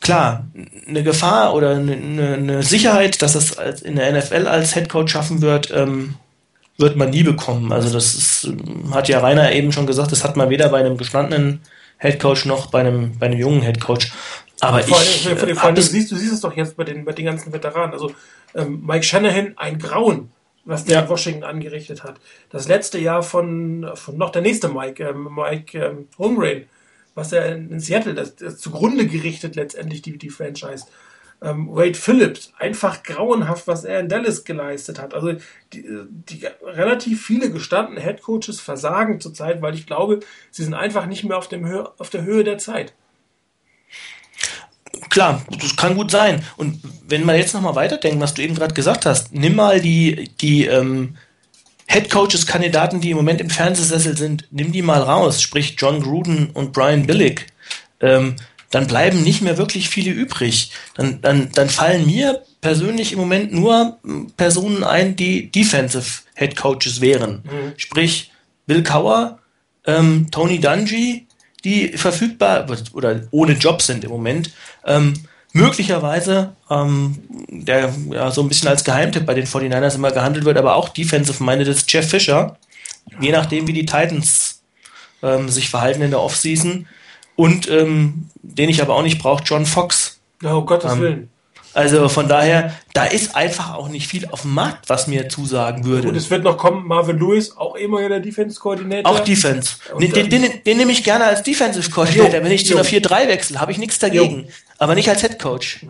[0.00, 0.46] Klar,
[0.86, 5.70] eine Gefahr oder eine, eine Sicherheit, dass es in der NFL als Headcoach schaffen wird,
[5.70, 6.16] ähm,
[6.76, 7.72] wird man nie bekommen.
[7.72, 8.50] Also das ist,
[8.92, 11.60] hat ja Rainer eben schon gesagt, das hat man weder bei einem gestandenen
[11.96, 14.12] Headcoach noch bei einem, bei einem jungen Headcoach.
[14.60, 16.84] Aber vor ich, allem, vor allem, allem, du, siehst, du siehst es doch jetzt bei
[16.84, 17.92] den, bei den ganzen Veteranen.
[17.92, 18.12] Also
[18.56, 20.30] ähm, Mike Shanahan, ein Grauen,
[20.64, 22.16] was der in Washington angerichtet hat.
[22.50, 26.64] Das letzte Jahr von, von noch der nächste Mike, ähm, Mike ähm, Holmgren,
[27.14, 30.86] was er in, in Seattle, das, das zugrunde gerichtet letztendlich die, die Franchise.
[31.42, 35.12] Ähm, Wade Phillips, einfach grauenhaft, was er in Dallas geleistet hat.
[35.12, 35.34] Also
[35.72, 41.24] die, die relativ viele gestandene Headcoaches versagen zurzeit, weil ich glaube, sie sind einfach nicht
[41.24, 42.94] mehr auf, dem Hö auf der Höhe der Zeit.
[45.08, 46.42] Klar, das kann gut sein.
[46.56, 50.30] Und wenn man jetzt nochmal weiterdenkt, was du eben gerade gesagt hast, nimm mal die,
[50.40, 51.16] die ähm,
[51.88, 56.00] Head Coaches Kandidaten, die im Moment im Fernsehsessel sind, nimm die mal raus, sprich John
[56.02, 57.46] Gruden und Brian Billick.
[58.00, 58.36] Ähm,
[58.70, 60.72] dann bleiben nicht mehr wirklich viele übrig.
[60.94, 66.56] Dann, dann, dann fallen mir persönlich im Moment nur hm, Personen ein, die Defensive Head
[66.56, 67.42] Coaches wären.
[67.44, 67.72] Mhm.
[67.76, 68.32] Sprich,
[68.66, 69.38] Bill Cower,
[69.86, 71.26] ähm, Tony Dungy,
[71.64, 74.50] die verfügbar oder ohne Job sind im Moment.
[74.86, 75.14] Ähm,
[75.52, 77.18] möglicherweise, ähm,
[77.48, 80.88] der ja so ein bisschen als Geheimtipp bei den 49ers immer gehandelt wird, aber auch
[80.90, 82.56] Defensive minded ist Jeff Fisher.
[83.20, 84.62] Je nachdem, wie die Titans
[85.22, 86.86] ähm, sich verhalten in der Offseason.
[87.36, 90.18] Und ähm, den ich aber auch nicht brauche, John Fox.
[90.42, 91.30] Ja, oh Gottes ähm, Willen.
[91.74, 95.84] Also von daher, da ist einfach auch nicht viel auf dem Markt, was mir zusagen
[95.84, 96.08] würde.
[96.08, 99.12] Und es wird noch kommen, Marvin Lewis, auch immer der Defense-Koordinator.
[99.12, 99.76] Auch Defense.
[100.00, 102.42] Den, den, den, den, nehme ich gerne als Defensive-Koordinator.
[102.42, 104.44] Wenn ich zu einer 4-3 wechsle, habe ich nichts dagegen.
[104.44, 104.52] Jo.
[104.78, 105.86] Aber nicht als Head Coach.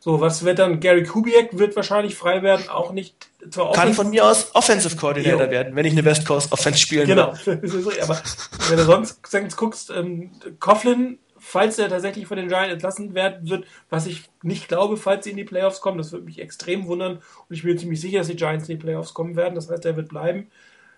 [0.00, 0.80] So, was wird dann?
[0.80, 5.44] Gary Kubiak wird wahrscheinlich frei werden, auch nicht zwar Kann von mir aus Offensive Coordinator
[5.44, 5.50] jo.
[5.50, 7.34] werden, wenn ich eine West Coast Offense spielen genau.
[7.44, 7.58] will.
[7.62, 8.02] Genau.
[8.02, 8.20] Aber
[8.68, 9.22] wenn du sonst
[9.56, 14.68] guckst, ähm, Coughlin falls er tatsächlich von den Giants entlassen werden wird, was ich nicht
[14.68, 17.16] glaube, falls sie in die Playoffs kommen, das würde mich extrem wundern
[17.48, 19.84] und ich bin ziemlich sicher, dass die Giants in die Playoffs kommen werden, das heißt,
[19.84, 20.46] er wird bleiben.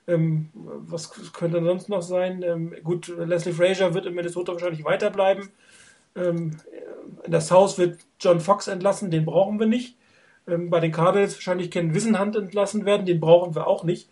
[0.07, 2.43] Ähm, was könnte sonst noch sein?
[2.43, 5.49] Ähm, gut, Leslie Frazier wird in Minnesota wahrscheinlich weiterbleiben.
[6.17, 6.57] Ähm,
[7.25, 9.97] in das Haus wird John Fox entlassen, den brauchen wir nicht.
[10.47, 14.09] Ähm, bei den Cardinals wahrscheinlich Ken Wissenhand entlassen werden, den brauchen wir auch nicht.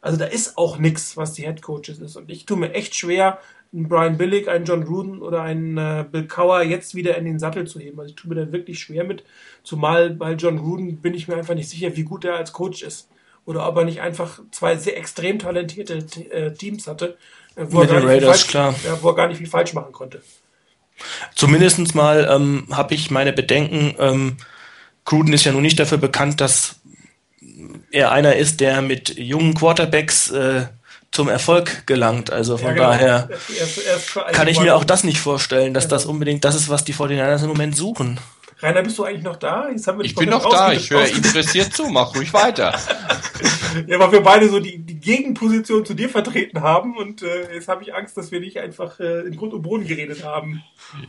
[0.00, 2.16] Also da ist auch nichts, was die Head Coaches ist.
[2.16, 3.38] Und ich tue mir echt schwer,
[3.72, 7.38] einen Brian Billick, einen John Gruden oder einen äh, Bill Cower jetzt wieder in den
[7.38, 7.98] Sattel zu heben.
[8.00, 9.24] Also ich tue mir da wirklich schwer mit.
[9.62, 12.82] Zumal bei John Gruden bin ich mir einfach nicht sicher, wie gut er als Coach
[12.82, 13.08] ist.
[13.44, 17.16] Oder ob er nicht einfach zwei sehr extrem talentierte äh, Teams hatte,
[17.56, 20.20] äh, wo, er Raiders, falsch, ja, wo er gar nicht viel falsch machen konnte.
[21.34, 23.94] Zumindestens mal ähm, habe ich meine Bedenken.
[23.98, 24.36] Ähm,
[25.04, 26.76] Gruden ist ja nun nicht dafür bekannt, dass
[27.90, 30.66] er einer ist, der mit jungen Quarterbacks äh,
[31.10, 32.30] zum Erfolg gelangt.
[32.30, 32.86] Also von ja, genau.
[32.86, 33.28] daher
[33.58, 35.96] erst, erst kann ich mir auch das nicht vorstellen, dass genau.
[35.96, 38.18] das unbedingt das ist, was die 49ers im Moment suchen.
[38.62, 39.68] Rainer, bist du eigentlich noch da?
[40.02, 42.78] ich bin noch da, ich höre interessiert zu, mach ruhig weiter.
[43.88, 47.66] ja, weil wir beide so die, die Gegenposition zu dir vertreten haben und äh, jetzt
[47.66, 50.62] habe ich Angst, dass wir dich einfach äh, in Grund und Boden geredet haben.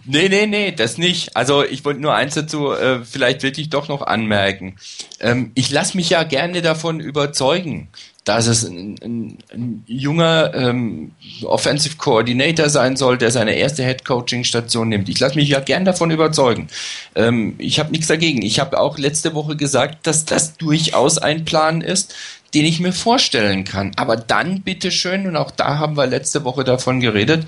[0.05, 1.37] Nee, nee, nee, das nicht.
[1.37, 4.77] Also ich wollte nur eins dazu äh, vielleicht wirklich doch noch anmerken.
[5.19, 7.89] Ähm, ich lasse mich ja gerne davon überzeugen
[8.23, 11.11] dass es ein, ein, ein junger ähm,
[11.43, 15.09] Offensive Coordinator sein soll, der seine erste Head Coaching Station nimmt.
[15.09, 16.67] Ich lasse mich ja gern davon überzeugen.
[17.15, 18.41] Ähm, ich habe nichts dagegen.
[18.41, 22.15] Ich habe auch letzte Woche gesagt, dass das durchaus ein Plan ist,
[22.53, 23.91] den ich mir vorstellen kann.
[23.95, 27.45] Aber dann bitte schön, und auch da haben wir letzte Woche davon geredet,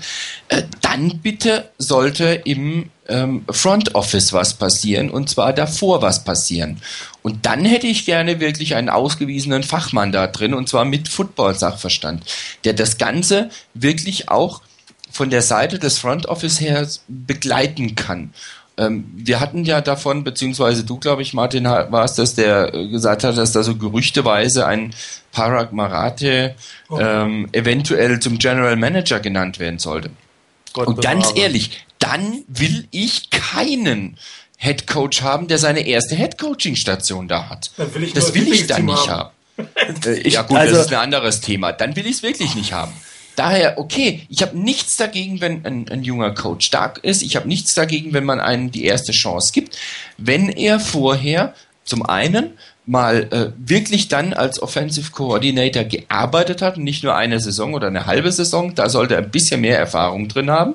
[0.48, 6.80] äh, dann bitte sollte im ähm, Front Office was passieren und zwar davor was passieren.
[7.22, 12.24] Und dann hätte ich gerne wirklich einen ausgewiesenen Fachmann da drin und zwar mit Football-Sachverstand,
[12.64, 14.62] der das Ganze wirklich auch
[15.10, 18.34] von der Seite des Front Office her begleiten kann.
[18.78, 22.88] Ähm, wir hatten ja davon, beziehungsweise du, glaube ich, Martin, war es, dass der äh,
[22.88, 24.94] gesagt hat, dass da so gerüchteweise ein
[25.32, 26.54] Parag Marate
[26.90, 26.98] oh.
[26.98, 30.10] ähm, eventuell zum General Manager genannt werden sollte.
[30.74, 34.18] Gott Und ganz ehrlich, dann will ich keinen
[34.58, 37.70] Head Coach haben, der seine erste Head Coaching Station da hat.
[37.76, 39.10] Will das will ich dann nicht haben.
[39.10, 39.30] haben.
[40.04, 41.72] Äh, ja gut, also, das ist ein anderes Thema.
[41.72, 42.92] Dann will ich es wirklich nicht haben.
[43.36, 47.22] Daher, okay, ich habe nichts dagegen, wenn ein, ein junger Coach stark ist.
[47.22, 49.78] Ich habe nichts dagegen, wenn man einen die erste Chance gibt,
[50.16, 51.54] wenn er vorher
[51.84, 52.52] zum einen
[52.86, 58.06] mal äh, wirklich dann als Offensive Coordinator gearbeitet hat nicht nur eine Saison oder eine
[58.06, 60.74] halbe Saison, da sollte er ein bisschen mehr Erfahrung drin haben.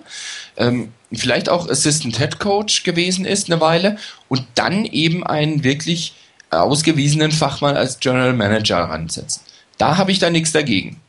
[0.57, 3.97] ähm, vielleicht auch Assistant Head Coach gewesen ist eine Weile
[4.27, 6.13] und dann eben einen wirklich
[6.49, 9.41] ausgewiesenen Fachmann als General Manager ransetzen.
[9.77, 10.99] Da habe ich da nichts dagegen.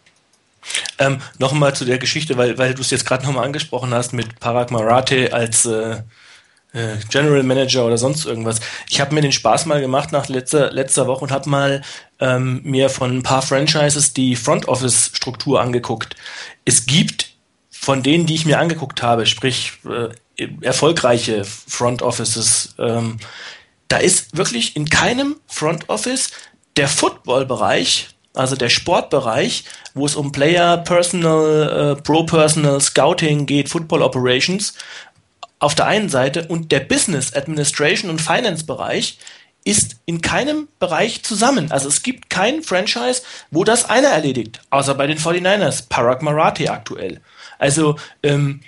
[0.98, 4.39] Ähm, nochmal zu der Geschichte, weil, weil du es jetzt gerade nochmal angesprochen hast mit
[4.40, 6.02] Parag Marathe als äh,
[6.72, 8.60] äh, General Manager oder sonst irgendwas.
[8.89, 11.82] Ich habe mir den Spaß mal gemacht nach letzter, letzter Woche und habe mal
[12.20, 16.16] ähm, mir von ein paar Franchises die Front Office Struktur angeguckt.
[16.64, 17.32] Es gibt
[17.70, 23.18] von denen, die ich mir angeguckt habe, sprich äh, erfolgreiche Front Offices, ähm,
[23.89, 26.30] da ist wirklich in keinem Front Office
[26.76, 29.64] der Football-Bereich, also der Sportbereich,
[29.94, 34.74] wo es um Player, Personal, äh, Pro-Personal, Scouting geht, Football Operations
[35.59, 39.18] auf der einen Seite und der Business Administration und Finance Bereich
[39.64, 41.70] ist in keinem Bereich zusammen.
[41.70, 46.68] Also es gibt kein Franchise, wo das einer erledigt, außer bei den 49ers, Parag Marathi
[46.68, 47.20] aktuell.
[47.59, 48.60] Also ähm,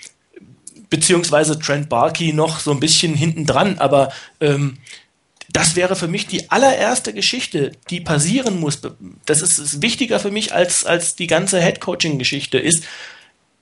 [0.89, 4.79] beziehungsweise Trent Barkey noch so ein bisschen hinten dran, aber ähm,
[5.51, 8.81] das wäre für mich die allererste Geschichte, die passieren muss.
[9.27, 12.85] Das ist, ist wichtiger für mich als, als die ganze Head-Coaching-Geschichte ist.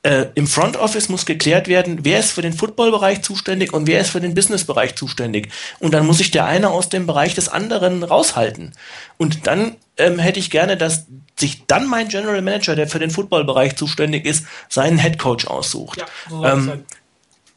[0.04, 4.00] Äh, Im Front Office muss geklärt werden, wer ist für den Football-Bereich zuständig und wer
[4.00, 5.50] ist für den Business-Bereich zuständig.
[5.78, 8.72] Und dann muss sich der eine aus dem Bereich des anderen raushalten.
[9.16, 11.06] Und dann ähm, hätte ich gerne, dass
[11.38, 16.00] sich dann mein General Manager, der für den Football-Bereich zuständig ist, seinen Head Coach aussucht.
[16.00, 16.84] Ja, so ähm,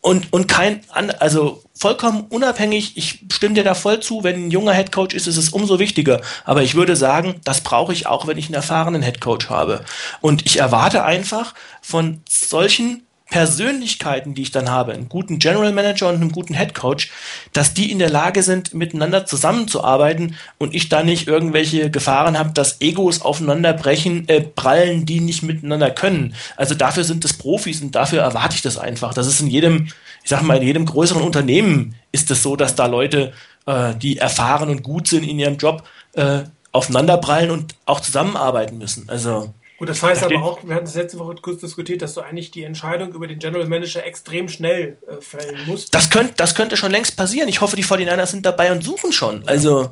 [0.06, 4.74] und, und kein, also vollkommen unabhängig, ich stimme dir da voll zu, wenn ein junger
[4.74, 6.22] Headcoach ist, ist es umso wichtiger.
[6.44, 9.84] Aber ich würde sagen, das brauche ich auch, wenn ich einen erfahrenen Headcoach habe.
[10.22, 16.10] Und ich erwarte einfach von solchen Persönlichkeiten, die ich dann habe, einen guten General Manager
[16.10, 17.12] und einen guten Head Coach,
[17.54, 22.52] dass die in der Lage sind, miteinander zusammenzuarbeiten und ich da nicht irgendwelche Gefahren habe,
[22.52, 26.36] dass Egos aufeinander brechen, äh, prallen, die nicht miteinander können.
[26.56, 29.14] Also dafür sind es Profis und dafür erwarte ich das einfach.
[29.14, 29.88] Das ist in jedem,
[30.24, 33.34] ich sag mal, in jedem größeren Unternehmen ist es so, dass da Leute,
[33.66, 35.84] äh, die erfahren und gut sind in ihrem Job,
[36.14, 39.10] äh, aufeinander prallen und auch zusammenarbeiten müssen.
[39.10, 42.22] Also Gut, das heißt aber auch, wir hatten das letzte Woche kurz diskutiert, dass du
[42.22, 45.94] eigentlich die Entscheidung über den General Manager extrem schnell äh, fällen musst.
[45.94, 47.50] Das, könnt, das könnte schon längst passieren.
[47.50, 49.46] Ich hoffe, die 49ers sind dabei und suchen schon.
[49.48, 49.92] Also.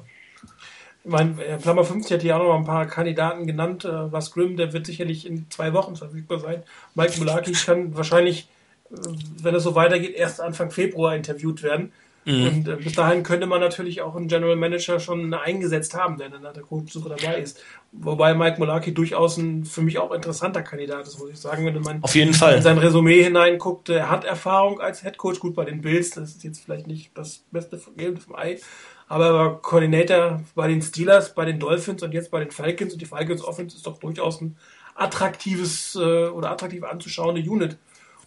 [1.03, 3.84] Ich meine, Flammer 50 hat hier auch noch ein paar Kandidaten genannt.
[3.84, 6.64] Äh, was Grimm, der wird sicherlich in zwei Wochen verfügbar sein.
[6.95, 8.47] Mike Mulaki kann wahrscheinlich,
[8.89, 8.95] äh,
[9.41, 11.91] wenn es so weitergeht, erst Anfang Februar interviewt werden.
[12.25, 12.47] Mhm.
[12.47, 16.29] Und äh, bis dahin könnte man natürlich auch einen General Manager schon eingesetzt haben, der
[16.29, 17.61] dann an der Coachsuche dabei ist.
[17.91, 21.81] Wobei Mike Molaki durchaus ein für mich auch interessanter Kandidat ist, muss ich sagen, wenn
[21.81, 22.55] man Auf jeden Fall.
[22.55, 23.89] in sein Resümee hineinguckt.
[23.89, 27.11] Er hat Erfahrung als Head Coach, gut bei den Bills, das ist jetzt vielleicht nicht
[27.15, 28.59] das beste Gelbe vom Ei,
[29.07, 32.93] aber er war Coordinator bei den Steelers, bei den Dolphins und jetzt bei den Falcons
[32.93, 34.57] und die Falcons Offense ist doch durchaus ein
[34.95, 37.77] attraktives äh, oder attraktiv anzuschauende Unit.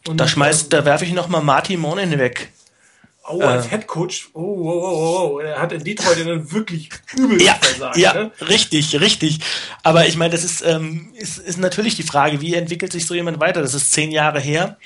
[0.06, 2.52] Und da schmeißt, da werfe ich nochmal Martin Monin weg.
[3.28, 6.90] Oh, als äh, Head Coach, oh, oh, oh, oh, er hat in Detroit dann wirklich
[7.16, 7.96] übel ja, versagt.
[7.96, 8.30] Ja, ne?
[8.40, 9.40] richtig, richtig.
[9.82, 13.14] Aber ich meine, das ist, ähm, ist, ist natürlich die Frage, wie entwickelt sich so
[13.14, 13.62] jemand weiter?
[13.62, 14.76] Das ist zehn Jahre her.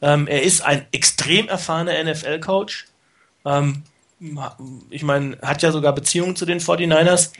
[0.00, 2.86] Ähm, er ist ein extrem erfahrener NFL-Coach.
[3.44, 3.82] Ähm,
[4.90, 7.30] ich meine, hat ja sogar Beziehungen zu den 49ers.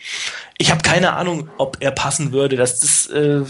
[0.56, 2.56] Ich habe keine Ahnung, ob er passen würde.
[2.56, 3.44] Das ist, äh, äh,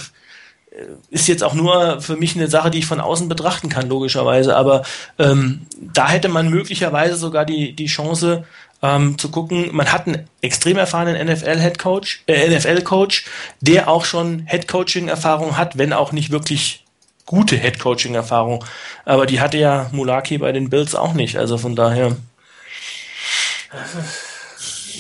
[1.11, 4.57] ist jetzt auch nur für mich eine Sache, die ich von außen betrachten kann, logischerweise.
[4.57, 4.83] Aber
[5.19, 8.45] ähm, da hätte man möglicherweise sogar die, die Chance
[8.83, 13.27] ähm, zu gucken, man hat einen extrem erfahrenen NFL-Headcoach, äh, NFL-Coach,
[13.61, 16.85] der auch schon Headcoaching-Erfahrung hat, wenn auch nicht wirklich
[17.27, 18.65] gute Headcoaching-Erfahrung.
[19.05, 21.37] Aber die hatte ja Mulaki bei den Bills auch nicht.
[21.37, 22.17] Also von daher.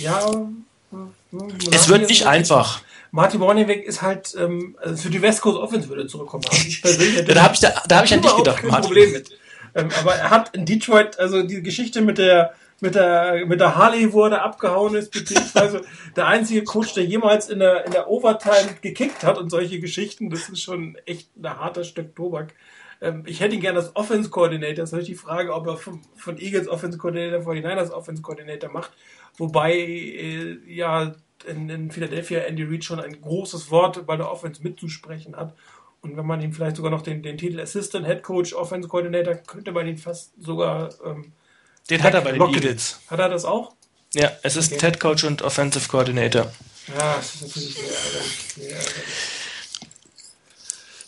[0.00, 0.30] Ja.
[1.72, 2.82] Es wird nicht einfach.
[3.12, 6.44] Martin Morningweg ist halt ähm, also für die West Coast Offense würde zurückkommen.
[7.26, 8.62] Da habe ich, da, da hab ich an dich gedacht.
[8.62, 9.30] Kein Problem mit.
[9.74, 13.76] Ähm, aber er hat in Detroit, also die Geschichte mit der mit der mit der
[13.76, 15.82] Harley, wo er abgehauen ist, beziehungsweise
[16.16, 20.30] der einzige Coach, der jemals in der in der Overtime gekickt hat und solche Geschichten,
[20.30, 22.54] das ist schon echt ein harter Stück Tobak.
[23.00, 24.76] Ähm, ich hätte ihn gerne als Offense Coordinator.
[24.76, 27.92] Das ist natürlich die Frage, ob er von, von Eagles Offense Coordinator, von den Niners
[27.92, 28.92] Offense Coordinator macht.
[29.36, 31.14] Wobei äh, ja
[31.44, 35.54] in, in Philadelphia Andy Reid schon ein großes Wort bei der Offense mitzusprechen hat.
[36.02, 39.34] Und wenn man ihm vielleicht sogar noch den, den Titel Assistant Head Coach Offense Coordinator,
[39.34, 40.90] könnte man ihn fast sogar.
[41.04, 41.32] Ähm,
[41.90, 43.00] den hat er bei den Eagles.
[43.08, 43.74] Hat er das auch?
[44.14, 44.86] Ja, es ist okay.
[44.86, 46.50] Head Coach und Offensive Coordinator.
[46.88, 49.40] Ja, das ist natürlich sehr ärgerlich.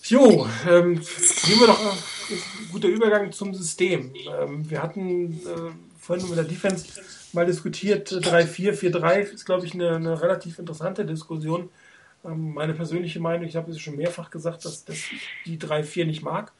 [0.05, 1.01] Jo, ähm,
[1.47, 1.97] nehmen wir doch ein
[2.37, 2.41] äh,
[2.71, 4.13] guter Übergang zum System.
[4.15, 5.73] Ähm, wir hatten äh,
[6.03, 7.01] vorhin mit der Defense
[7.33, 8.11] mal diskutiert.
[8.11, 11.71] 3-4, 4-3 ist, glaube ich, eine, eine, relativ interessante Diskussion.
[12.25, 16.05] Ähm, meine persönliche Meinung, ich habe es schon mehrfach gesagt, dass, dass ich die 3-4
[16.05, 16.53] nicht mag.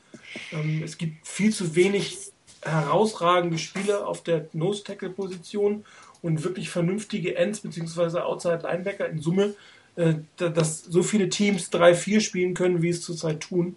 [0.53, 2.33] Ähm, es gibt viel zu wenig
[2.63, 5.85] herausragende Spieler auf der Nose-Tackle-Position
[6.23, 8.21] und wirklich vernünftige Ends bzw.
[8.21, 9.55] Outside-Linebacker in Summe,
[9.97, 13.77] äh, dass so viele Teams 3-4 spielen können, wie es zurzeit tun.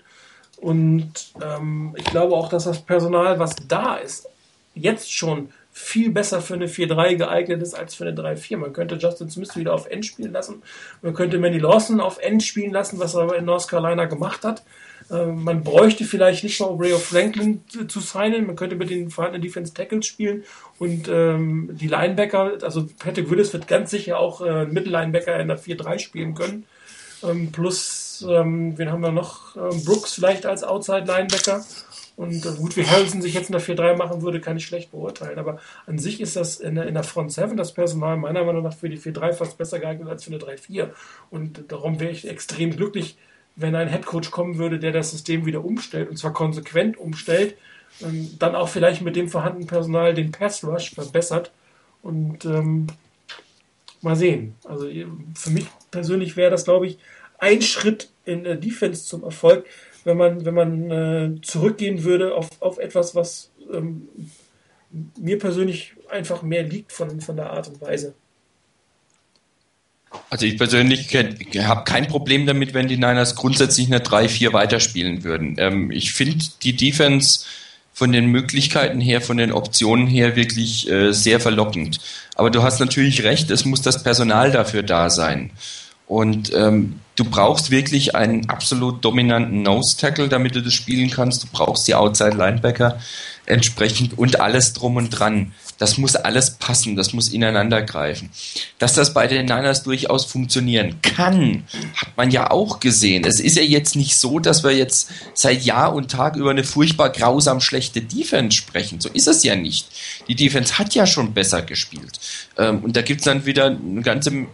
[0.57, 4.27] Und ähm, ich glaube auch, dass das Personal, was da ist,
[4.76, 8.57] jetzt schon viel besser für eine 4-3 geeignet ist als für eine 3-4.
[8.57, 10.64] Man könnte Justin Smith wieder auf End spielen lassen.
[11.02, 14.45] Man könnte Manny Lawson auf End spielen lassen, was er aber in North Carolina gemacht
[14.45, 14.64] hat.
[15.11, 18.47] Ähm, man bräuchte vielleicht nicht mal Ray Franklin zu, signen.
[18.47, 20.43] Man könnte mit den vorhandenen Defense Tackles spielen
[20.80, 25.60] und ähm, die Linebacker, also Patrick Willis wird ganz sicher auch äh, Mittellinebacker in der
[25.60, 26.65] 4-3 spielen können.
[27.23, 29.56] Ähm, plus, ähm, wen haben wir noch?
[29.56, 31.64] Ähm, Brooks vielleicht als Outside Linebacker.
[32.17, 34.91] Und äh, gut, wie Harrison sich jetzt in der 4-3 machen würde, kann ich schlecht
[34.91, 35.37] beurteilen.
[35.37, 38.63] Aber an sich ist das in der, in der Front 7 das Personal meiner Meinung
[38.63, 40.89] nach für die 4-3 fast besser geeignet als für eine 3-4.
[41.29, 43.17] Und darum wäre ich extrem glücklich,
[43.55, 47.55] wenn ein Headcoach kommen würde, der das System wieder umstellt und zwar konsequent umstellt,
[48.01, 51.51] ähm, dann auch vielleicht mit dem vorhandenen Personal den Pass Rush verbessert
[52.01, 52.87] und ähm,
[54.01, 54.55] mal sehen.
[54.65, 54.87] Also
[55.35, 56.97] für mich persönlich wäre das, glaube ich,
[57.39, 59.65] ein Schritt in der Defense zum Erfolg,
[60.06, 64.07] wenn man, wenn man äh, zurückgehen würde auf, auf etwas, was ähm,
[65.19, 68.14] mir persönlich einfach mehr liegt von, von der Art und Weise.
[70.30, 75.56] Also ich persönlich habe kein Problem damit, wenn die Niners grundsätzlich eine 3-4 weiterspielen würden.
[75.57, 77.45] Ähm, ich finde die Defense
[77.91, 81.99] von den Möglichkeiten her, von den Optionen her wirklich äh, sehr verlockend.
[82.36, 85.52] Aber du hast natürlich recht, es muss das Personal dafür da sein.
[86.07, 91.44] Und ähm, du brauchst wirklich einen absolut dominanten Nose-Tackle, damit du das spielen kannst.
[91.44, 92.99] Du brauchst die Outside-Linebacker
[93.45, 95.53] entsprechend und alles drum und dran.
[95.77, 98.30] Das muss alles passen, das muss ineinander greifen.
[98.80, 101.64] Dass das bei den Niners durchaus funktionieren kann,
[101.95, 103.26] hat man ja auch gesehen.
[103.26, 106.64] Es ist ja jetzt nicht so, dass wir jetzt seit Jahr und Tag über eine
[106.64, 109.02] furchtbar grausam schlechte Defense sprechen.
[109.02, 109.88] So ist es ja nicht.
[110.27, 112.19] Die Defense hat ja schon besser gespielt.
[112.57, 114.47] Ähm, und da gibt es dann wieder eine ganze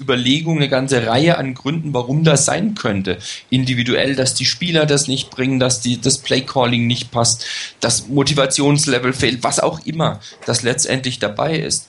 [0.00, 3.18] Überlegung, eine ganze Reihe an Gründen, warum das sein könnte.
[3.50, 7.44] Individuell, dass die Spieler das nicht bringen, dass die, das Playcalling nicht passt,
[7.80, 10.20] das Motivationslevel fehlt, was auch immer.
[10.46, 11.88] Das letztendlich dabei ist.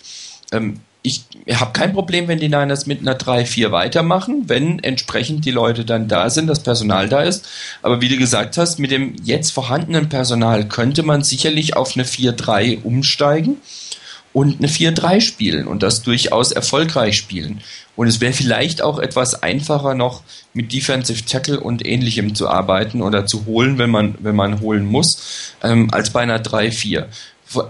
[0.51, 1.23] Ähm, ich
[1.53, 6.10] habe kein Problem, wenn die Niners mit einer 3-4 weitermachen, wenn entsprechend die Leute dann
[6.10, 7.47] da sind, das Personal da ist.
[7.81, 12.03] Aber wie du gesagt hast, mit dem jetzt vorhandenen Personal könnte man sicherlich auf eine
[12.03, 13.57] 4-3 umsteigen
[14.34, 17.61] und eine 4-3 spielen und das durchaus erfolgreich spielen.
[17.95, 20.23] Und es wäre vielleicht auch etwas einfacher noch
[20.53, 24.85] mit Defensive Tackle und ähnlichem zu arbeiten oder zu holen, wenn man, wenn man holen
[24.85, 27.06] muss, ähm, als bei einer 3-4.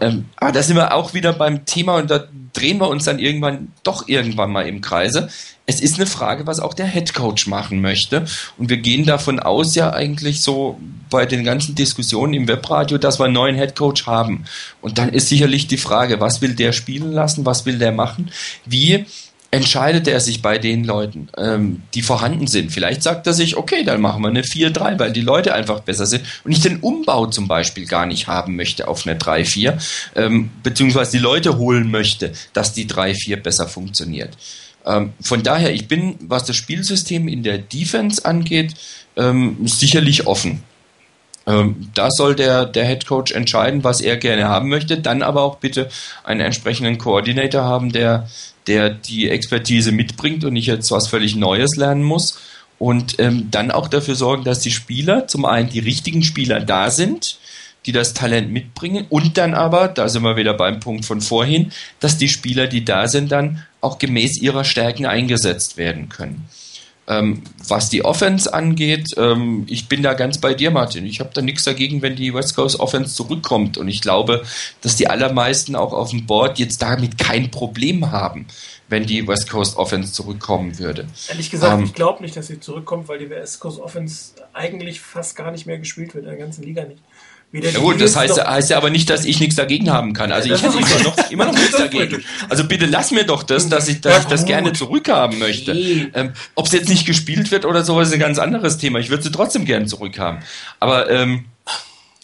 [0.02, 3.20] Ähm, aber da sind wir auch wieder beim Thema und da drehen wir uns dann
[3.20, 5.30] irgendwann doch irgendwann mal im Kreise.
[5.66, 8.26] Es ist eine Frage, was auch der Head Coach machen möchte.
[8.58, 10.80] Und wir gehen davon aus ja eigentlich so
[11.10, 14.46] bei den ganzen Diskussionen im Webradio, dass wir einen neuen Head Coach haben.
[14.82, 18.32] Und dann ist sicherlich die Frage, was will der spielen lassen, was will der machen,
[18.66, 19.06] wie
[19.52, 22.72] entscheidet er sich bei den Leuten, ähm, die vorhanden sind.
[22.72, 26.06] Vielleicht sagt er sich, okay, dann machen wir eine 4-3, weil die Leute einfach besser
[26.06, 29.80] sind und ich den Umbau zum Beispiel gar nicht haben möchte auf eine 3-4,
[30.16, 34.38] ähm, beziehungsweise die Leute holen möchte, dass die 3-4 besser funktioniert.
[34.86, 38.76] Ähm, von daher, ich bin, was das Spielsystem in der Defense angeht,
[39.18, 40.64] ähm, sicherlich offen.
[41.48, 45.42] Ähm, da soll der, der Head Coach entscheiden, was er gerne haben möchte, dann aber
[45.42, 45.90] auch bitte
[46.24, 48.30] einen entsprechenden Koordinator haben, der
[48.70, 52.40] der die Expertise mitbringt und nicht jetzt was völlig Neues lernen muss.
[52.78, 56.90] Und ähm, dann auch dafür sorgen, dass die Spieler, zum einen die richtigen Spieler da
[56.90, 57.40] sind,
[57.86, 61.72] die das Talent mitbringen und dann aber, da sind wir wieder beim Punkt von vorhin,
[62.00, 66.46] dass die Spieler, die da sind, dann auch gemäß ihrer Stärken eingesetzt werden können.
[67.10, 71.08] Ähm, was die Offense angeht, ähm, ich bin da ganz bei dir, Martin.
[71.08, 73.80] Ich habe da nichts dagegen, wenn die West Coast Offense zurückkommt.
[73.80, 74.44] Und ich glaube,
[74.82, 78.46] dass die allermeisten auch auf dem Board jetzt damit kein Problem haben,
[78.90, 81.08] wenn die West Coast Offense zurückkommen würde.
[81.30, 85.02] Ehrlich gesagt, ähm, ich glaube nicht, dass sie zurückkommt, weil die West Coast Offense eigentlich
[85.02, 87.02] fast gar nicht mehr gespielt wird, in der ganzen Liga nicht.
[87.52, 90.32] Ja gut, das heißt, heißt ja aber nicht, dass ich nichts dagegen haben kann.
[90.32, 92.24] Also ich hätte immer noch, immer noch nichts dagegen.
[92.48, 95.72] Also bitte lass mir doch das, dass ich, dass ich das gerne zurückhaben möchte.
[96.14, 99.00] Ähm, Ob es jetzt nicht gespielt wird oder so, ist ein ganz anderes Thema.
[99.00, 100.40] Ich würde sie trotzdem gerne zurückhaben.
[100.80, 101.46] Aber ähm,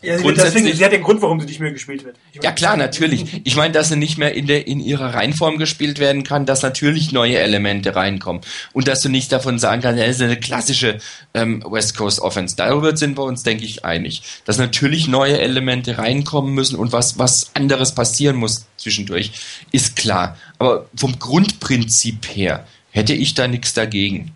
[0.05, 2.17] ja, deswegen, sie hat den Grund, warum sie nicht mehr gespielt wird.
[2.41, 3.41] ja klar, natürlich.
[3.43, 6.61] Ich meine, dass sie nicht mehr in der in ihrer Reinform gespielt werden kann, dass
[6.61, 8.41] natürlich neue Elemente reinkommen
[8.73, 10.99] und dass du nicht davon sagen kannst, es ist eine klassische
[11.33, 12.55] ähm, West Coast Offense.
[12.55, 17.17] Darüber sind wir uns, denke ich, einig, dass natürlich neue Elemente reinkommen müssen und was
[17.19, 19.31] was anderes passieren muss zwischendurch,
[19.71, 20.37] ist klar.
[20.59, 24.31] Aber vom Grundprinzip her hätte ich da nichts dagegen.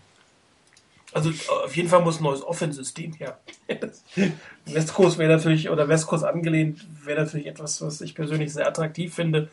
[1.12, 1.32] Also
[1.66, 3.40] auf jeden Fall muss ein neues Offensystem her.
[4.66, 8.68] West Coast wäre natürlich, oder West Coast angelehnt, wäre natürlich etwas, was ich persönlich sehr
[8.68, 9.50] attraktiv finde,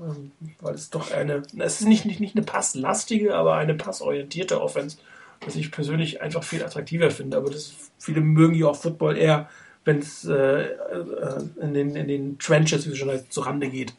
[0.00, 4.60] ähm, weil es doch eine, es ist nicht, nicht, nicht eine passlastige, aber eine passorientierte
[4.62, 4.96] Offense,
[5.44, 7.36] was ich persönlich einfach viel attraktiver finde.
[7.36, 9.50] Aber das, viele mögen ja auch Football eher,
[9.84, 10.68] wenn es äh, äh,
[11.60, 13.94] in, den, in den Trenches, wie es schon heißt, zu Rande geht.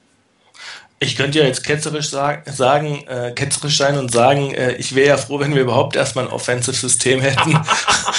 [1.00, 5.10] Ich könnte ja jetzt ketzerisch sagen, sagen äh, ketzerisch sein und sagen, äh, ich wäre
[5.10, 7.60] ja froh, wenn wir überhaupt erstmal ein Offensive-System hätten.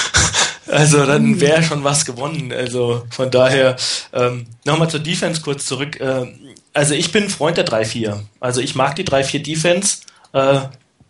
[0.66, 2.52] also dann wäre schon was gewonnen.
[2.52, 3.76] Also von daher,
[4.12, 5.98] ähm, nochmal zur Defense kurz zurück.
[6.00, 6.26] Äh,
[6.74, 8.20] also ich bin Freund der 3-4.
[8.40, 9.98] Also ich mag die 3-4 Defense.
[10.32, 10.60] Äh,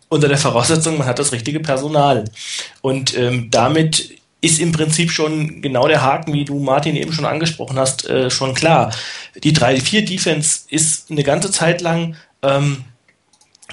[0.09, 2.25] unter der Voraussetzung, man hat das richtige Personal.
[2.81, 7.25] Und ähm, damit ist im Prinzip schon genau der Haken, wie du Martin eben schon
[7.25, 8.93] angesprochen hast, äh, schon klar.
[9.43, 12.85] Die 3-4-Defense ist eine ganze Zeit lang ähm,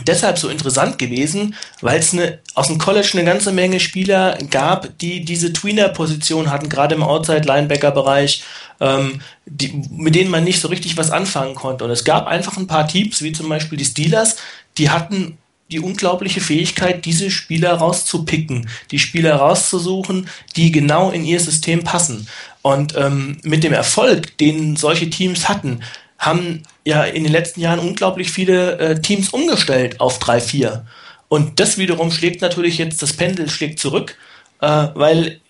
[0.07, 2.17] deshalb so interessant gewesen, weil es
[2.55, 8.43] aus dem College eine ganze Menge Spieler gab, die diese Tweener-Position hatten, gerade im Outside-Linebacker-Bereich,
[8.81, 11.85] ähm, mit denen man nicht so richtig was anfangen konnte.
[11.85, 14.37] Und es gab einfach ein paar Teams, wie zum Beispiel die Steelers,
[14.79, 15.39] die hatten
[15.71, 22.29] die unglaubliche Fähigkeit, diese Spieler rauszupicken, die Spieler rauszusuchen, die genau in ihr System passen.
[22.63, 25.81] Und ähm, mit dem Erfolg, den solche Teams hatten,
[26.19, 30.83] haben ja in den letzten Jahren unglaublich viele äh, Teams umgestellt auf 3-4.
[31.29, 34.17] Und das wiederum schlägt natürlich jetzt, das Pendel schlägt zurück,
[34.61, 35.41] äh, weil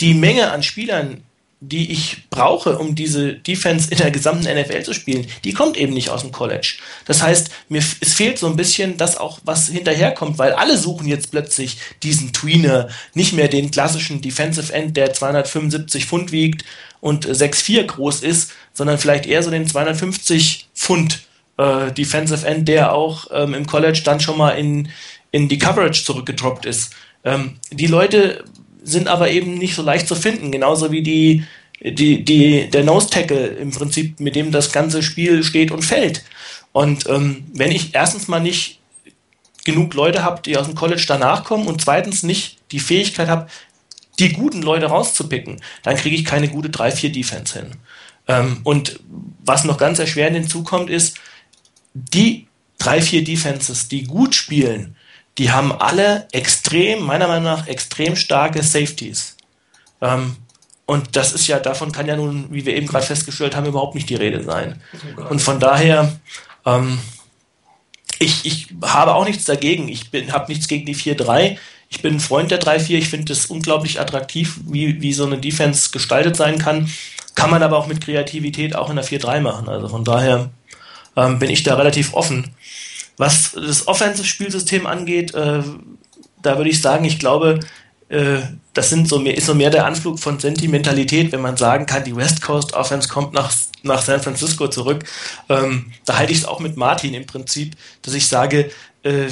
[0.00, 1.22] die Menge an Spielern,
[1.60, 5.94] die ich brauche, um diese Defense in der gesamten NFL zu spielen, die kommt eben
[5.94, 6.76] nicht aus dem College.
[7.06, 11.08] Das heißt, mir es fehlt so ein bisschen das auch, was hinterherkommt, weil alle suchen
[11.08, 16.64] jetzt plötzlich diesen Tweener, nicht mehr den klassischen Defensive End, der 275 Pfund wiegt
[17.00, 21.20] und 6'4 groß ist, sondern vielleicht eher so den 250 Pfund
[21.56, 24.90] äh, Defensive End, der auch ähm, im College dann schon mal in,
[25.30, 26.92] in die Coverage zurückgetroppt ist.
[27.24, 28.44] Ähm, die Leute
[28.86, 31.44] sind aber eben nicht so leicht zu finden, genauso wie die,
[31.80, 36.24] die, die, der Nose Tackle im Prinzip, mit dem das ganze Spiel steht und fällt.
[36.72, 38.80] Und ähm, wenn ich erstens mal nicht
[39.64, 43.48] genug Leute habe, die aus dem College danach kommen und zweitens nicht die Fähigkeit habe,
[44.18, 47.72] die guten Leute rauszupicken, dann kriege ich keine gute 3-4-Defense hin.
[48.28, 49.00] Ähm, und
[49.44, 51.18] was noch ganz erschwerend hinzukommt, ist,
[51.92, 52.46] die
[52.80, 54.95] 3-4 Defenses, die gut spielen,
[55.38, 59.36] die haben alle extrem, meiner Meinung nach, extrem starke Safeties.
[60.00, 60.36] Ähm,
[60.86, 63.94] und das ist ja, davon kann ja nun, wie wir eben gerade festgestellt haben, überhaupt
[63.94, 64.80] nicht die Rede sein.
[65.28, 66.16] Und von daher,
[66.64, 66.98] ähm,
[68.18, 69.88] ich, ich habe auch nichts dagegen.
[69.88, 71.58] Ich habe nichts gegen die 4-3.
[71.88, 72.90] Ich bin ein Freund der 3-4.
[72.98, 76.90] Ich finde es unglaublich attraktiv, wie, wie so eine Defense gestaltet sein kann.
[77.34, 79.68] Kann man aber auch mit Kreativität auch in der 4-3 machen.
[79.68, 80.50] Also von daher
[81.16, 82.54] ähm, bin ich da relativ offen.
[83.16, 85.62] Was das Offensive-Spielsystem angeht, äh,
[86.42, 87.60] da würde ich sagen, ich glaube,
[88.08, 88.40] äh,
[88.72, 92.04] das sind so mehr, ist so mehr der Anflug von Sentimentalität, wenn man sagen kann,
[92.04, 93.52] die West Coast Offense kommt nach,
[93.82, 95.04] nach San Francisco zurück.
[95.48, 98.70] Ähm, da halte ich es auch mit Martin im Prinzip, dass ich sage,
[99.02, 99.26] äh,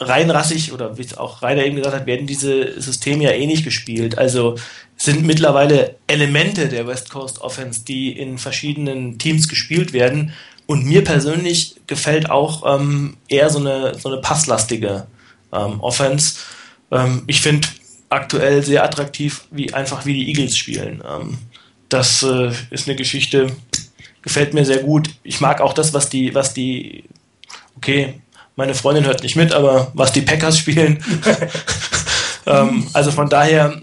[0.00, 3.46] rein rassig oder wie es auch Rainer eben gesagt hat, werden diese Systeme ja eh
[3.46, 4.16] nicht gespielt.
[4.16, 4.56] Also
[4.96, 10.32] sind mittlerweile Elemente der West Coast Offense, die in verschiedenen Teams gespielt werden.
[10.70, 15.08] Und mir persönlich gefällt auch ähm, eher so eine, so eine passlastige
[15.52, 16.36] ähm, Offense.
[16.92, 17.66] Ähm, ich finde
[18.08, 21.02] aktuell sehr attraktiv, wie einfach wie die Eagles spielen.
[21.04, 21.38] Ähm,
[21.88, 23.48] das äh, ist eine Geschichte,
[24.22, 25.10] gefällt mir sehr gut.
[25.24, 27.02] Ich mag auch das, was die, was die,
[27.76, 28.20] okay,
[28.54, 31.02] meine Freundin hört nicht mit, aber was die Packers spielen.
[32.46, 33.82] ähm, also von daher,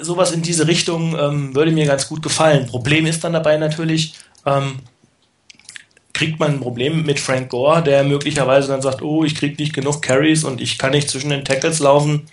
[0.00, 2.68] sowas in diese Richtung ähm, würde mir ganz gut gefallen.
[2.68, 4.14] Problem ist dann dabei natürlich,
[4.46, 4.80] ähm,
[6.22, 9.74] kriegt man ein Problem mit Frank Gore, der möglicherweise dann sagt, oh, ich kriege nicht
[9.74, 12.28] genug Carries und ich kann nicht zwischen den Tackles laufen.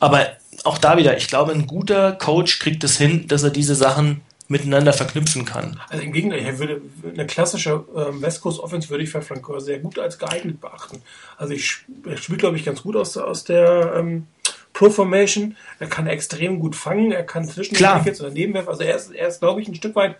[0.00, 0.26] Aber
[0.64, 4.22] auch da wieder, ich glaube, ein guter Coach kriegt es hin, dass er diese Sachen
[4.48, 5.78] miteinander verknüpfen kann.
[5.90, 9.44] Also im Gegenteil, ich würde, eine klassische ähm, West Coast Offense würde ich für Frank
[9.44, 11.00] Gore sehr gut als geeignet beachten.
[11.38, 14.26] Also ich, er spielt, glaube ich, ganz gut aus, aus der ähm,
[14.72, 15.56] Pro Formation.
[15.78, 18.70] Er kann extrem gut fangen, er kann zwischen den Tickets oder Nebenwerfen.
[18.70, 20.16] Also er ist, er ist, glaube ich, ein Stück weit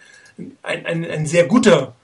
[0.62, 1.96] ein, ein, ein sehr guter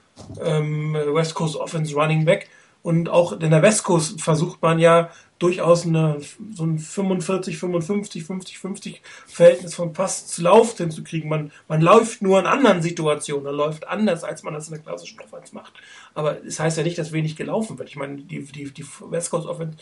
[0.43, 2.49] ähm, West Coast Offense Running Back.
[2.83, 6.19] Und auch in der West Coast versucht man ja durchaus eine,
[6.53, 11.29] so ein 45, 55, 50, 50 Verhältnis von Pass zu Lauf hinzukriegen.
[11.29, 14.83] Man, man läuft nur in anderen Situationen, man läuft anders, als man das in der
[14.83, 15.73] klassischen Offense macht.
[16.13, 17.89] Aber es das heißt ja nicht, dass wenig gelaufen wird.
[17.89, 19.77] Ich meine, die, die, die West Coast Offense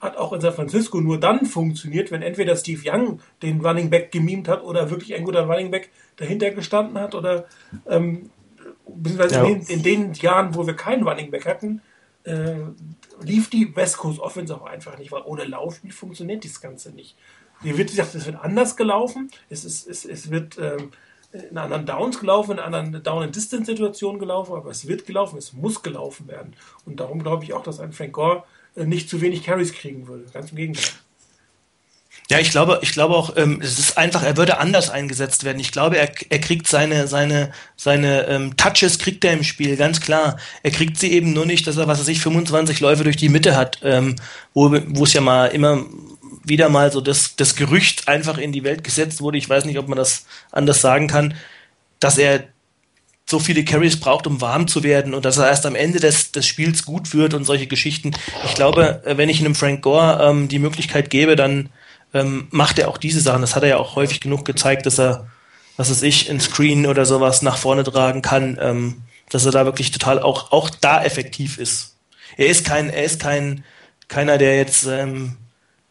[0.00, 4.12] hat auch in San Francisco nur dann funktioniert, wenn entweder Steve Young den Running Back
[4.12, 7.44] gemimt hat oder wirklich ein guter Running Back dahinter gestanden hat oder
[7.88, 8.30] ähm,
[8.96, 9.44] beziehungsweise ja.
[9.44, 11.82] in, in, den Jahren, wo wir keinen Running Back hatten,
[12.24, 12.54] äh,
[13.22, 17.16] lief die West Coast Offense auch einfach nicht, weil ohne Laufspiel funktioniert das Ganze nicht.
[17.62, 19.30] Hier wird gesagt, es wird anders gelaufen.
[19.48, 20.90] Es, ist, es, es wird ähm,
[21.32, 26.28] in anderen Downs gelaufen, in anderen Down-and-Distance-Situationen gelaufen, aber es wird gelaufen, es muss gelaufen
[26.28, 26.54] werden.
[26.84, 28.44] Und darum glaube ich auch, dass ein Frank Gore
[28.76, 30.24] äh, nicht zu wenig Carries kriegen würde.
[30.32, 30.84] Ganz im Gegenteil.
[32.32, 35.60] Ja, ich glaube, ich glaube auch, ähm, es ist einfach, er würde anders eingesetzt werden.
[35.60, 40.00] Ich glaube, er, er kriegt seine, seine, seine ähm, Touches kriegt er im Spiel, ganz
[40.00, 40.38] klar.
[40.62, 43.28] Er kriegt sie eben nur nicht, dass er, was er sich 25 Läufe durch die
[43.28, 44.16] Mitte hat, ähm,
[44.54, 45.84] wo, es ja mal immer
[46.42, 49.36] wieder mal so das, das Gerücht einfach in die Welt gesetzt wurde.
[49.36, 51.34] Ich weiß nicht, ob man das anders sagen kann,
[52.00, 52.44] dass er
[53.26, 56.32] so viele Carries braucht, um warm zu werden und dass er erst am Ende des,
[56.32, 58.12] des Spiels gut wird und solche Geschichten.
[58.46, 61.68] Ich glaube, wenn ich einem Frank Gore ähm, die Möglichkeit gebe, dann
[62.14, 63.40] ähm, macht er auch diese Sachen.
[63.40, 65.28] Das hat er ja auch häufig genug gezeigt, dass er,
[65.76, 69.64] was weiß ich, ein Screen oder sowas nach vorne tragen kann, ähm, dass er da
[69.64, 71.96] wirklich total auch, auch da effektiv ist.
[72.36, 73.64] Er ist kein, er ist kein,
[74.08, 75.36] keiner, der jetzt, ähm,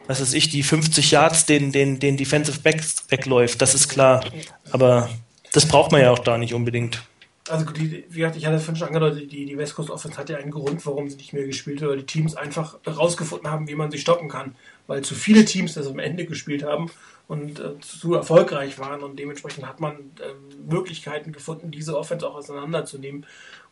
[0.08, 4.24] was weiß ich, die 50 Yards den, den, den Defensive Backs wegläuft, das ist klar.
[4.72, 5.10] Aber
[5.54, 7.02] das braucht man ja auch da nicht unbedingt.
[7.50, 10.30] Also, die, wie gesagt, ich hatte vorhin schon angedeutet, die, die West Coast Offense hat
[10.30, 13.68] ja einen Grund, warum sie nicht mehr gespielt wird, weil die Teams einfach herausgefunden haben,
[13.68, 14.56] wie man sie stoppen kann
[14.88, 16.90] weil zu viele Teams das am Ende gespielt haben
[17.28, 20.34] und äh, zu erfolgreich waren und dementsprechend hat man äh,
[20.70, 23.26] Möglichkeiten gefunden, diese Offense auch auseinanderzunehmen.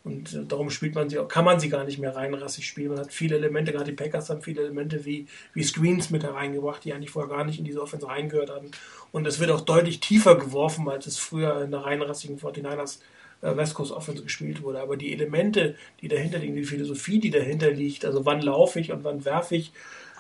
[0.03, 2.90] Und äh, darum spielt man sie, kann man sie gar nicht mehr reinrassig spielen.
[2.90, 6.86] Man hat viele Elemente, gerade die Packers haben viele Elemente wie, wie Screens mit hereingebracht,
[6.86, 8.72] die eigentlich vorher gar nicht in diese Offense reingehört haben.
[9.11, 12.99] Und es wird auch deutlich tiefer geworfen, als es früher in der reinrassigen 49ers
[13.41, 14.80] äh, West Coast Offense gespielt wurde.
[14.80, 18.91] Aber die Elemente, die dahinter liegen, die Philosophie, die dahinter liegt, also wann laufe ich
[18.91, 19.73] und wann werfe ich,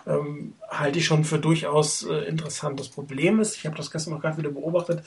[0.09, 2.79] ähm, halte ich schon für durchaus äh, interessant.
[2.79, 5.03] Das Problem ist, ich habe das gestern noch gerade wieder beobachtet,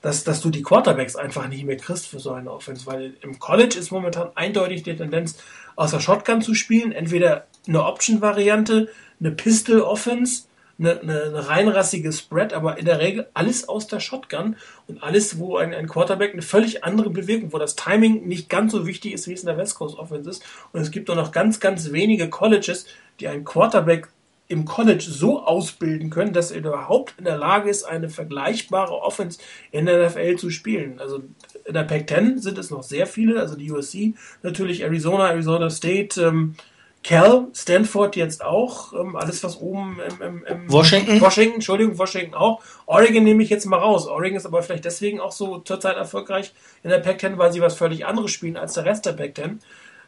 [0.00, 3.38] dass, dass du die Quarterbacks einfach nicht mehr kriegst für so eine Offense, weil im
[3.38, 5.38] College ist momentan eindeutig die Tendenz,
[5.76, 8.88] aus der Shotgun zu spielen, entweder eine Option-Variante,
[9.20, 10.44] eine Pistol-Offense,
[10.78, 14.56] eine, eine, eine reinrassige Spread, aber in der Regel alles aus der Shotgun
[14.86, 18.72] und alles, wo ein, ein Quarterback eine völlig andere Bewegung, wo das Timing nicht ganz
[18.72, 20.42] so wichtig ist, wie es in der West Coast Offense ist.
[20.72, 22.86] Und es gibt nur noch ganz, ganz wenige Colleges,
[23.20, 24.08] die einen Quarterback
[24.48, 29.38] im College so ausbilden können, dass er überhaupt in der Lage ist, eine vergleichbare Offense
[29.72, 31.00] in der NFL zu spielen.
[31.00, 31.22] Also
[31.64, 36.20] in der Pac-10 sind es noch sehr viele, also die USC natürlich, Arizona, Arizona State,
[36.22, 36.54] ähm,
[37.02, 41.20] Cal, Stanford jetzt auch, ähm, alles was oben im, im, im Washington.
[41.20, 42.60] Washington, Entschuldigung, Washington auch.
[42.86, 44.08] Oregon nehme ich jetzt mal raus.
[44.08, 46.52] Oregon ist aber vielleicht deswegen auch so zurzeit erfolgreich
[46.82, 49.58] in der Pac-10, weil sie was völlig anderes spielen als der Rest der Pac-10.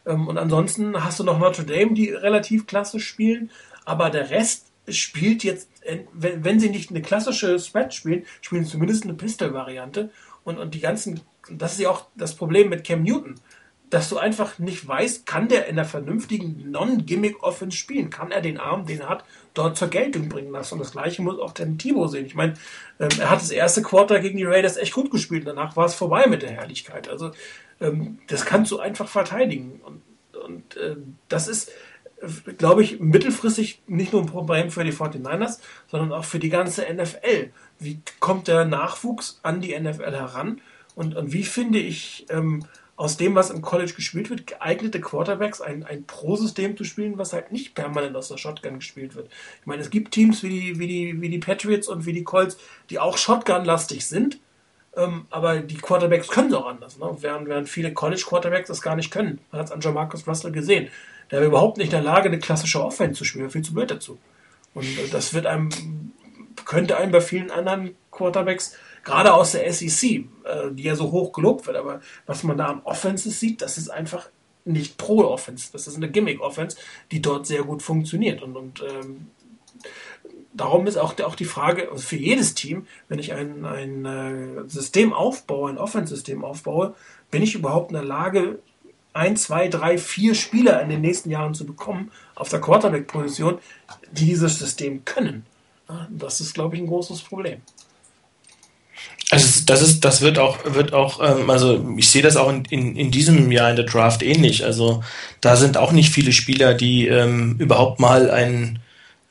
[0.05, 3.49] Ähm, und ansonsten hast du noch Notre Dame, die relativ klassisch spielen
[3.89, 5.67] aber der Rest spielt jetzt,
[6.13, 10.11] wenn, sie nicht eine klassische Spread spielen, spielen zumindest eine Pistol-Variante.
[10.43, 13.33] Und, und die ganzen, das ist ja auch das Problem mit Cam Newton,
[13.89, 18.11] dass du einfach nicht weißt, kann der in der vernünftigen Non-Gimmick-Offense spielen?
[18.11, 19.25] Kann er den Arm, den er hat,
[19.55, 20.75] dort zur Geltung bringen lassen?
[20.75, 22.27] Und das gleiche muss auch den Timo sehen.
[22.27, 22.53] Ich meine,
[22.99, 25.47] ähm, er hat das erste Quarter gegen die Raiders echt gut gespielt.
[25.47, 27.09] Danach war es vorbei mit der Herrlichkeit.
[27.09, 27.31] Also
[27.81, 29.81] ähm, das kannst du einfach verteidigen.
[29.83, 30.03] Und,
[30.45, 30.95] und äh,
[31.27, 31.71] das ist,
[32.57, 36.85] glaube ich, mittelfristig nicht nur ein Problem für die 49ers, sondern auch für die ganze
[36.93, 37.51] NFL.
[37.79, 40.61] Wie kommt der Nachwuchs an die NFL heran?
[40.95, 42.65] Und, und wie finde ich ähm,
[42.95, 47.31] aus dem, was im College gespielt wird, geeignete Quarterbacks, ein, ein Pro-System zu spielen, was
[47.31, 49.29] halt nicht permanent aus der Shotgun gespielt wird?
[49.61, 52.25] Ich meine, es gibt Teams wie die, wie die, wie die Patriots und wie die
[52.25, 52.57] Colts,
[52.89, 54.39] die auch Shotgun-lastig sind,
[54.97, 57.15] ähm, aber die Quarterbacks können es auch anders, ne?
[57.21, 59.39] während, während viele College-Quarterbacks das gar nicht können.
[59.51, 60.89] Man hat es an John Marcus Russell gesehen
[61.31, 63.91] der war überhaupt nicht in der Lage, eine klassische Offense zu spielen, viel zu blöd
[63.91, 64.17] dazu.
[64.73, 65.69] Und äh, das wird einem,
[66.65, 70.25] könnte einem bei vielen anderen Quarterbacks, gerade aus der SEC, äh,
[70.71, 73.89] die ja so hoch gelobt wird, aber was man da an Offenses sieht, das ist
[73.89, 74.29] einfach
[74.65, 76.77] nicht Pro-Offense, das ist eine Gimmick-Offense,
[77.11, 78.41] die dort sehr gut funktioniert.
[78.43, 79.27] Und, und ähm,
[80.53, 84.69] darum ist auch, auch die Frage also für jedes Team, wenn ich ein, ein äh,
[84.69, 86.93] System aufbaue, ein Offense-System aufbaue,
[87.31, 88.59] bin ich überhaupt in der Lage,
[89.13, 93.59] ein, zwei, drei, vier Spieler in den nächsten Jahren zu bekommen auf der Quarterback-Position,
[94.11, 95.45] die dieses System können.
[96.09, 97.61] Das ist, glaube ich, ein großes Problem.
[99.31, 102.65] Also das ist, das wird auch, wird auch, ähm, also ich sehe das auch in,
[102.65, 104.65] in, in diesem Jahr in der Draft ähnlich.
[104.65, 105.03] Also
[105.39, 108.79] da sind auch nicht viele Spieler, die ähm, überhaupt mal ein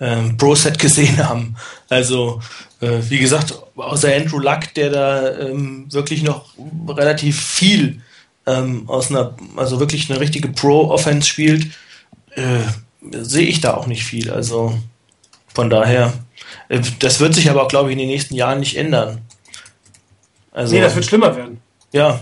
[0.01, 1.57] ähm, Pro-Set gesehen haben.
[1.89, 2.41] Also
[2.81, 6.55] äh, wie gesagt, außer Andrew Luck, der da ähm, wirklich noch
[6.89, 8.01] relativ viel
[8.49, 11.67] ähm, aus einer, also wirklich eine richtige Pro-Offense spielt,
[12.31, 12.61] äh,
[13.11, 14.31] sehe ich da auch nicht viel.
[14.31, 14.79] Also
[15.55, 16.15] von daher,
[16.69, 19.21] äh, das wird sich aber auch, glaube ich, in den nächsten Jahren nicht ändern.
[20.53, 21.61] Also, nee, das wird schlimmer werden.
[21.93, 22.21] Ja,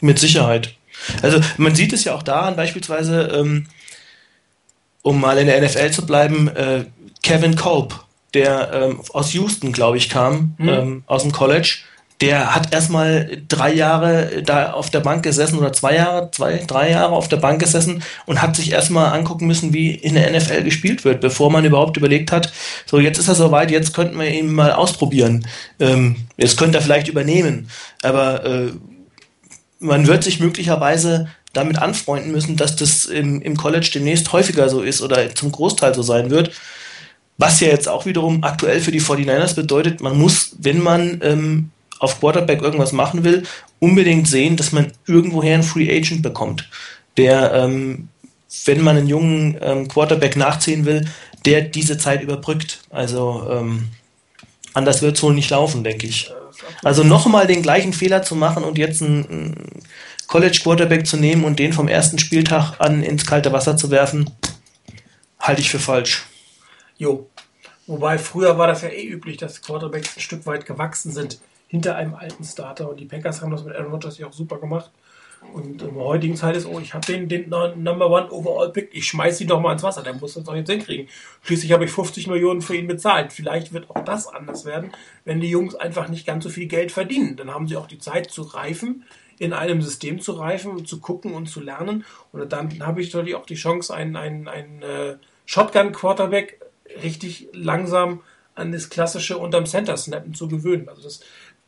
[0.00, 0.74] mit Sicherheit.
[1.22, 3.66] Also man sieht es ja auch daran, beispielsweise, ähm,
[5.02, 6.84] um mal in der NFL zu bleiben, äh,
[7.22, 10.68] Kevin Kolb, der ähm, aus Houston, glaube ich, kam, mhm.
[10.68, 11.78] ähm, aus dem College.
[12.20, 16.90] Der hat erstmal drei Jahre da auf der Bank gesessen oder zwei Jahre, zwei, drei
[16.90, 20.62] Jahre auf der Bank gesessen und hat sich erstmal angucken müssen, wie in der NFL
[20.62, 22.52] gespielt wird, bevor man überhaupt überlegt hat,
[22.86, 25.46] so jetzt ist er soweit, jetzt könnten wir ihn mal ausprobieren.
[25.80, 27.68] Ähm, jetzt könnte er vielleicht übernehmen.
[28.02, 28.72] Aber äh,
[29.80, 34.82] man wird sich möglicherweise damit anfreunden müssen, dass das im, im College demnächst häufiger so
[34.82, 36.52] ist oder zum Großteil so sein wird.
[37.38, 41.70] Was ja jetzt auch wiederum aktuell für die 49ers bedeutet, man muss, wenn man ähm,
[41.98, 43.44] auf Quarterback irgendwas machen will,
[43.78, 46.68] unbedingt sehen, dass man irgendwoher einen Free Agent bekommt,
[47.16, 48.08] der, ähm,
[48.64, 51.06] wenn man einen jungen ähm, Quarterback nachziehen will,
[51.44, 52.80] der diese Zeit überbrückt.
[52.90, 53.88] Also ähm,
[54.72, 56.32] anders wird es wohl nicht laufen, denke ich.
[56.82, 59.82] Also nochmal den gleichen Fehler zu machen und jetzt einen
[60.28, 64.30] College Quarterback zu nehmen und den vom ersten Spieltag an ins kalte Wasser zu werfen,
[65.38, 66.24] halte ich für falsch.
[66.96, 67.28] Jo.
[67.86, 71.38] Wobei früher war das ja eh üblich, dass Quarterbacks ein Stück weit gewachsen sind
[71.74, 72.88] hinter einem alten Starter.
[72.88, 74.92] Und die Packers haben das mit Aaron Rodgers ja auch super gemacht.
[75.52, 78.90] Und in der heutigen Zeit ist, oh, ich habe den, den Number One Overall Pick,
[78.92, 81.08] ich schmeiß ihn doch mal ins Wasser, der muss das doch jetzt hinkriegen.
[81.42, 83.32] Schließlich habe ich 50 Millionen für ihn bezahlt.
[83.32, 84.92] Vielleicht wird auch das anders werden,
[85.24, 87.36] wenn die Jungs einfach nicht ganz so viel Geld verdienen.
[87.36, 89.04] Dann haben sie auch die Zeit zu reifen,
[89.38, 92.04] in einem System zu reifen, zu gucken und zu lernen.
[92.30, 96.60] Und dann habe ich natürlich auch die Chance, einen, einen, einen äh, Shotgun-Quarterback
[97.02, 98.20] richtig langsam
[98.54, 100.88] an das klassische unterm Center snappen zu gewöhnen.
[100.88, 101.20] Also das,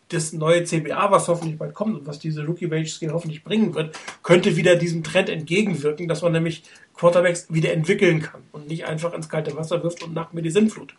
[0.09, 3.75] das neue CBA, was hoffentlich bald kommt und was diese Rookie Wage Scale hoffentlich bringen
[3.75, 6.63] wird, könnte wieder diesem Trend entgegenwirken, dass man nämlich
[6.95, 10.51] Quarterbacks wieder entwickeln kann und nicht einfach ins kalte Wasser wirft und nach mir die
[10.51, 10.95] Sinnflut.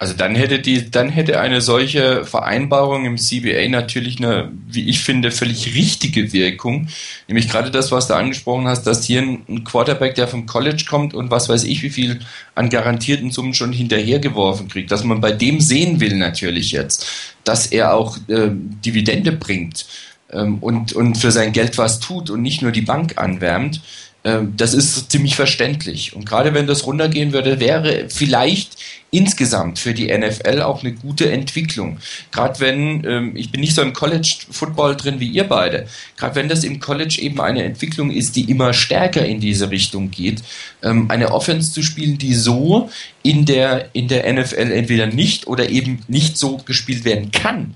[0.00, 5.00] Also dann hätte die, dann hätte eine solche Vereinbarung im CBA natürlich eine, wie ich
[5.00, 6.88] finde, völlig richtige Wirkung.
[7.28, 11.12] Nämlich gerade das, was du angesprochen hast, dass hier ein Quarterback, der vom College kommt
[11.12, 12.20] und was weiß ich, wie viel
[12.54, 17.06] an garantierten Summen schon hinterhergeworfen kriegt, dass man bei dem sehen will natürlich jetzt,
[17.44, 19.84] dass er auch äh, Dividende bringt
[20.32, 23.82] ähm, und, und für sein Geld was tut und nicht nur die Bank anwärmt.
[24.22, 26.14] Ähm, das ist ziemlich verständlich.
[26.14, 28.76] Und gerade wenn das runtergehen würde, wäre vielleicht
[29.10, 31.98] insgesamt für die NFL auch eine gute Entwicklung.
[32.30, 35.86] Gerade wenn, ähm, ich bin nicht so im College-Football drin wie ihr beide,
[36.16, 40.10] gerade wenn das im College eben eine Entwicklung ist, die immer stärker in diese Richtung
[40.10, 40.42] geht,
[40.82, 42.90] ähm, eine Offense zu spielen, die so
[43.22, 47.74] in der, in der NFL entweder nicht oder eben nicht so gespielt werden kann,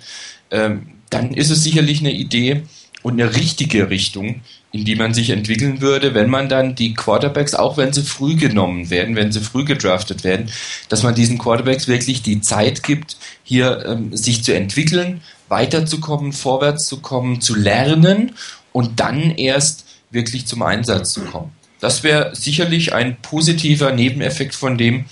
[0.51, 2.63] dann ist es sicherlich eine Idee
[3.03, 4.43] und eine richtige Richtung,
[4.75, 8.35] in die man sich entwickeln würde, wenn man dann die Quarterbacks, auch wenn sie früh
[8.35, 10.51] genommen werden, wenn sie früh gedraftet werden,
[10.89, 16.89] dass man diesen Quarterbacks wirklich die Zeit gibt, hier ähm, sich zu entwickeln, weiterzukommen, vorwärts
[16.89, 18.33] zu kommen, zu lernen
[18.73, 21.53] und dann erst wirklich zum Einsatz zu kommen.
[21.79, 25.05] Das wäre sicherlich ein positiver Nebeneffekt von dem,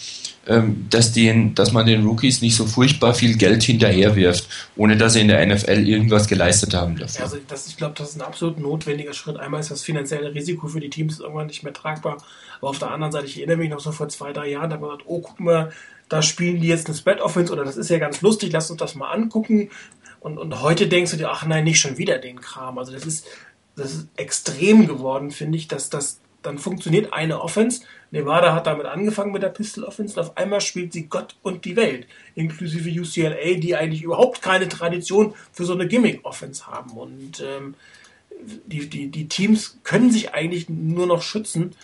[0.44, 5.20] dass, den, dass man den Rookies nicht so furchtbar viel Geld hinterherwirft, ohne dass sie
[5.20, 7.24] in der NFL irgendwas geleistet haben dafür.
[7.24, 9.36] Also das, ich glaube, das ist ein absolut notwendiger Schritt.
[9.36, 12.18] Einmal ist das finanzielle Risiko für die Teams irgendwann nicht mehr tragbar,
[12.58, 14.74] aber auf der anderen Seite, ich erinnere mich noch so vor zwei, drei Jahren, da
[14.74, 15.70] hat man gesagt, oh, guck mal,
[16.08, 18.96] da spielen die jetzt eine Spread-Offense oder das ist ja ganz lustig, lass uns das
[18.96, 19.70] mal angucken.
[20.18, 22.78] Und, und heute denkst du dir, ach nein, nicht schon wieder den Kram.
[22.78, 23.26] Also das ist,
[23.76, 27.82] das ist extrem geworden, finde ich, dass das dann funktioniert eine Offense.
[28.12, 31.64] Nevada hat damit angefangen mit der Pistol Offense und auf einmal spielt sie Gott und
[31.64, 36.90] die Welt, inklusive UCLA, die eigentlich überhaupt keine Tradition für so eine Gimmick Offense haben.
[36.90, 37.74] Und ähm,
[38.66, 41.74] die, die, die Teams können sich eigentlich nur noch schützen,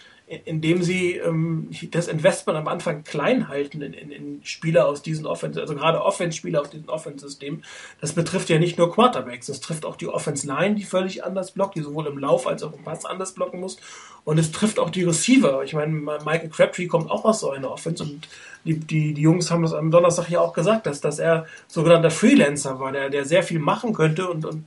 [0.44, 5.26] indem sie ähm, das Investment am Anfang klein halten in, in, in Spieler aus diesen
[5.26, 7.62] Offense, also gerade Offense-Spieler aus diesem Offense-System.
[8.00, 11.76] Das betrifft ja nicht nur Quarterbacks, das trifft auch die Offense-Line, die völlig anders blockt,
[11.76, 13.78] die sowohl im Lauf als auch im Pass anders blocken muss.
[14.24, 15.62] Und es trifft auch die Receiver.
[15.64, 18.28] Ich meine, Michael Crabtree kommt auch aus so einer Offense und
[18.64, 22.10] die, die, die Jungs haben das am Donnerstag ja auch gesagt, dass, dass er sogenannter
[22.10, 24.64] Freelancer war, der, der sehr viel machen könnte und, und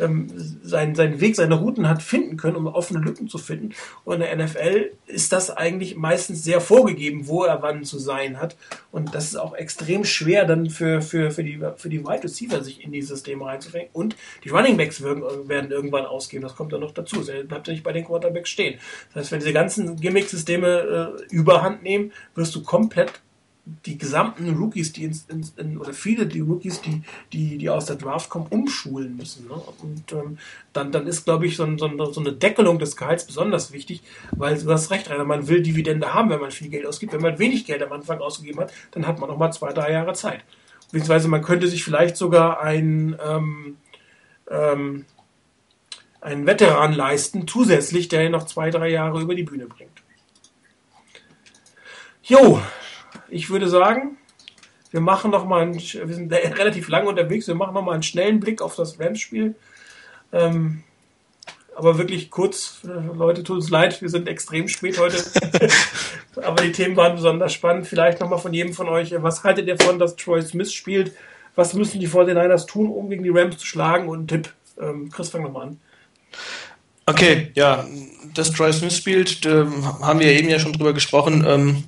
[0.00, 0.28] ähm,
[0.62, 3.74] seinen, seinen Weg, seine Routen hat finden können, um offene Lücken zu finden.
[4.04, 8.40] Und in der NFL ist das eigentlich meistens sehr vorgegeben, wo er wann zu sein
[8.40, 8.56] hat.
[8.90, 12.62] Und das ist auch extrem schwer dann für, für, für, die, für die Wide Receiver,
[12.62, 13.90] sich in dieses System reinzufängen.
[13.92, 16.42] Und die Running Backs werden, irgendwann ausgehen.
[16.42, 17.22] Das kommt dann noch dazu.
[17.28, 18.78] Er bleibt ja nicht bei den Quarterbacks stehen.
[19.08, 23.12] Das heißt, wenn diese ganzen Gimmick-Systeme äh, überhand nehmen, wirst du komplett
[23.86, 27.02] die gesamten Rookies, die ins, ins, in, oder viele die Rookies, die,
[27.32, 29.46] die, die aus der Draft kommen, umschulen müssen.
[29.48, 29.54] Ne?
[29.54, 30.38] Und ähm,
[30.72, 34.02] dann, dann ist, glaube ich, so, so, so, eine Deckelung des Gehalts besonders wichtig,
[34.32, 37.12] weil du hast recht, Rainer, man will Dividende haben, wenn man viel Geld ausgibt.
[37.12, 39.92] Wenn man wenig Geld am Anfang ausgegeben hat, dann hat man noch mal zwei, drei
[39.92, 40.44] Jahre Zeit.
[40.92, 43.76] Beziehungsweise man könnte sich vielleicht sogar ein, ähm,
[44.50, 45.04] ähm,
[46.20, 50.02] einen Veteran leisten, zusätzlich, der noch zwei, drei Jahre über die Bühne bringt.
[52.22, 52.60] Jo,
[53.30, 54.16] ich würde sagen,
[54.92, 58.02] Wir machen noch mal, einen, wir sind relativ lang unterwegs, wir machen noch mal einen
[58.02, 59.54] schnellen Blick auf das Rams-Spiel.
[60.32, 60.82] Ähm,
[61.76, 65.16] aber wirklich kurz, Leute, tut uns leid, wir sind extrem spät heute.
[66.42, 67.86] aber die Themen waren besonders spannend.
[67.86, 71.14] Vielleicht nochmal von jedem von euch, was haltet ihr davon, dass Troy Smith spielt?
[71.54, 74.08] Was müssen die 49ers tun, um gegen die Rams zu schlagen?
[74.08, 74.52] Und ein Tipp.
[74.80, 75.80] Ähm, Chris, fang nochmal an.
[77.10, 77.86] Okay, ja,
[78.34, 79.64] dass Troy Smith spielt, äh,
[80.00, 81.44] haben wir eben ja schon drüber gesprochen.
[81.46, 81.82] Ähm,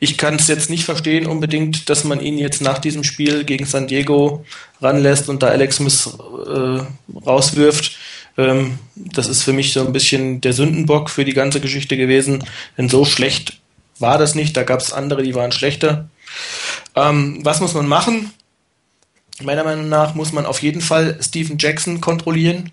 [0.00, 3.66] ich kann es jetzt nicht verstehen unbedingt, dass man ihn jetzt nach diesem Spiel gegen
[3.66, 4.44] San Diego
[4.80, 6.80] ranlässt und da Alex Smith äh,
[7.24, 7.96] rauswirft.
[8.36, 12.42] Ähm, das ist für mich so ein bisschen der Sündenbock für die ganze Geschichte gewesen,
[12.76, 13.60] denn so schlecht
[14.00, 14.56] war das nicht.
[14.56, 16.08] Da gab es andere, die waren schlechter.
[16.96, 18.32] Ähm, was muss man machen?
[19.40, 22.72] Meiner Meinung nach muss man auf jeden Fall Steven Jackson kontrollieren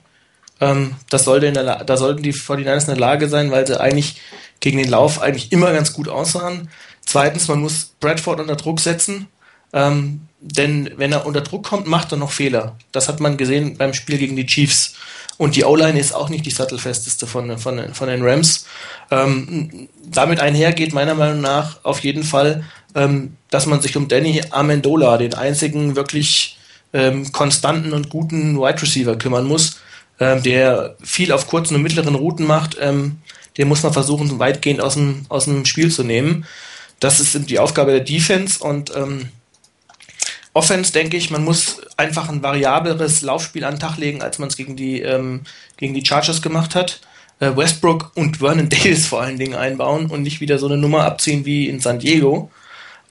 [0.61, 3.81] ähm, das sollte in der da sollten die 49ers in der Lage sein, weil sie
[3.81, 4.21] eigentlich
[4.59, 6.69] gegen den Lauf eigentlich immer ganz gut aussahen.
[7.03, 9.27] Zweitens, man muss Bradford unter Druck setzen.
[9.73, 12.75] Ähm, denn wenn er unter Druck kommt, macht er noch Fehler.
[12.91, 14.95] Das hat man gesehen beim Spiel gegen die Chiefs.
[15.37, 18.65] Und die O-Line ist auch nicht die sattelfesteste von, von, von den Rams.
[19.09, 22.63] Ähm, damit einhergeht meiner Meinung nach auf jeden Fall,
[22.93, 26.57] ähm, dass man sich um Danny Amendola, den einzigen wirklich
[26.93, 29.77] ähm, konstanten und guten Wide Receiver, kümmern muss
[30.21, 33.17] ähm, der viel auf kurzen und mittleren Routen macht, ähm,
[33.57, 36.45] den muss man versuchen, weitgehend aus dem, aus dem Spiel zu nehmen.
[36.99, 39.29] Das ist die Aufgabe der Defense und ähm,
[40.53, 44.49] Offense, denke ich, man muss einfach ein variableres Laufspiel an den Tag legen, als man
[44.49, 45.41] es gegen die, ähm,
[45.77, 47.01] gegen die Chargers gemacht hat.
[47.39, 51.05] Äh, Westbrook und Vernon Davis vor allen Dingen einbauen und nicht wieder so eine Nummer
[51.05, 52.51] abziehen wie in San Diego.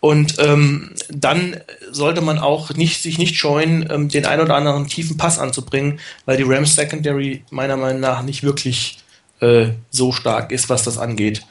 [0.00, 1.60] Und ähm, dann
[1.90, 6.00] sollte man auch nicht, sich nicht scheuen, ähm, den ein oder anderen tiefen Pass anzubringen,
[6.24, 8.98] weil die Rams Secondary meiner Meinung nach nicht wirklich
[9.40, 11.42] äh, so stark ist, was das angeht.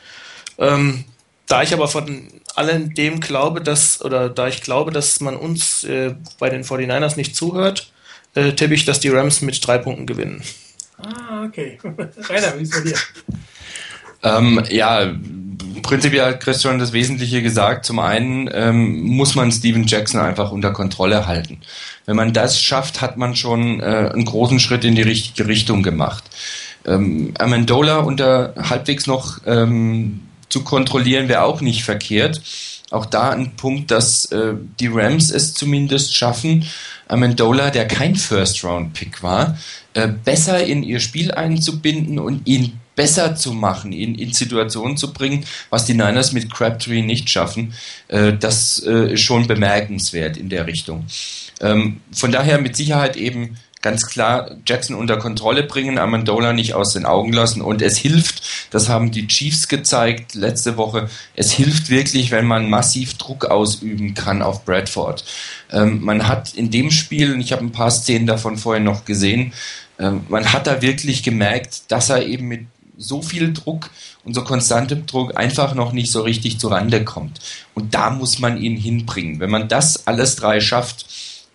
[0.57, 1.05] Ähm,
[1.47, 5.83] da ich aber von allen dem glaube, dass, oder da ich glaube, dass man uns
[5.83, 7.91] äh, bei den 49ers nicht zuhört,
[8.35, 10.43] äh, tippe ich, dass die Rams mit drei Punkten gewinnen.
[10.97, 11.79] Ah, okay.
[12.29, 12.97] Rainer, wie ist bei dir?
[14.23, 15.13] Ähm, ja,
[15.81, 17.85] prinzipiell hat Christian das Wesentliche gesagt.
[17.85, 21.59] Zum einen ähm, muss man Steven Jackson einfach unter Kontrolle halten.
[22.05, 25.83] Wenn man das schafft, hat man schon äh, einen großen Schritt in die richtige Richtung
[25.83, 26.23] gemacht.
[26.85, 32.41] Ähm, Amendola unter halbwegs noch ähm, zu kontrollieren wäre auch nicht verkehrt.
[32.91, 36.65] Auch da ein Punkt, dass äh, die Rams es zumindest schaffen,
[37.07, 39.57] Amendola, der kein First-Round-Pick war,
[39.93, 45.13] äh, besser in ihr Spiel einzubinden und ihn besser zu machen, ihn in Situationen zu
[45.13, 47.73] bringen, was die Niners mit Crabtree nicht schaffen.
[48.09, 51.05] Äh, das äh, ist schon bemerkenswert in der Richtung.
[51.61, 56.91] Ähm, von daher mit Sicherheit eben ganz klar Jackson unter Kontrolle bringen, Amendola nicht aus
[56.91, 61.89] den Augen lassen und es hilft, das haben die Chiefs gezeigt letzte Woche, es hilft
[61.89, 65.23] wirklich, wenn man massiv Druck ausüben kann auf Bradford.
[65.71, 69.05] Ähm, man hat in dem Spiel, und ich habe ein paar Szenen davon vorhin noch
[69.05, 69.53] gesehen,
[69.99, 72.67] ähm, man hat da wirklich gemerkt, dass er eben mit
[72.99, 73.89] so viel Druck
[74.23, 77.39] und so konstantem Druck einfach noch nicht so richtig zurande kommt.
[77.73, 79.39] Und da muss man ihn hinbringen.
[79.39, 81.05] Wenn man das alles drei schafft,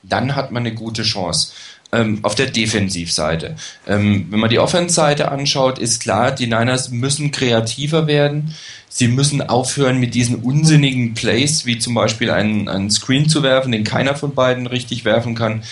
[0.02, 1.52] dann hat man eine gute Chance.
[1.92, 3.54] Ähm, auf der Defensivseite.
[3.86, 8.56] Ähm, wenn man die Offense-Seite anschaut, ist klar, die Niners müssen kreativer werden.
[8.88, 13.70] Sie müssen aufhören mit diesen unsinnigen Plays, wie zum Beispiel einen, einen Screen zu werfen,
[13.70, 15.62] den keiner von beiden richtig werfen kann.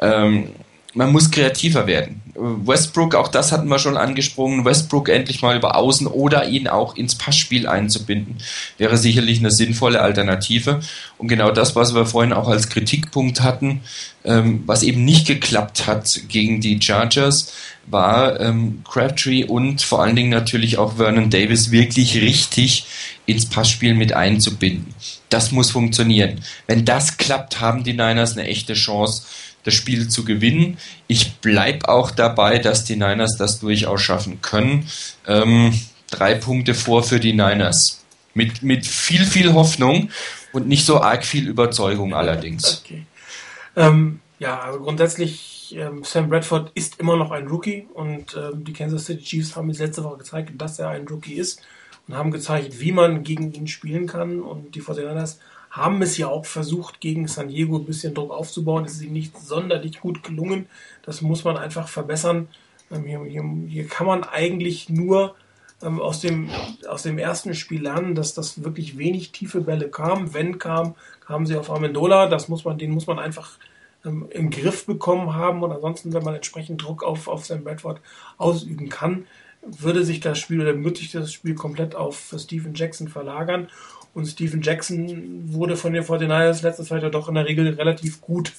[0.00, 0.50] Ähm,
[0.92, 2.20] man muss kreativer werden.
[2.40, 6.96] Westbrook, auch das hatten wir schon angesprochen, Westbrook endlich mal über Außen oder ihn auch
[6.96, 8.38] ins Passspiel einzubinden,
[8.78, 10.80] wäre sicherlich eine sinnvolle Alternative.
[11.18, 13.82] Und genau das, was wir vorhin auch als Kritikpunkt hatten,
[14.24, 17.52] ähm, was eben nicht geklappt hat gegen die Chargers,
[17.86, 22.86] war ähm, Crabtree und vor allen Dingen natürlich auch Vernon Davis wirklich richtig
[23.26, 24.94] ins Passspiel mit einzubinden.
[25.28, 26.40] Das muss funktionieren.
[26.66, 29.22] Wenn das klappt, haben die Niners eine echte Chance,
[29.64, 30.78] das Spiel zu gewinnen.
[31.06, 34.88] Ich bleibe auch dabei, dass die Niners das durchaus schaffen können.
[35.26, 35.78] Ähm,
[36.10, 38.04] drei Punkte vor für die Niners.
[38.34, 40.10] Mit, mit viel, viel Hoffnung
[40.52, 42.82] und nicht so arg viel Überzeugung allerdings.
[42.84, 43.04] Okay.
[43.76, 48.72] Ähm, ja, also grundsätzlich, ähm, Sam Bradford ist immer noch ein Rookie und ähm, die
[48.72, 51.60] Kansas City Chiefs haben es letzte Woche gezeigt, dass er ein Rookie ist
[52.08, 55.36] und haben gezeigt, wie man gegen ihn spielen kann und die 49ers
[55.70, 58.84] haben es ja auch versucht, gegen San Diego ein bisschen Druck aufzubauen.
[58.84, 60.66] Es ist ihnen nicht sonderlich gut gelungen.
[61.02, 62.48] Das muss man einfach verbessern.
[62.90, 65.36] Ähm, hier, hier, hier kann man eigentlich nur
[65.82, 66.50] ähm, aus, dem,
[66.88, 70.34] aus dem ersten Spiel lernen, dass das wirklich wenig tiefe Bälle kam.
[70.34, 72.26] Wenn kam, kamen sie auf Amendola.
[72.26, 73.52] Das muss man, den muss man einfach
[74.04, 75.62] ähm, im Griff bekommen haben.
[75.62, 78.00] Und ansonsten, wenn man entsprechend Druck auf, auf Sam Bradford
[78.38, 79.26] ausüben kann,
[79.62, 83.68] würde sich das Spiel oder würde sich das Spiel komplett auf Steven Jackson verlagern.
[84.12, 88.20] Und Steven Jackson wurde von den 49ers letztes Zeit ja doch in der Regel relativ
[88.20, 88.52] gut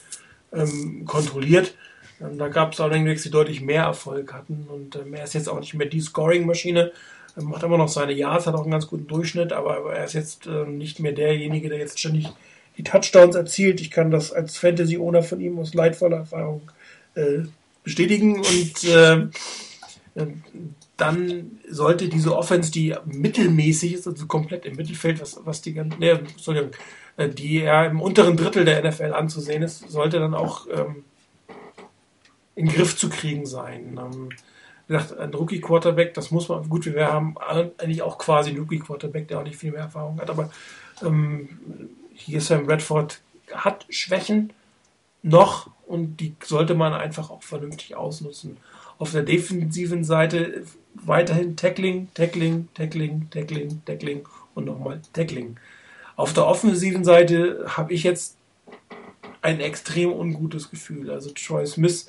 [0.53, 1.75] ähm, kontrolliert.
[2.21, 4.67] Ähm, da gab es auch Ringbacks, die deutlich mehr Erfolg hatten.
[4.69, 6.91] Und ähm, er ist jetzt auch nicht mehr die Scoring-Maschine.
[7.35, 10.13] Er macht immer noch seine Yards, hat auch einen ganz guten Durchschnitt, aber, er ist
[10.13, 12.27] jetzt ähm, nicht mehr derjenige, der jetzt ständig
[12.77, 13.81] die Touchdowns erzielt.
[13.81, 16.71] Ich kann das als Fantasy-Owner von ihm aus leidvoller Erfahrung
[17.15, 17.43] äh,
[17.83, 18.37] bestätigen.
[18.37, 19.27] Und äh,
[21.01, 25.99] dann sollte diese Offense, die mittelmäßig ist, also komplett im Mittelfeld, was, was die ganzen,
[25.99, 26.71] nee, Entschuldigung,
[27.17, 31.03] äh, die ja im unteren Drittel der NFL anzusehen ist, sollte dann auch ähm,
[32.55, 33.99] in den Griff zu kriegen sein.
[33.99, 34.29] Ähm,
[34.87, 39.27] wie gesagt, ein Rookie-Quarterback, das muss man, gut, wir haben eigentlich auch quasi einen Rookie-Quarterback,
[39.27, 40.51] der auch nicht viel mehr Erfahrung hat, aber
[41.01, 41.49] ähm,
[42.13, 43.21] hier Sam Redford
[43.51, 44.53] hat Schwächen
[45.23, 48.57] noch und die sollte man einfach auch vernünftig ausnutzen.
[48.99, 55.57] Auf der defensiven Seite weiterhin Tackling, Tackling, Tackling, Tackling, Tackling und nochmal Tackling.
[56.15, 58.37] Auf der offensiven Seite habe ich jetzt
[59.41, 61.09] ein extrem ungutes Gefühl.
[61.09, 62.07] Also Troy Smith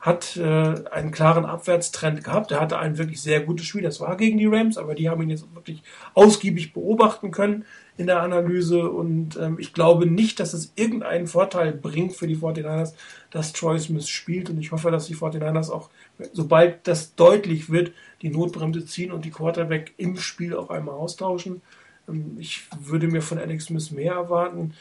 [0.00, 2.50] hat äh, einen klaren Abwärtstrend gehabt.
[2.50, 3.82] Er hatte ein wirklich sehr gutes Spiel.
[3.82, 5.82] Das war gegen die Rams, aber die haben ihn jetzt wirklich
[6.14, 7.64] ausgiebig beobachten können
[7.96, 8.90] in der Analyse.
[8.90, 12.94] Und ähm, ich glaube nicht, dass es irgendeinen Vorteil bringt für die 49ers,
[13.30, 14.50] dass Troy Smith spielt.
[14.50, 15.90] Und ich hoffe, dass die 49ers auch,
[16.32, 17.92] sobald das deutlich wird,
[18.22, 21.62] die Notbremse ziehen und die Quarterback im Spiel auch einmal austauschen.
[22.08, 24.74] Ähm, ich würde mir von Alex Smith mehr erwarten.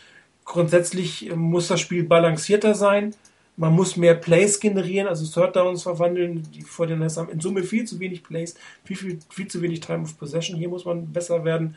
[0.45, 3.13] Grundsätzlich ähm, muss das Spiel balancierter sein
[3.57, 6.43] man muss mehr Plays generieren, also Third Downs verwandeln.
[6.51, 10.03] Die den haben in Summe viel zu wenig Plays, viel, viel, viel zu wenig Time
[10.03, 10.57] of Possession.
[10.57, 11.75] Hier muss man besser werden.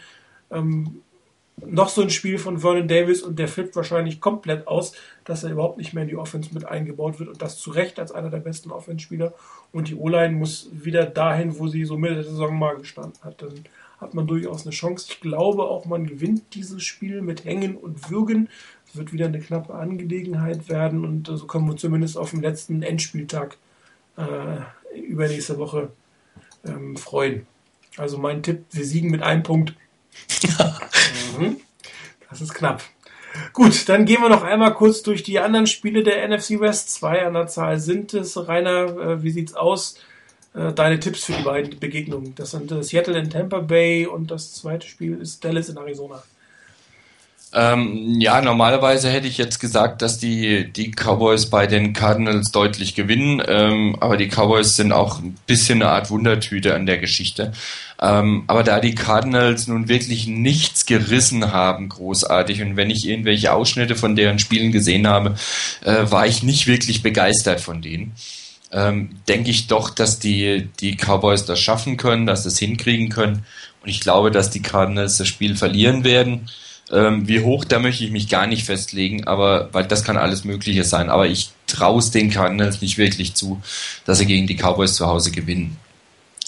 [0.51, 1.02] Ähm,
[1.56, 4.93] noch so ein Spiel von Vernon Davis und der flippt wahrscheinlich komplett aus,
[5.24, 8.01] dass er überhaupt nicht mehr in die Offense mit eingebaut wird und das zu Recht
[8.01, 9.32] als einer der besten Offense-Spieler.
[9.72, 13.40] Und die O-Line muss wieder dahin, wo sie so Mitte der Saison mal gestanden hat.
[13.40, 13.64] Dann
[14.01, 15.06] hat man durchaus eine Chance.
[15.10, 18.48] Ich glaube auch, man gewinnt dieses Spiel mit Hängen und Würgen
[18.93, 23.56] wird wieder eine knappe Angelegenheit werden und so können wir zumindest auf den letzten Endspieltag
[24.16, 25.90] äh, übernächste Woche
[26.64, 27.47] ähm, freuen.
[27.97, 29.74] Also mein Tipp, wir siegen mit einem Punkt.
[31.39, 31.57] mhm.
[32.31, 32.82] Das ist knapp.
[33.53, 36.91] Gut, dann gehen wir noch einmal kurz durch die anderen Spiele der NFC West.
[36.95, 38.36] Zwei an der Zahl sind es.
[38.49, 39.97] Rainer, äh, wie sieht's aus?
[40.55, 42.35] Äh, deine Tipps für die beiden Begegnungen.
[42.36, 46.23] Das sind äh, Seattle in Tampa Bay und das zweite Spiel ist Dallas in Arizona.
[47.56, 52.97] Ähm, ja, normalerweise hätte ich jetzt gesagt, dass die, die Cowboys bei den Cardinals deutlich
[52.97, 57.52] gewinnen, ähm, aber die Cowboys sind auch ein bisschen eine Art Wundertüte an der Geschichte.
[58.02, 63.52] Ähm, aber da die Cardinals nun wirklich nichts gerissen haben, großartig, und wenn ich irgendwelche
[63.52, 65.36] Ausschnitte von deren Spielen gesehen habe,
[65.85, 68.14] äh, war ich nicht wirklich begeistert von denen.
[68.72, 73.10] Ähm, denke ich doch, dass die, die Cowboys das schaffen können, dass sie es hinkriegen
[73.10, 73.47] können.
[73.81, 76.48] Und ich glaube, dass die Cardinals das Spiel verlieren werden.
[76.93, 80.44] Ähm, wie hoch, da möchte ich mich gar nicht festlegen, aber weil das kann alles
[80.44, 81.09] Mögliche sein.
[81.09, 83.62] Aber ich traue es den Cardinals nicht wirklich zu,
[84.05, 85.78] dass sie gegen die Cowboys zu Hause gewinnen.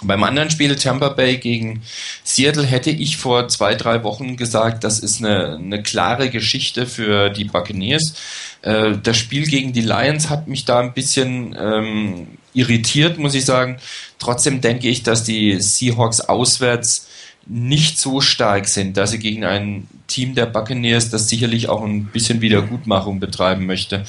[0.02, 1.82] Beim anderen Spiel Tampa Bay gegen
[2.22, 7.30] Seattle hätte ich vor zwei, drei Wochen gesagt, das ist eine, eine klare Geschichte für
[7.30, 8.12] die Buccaneers.
[8.60, 13.46] Äh, das Spiel gegen die Lions hat mich da ein bisschen ähm, irritiert, muss ich
[13.46, 13.78] sagen.
[14.18, 17.08] Trotzdem denke ich, dass die Seahawks auswärts
[17.46, 22.06] nicht so stark sind, dass sie gegen ein Team der Buccaneers, das sicherlich auch ein
[22.06, 24.04] bisschen Wiedergutmachung betreiben möchte,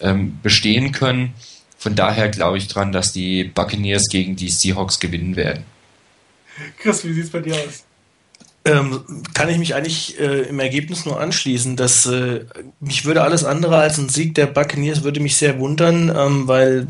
[0.00, 1.34] ähm, bestehen können.
[1.78, 5.64] Von daher glaube ich dran, dass die Buccaneers gegen die Seahawks gewinnen werden.
[6.78, 7.84] Chris, wie sieht es bei dir aus?
[8.64, 12.46] Ähm, kann ich mich eigentlich äh, im Ergebnis nur anschließen, dass äh,
[12.80, 16.88] mich würde alles andere als ein Sieg der Buccaneers würde mich sehr wundern, ähm, weil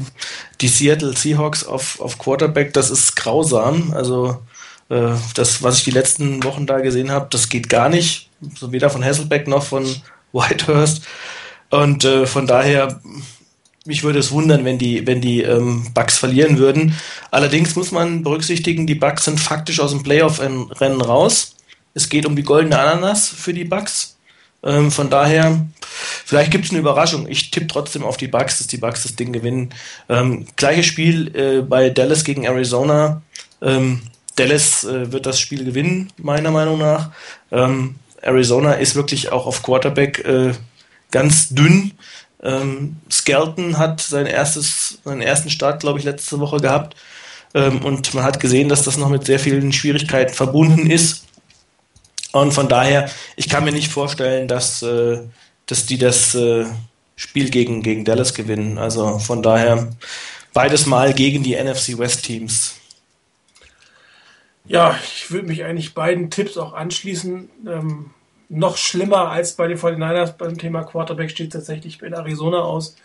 [0.62, 3.93] die Seattle Seahawks auf, auf Quarterback, das ist grausam.
[3.93, 4.39] Also
[4.88, 8.30] äh, das, was ich die letzten Wochen da gesehen habe, das geht gar nicht.
[8.54, 9.84] So weder von Hasselbeck noch von
[10.32, 11.02] Whitehurst.
[11.70, 13.00] Und äh, von daher,
[13.84, 16.94] mich würde es wundern, wenn die, wenn die ähm, Bucks verlieren würden.
[17.30, 21.56] Allerdings muss man berücksichtigen, die Bucks sind faktisch aus dem Playoff-Rennen raus.
[21.94, 24.16] Es geht um die goldene Ananas für die Bucks.
[24.62, 27.28] Ähm, von daher, vielleicht gibt es eine Überraschung.
[27.28, 29.70] Ich tippe trotzdem auf die Bucks, dass die Bucks das Ding gewinnen.
[30.08, 33.22] Ähm, gleiches Spiel äh, bei Dallas gegen Arizona.
[33.62, 34.02] Ähm,
[34.36, 37.10] Dallas äh, wird das Spiel gewinnen, meiner Meinung nach.
[37.50, 40.52] Ähm, Arizona ist wirklich auch auf Quarterback äh,
[41.10, 41.92] ganz dünn.
[42.42, 46.96] Ähm, Skelton hat sein erstes, seinen ersten Start, glaube ich, letzte Woche gehabt.
[47.54, 51.24] Ähm, und man hat gesehen, dass das noch mit sehr vielen Schwierigkeiten verbunden ist.
[52.32, 55.20] Und von daher, ich kann mir nicht vorstellen, dass, äh,
[55.64, 56.66] dass die das äh,
[57.16, 58.76] Spiel gegen, gegen Dallas gewinnen.
[58.76, 59.88] Also von daher
[60.52, 62.74] beides mal gegen die NFC West Teams.
[64.68, 67.48] Ja, ich würde mich eigentlich beiden Tipps auch anschließen.
[67.66, 68.10] Ähm,
[68.48, 72.97] noch schlimmer als bei den 49ers beim Thema Quarterback steht tatsächlich in Arizona aus.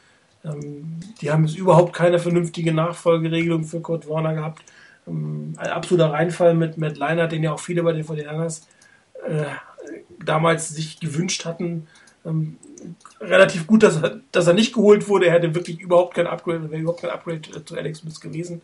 [0.44, 4.64] Ähm, die haben jetzt überhaupt keine vernünftige Nachfolgeregelung für Kurt Warner gehabt.
[5.08, 8.64] Ähm, ein absoluter Reinfall mit Matt Leinert, den ja auch viele bei den 49ers
[9.28, 9.46] äh,
[10.24, 11.88] damals sich gewünscht hatten.
[12.26, 12.58] Ähm,
[13.20, 15.28] relativ gut, dass er, dass er nicht geholt wurde.
[15.28, 18.62] Er hätte wirklich überhaupt kein Upgrade, wäre überhaupt kein Upgrade zu Alex Smith gewesen.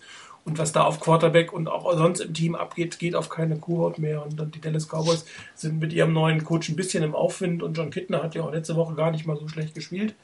[0.48, 4.00] Und was da auf Quarterback und auch sonst im Team abgeht, geht auf keine Kuhhaut
[4.00, 4.26] mehr.
[4.26, 5.26] Und dann die Dallas Cowboys
[5.56, 7.62] sind mit ihrem neuen Coach ein bisschen im Aufwind.
[7.62, 10.16] Und John Kittner hat ja auch letzte Woche gar nicht mal so schlecht gespielt.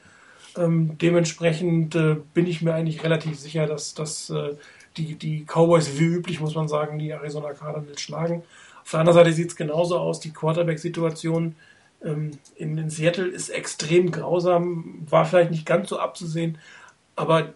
[0.56, 4.54] Ähm, dementsprechend äh, bin ich mir eigentlich relativ sicher, dass, dass äh,
[4.96, 8.44] die, die Cowboys wie üblich, muss man sagen, die Arizona Cardinals schlagen.
[8.82, 10.20] Auf der anderen Seite sieht es genauso aus.
[10.20, 11.54] Die Quarterback-Situation
[12.02, 16.56] ähm, in, in Seattle ist extrem grausam, war vielleicht nicht ganz so abzusehen,
[17.14, 17.52] aber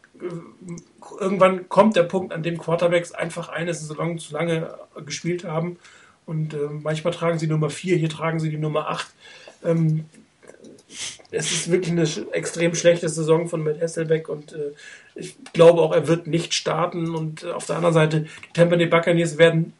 [1.20, 4.74] irgendwann kommt der Punkt, an dem Quarterbacks einfach eine Saison zu lange
[5.05, 5.78] gespielt haben.
[6.27, 9.07] Und äh, manchmal tragen sie Nummer 4, hier tragen sie die Nummer 8.
[9.65, 10.05] Ähm,
[11.31, 14.73] es ist wirklich eine extrem schlechte Saison von Matt Hasselbeck und äh,
[15.15, 17.15] ich glaube auch, er wird nicht starten.
[17.15, 19.74] Und äh, auf der anderen Seite, die Tampa Bay Buccaneers werden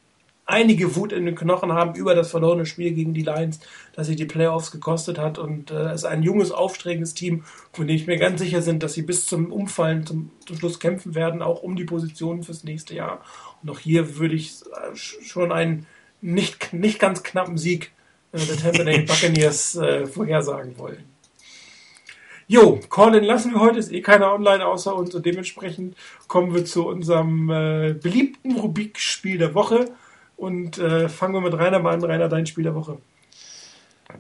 [0.49, 3.61] einige Wut in den Knochen haben über das verlorene Spiel gegen die Lions,
[3.93, 5.39] das sie die Playoffs gekostet hat.
[5.39, 8.81] Und äh, es ist ein junges, aufstrebendes Team, von dem ich mir ganz sicher bin,
[8.81, 12.65] dass sie bis zum Umfallen zum, zum Schluss kämpfen werden, auch um die Positionen fürs
[12.65, 13.21] nächste Jahr.
[13.63, 15.87] Und auch hier würde ich äh, schon einen
[16.23, 17.93] nicht, nicht ganz knappen Sieg
[18.33, 21.05] äh, der Tampa Bay Buccaneers äh, vorhersagen wollen.
[22.47, 25.95] Jo, Colin lassen wir heute, ist eh keiner online außer uns und dementsprechend
[26.27, 29.91] kommen wir zu unserem beliebten Rubik-Spiel der Woche.
[30.39, 32.05] Und äh, fangen wir mit Rainer mal an.
[32.05, 32.99] Rainer, dein Spiel der Woche.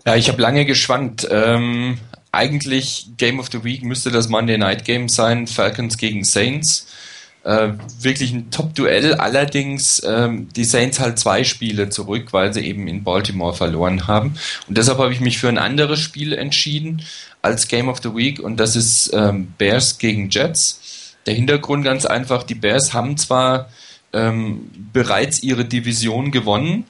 [0.04, 1.26] Ja, ich habe lange geschwankt.
[1.30, 1.98] Ähm,
[2.32, 6.88] eigentlich Game of the Week müsste das Monday Night Game sein, Falcons gegen Saints.
[7.44, 12.88] Äh, wirklich ein Top-Duell, allerdings ähm, die Saints halt zwei Spiele zurück, weil sie eben
[12.88, 14.34] in Baltimore verloren haben.
[14.66, 17.02] Und deshalb habe ich mich für ein anderes Spiel entschieden
[17.40, 21.14] als Game of the Week und das ist ähm, Bears gegen Jets.
[21.26, 23.68] Der Hintergrund ganz einfach, die Bears haben zwar
[24.12, 26.84] ähm, bereits ihre Division gewonnen.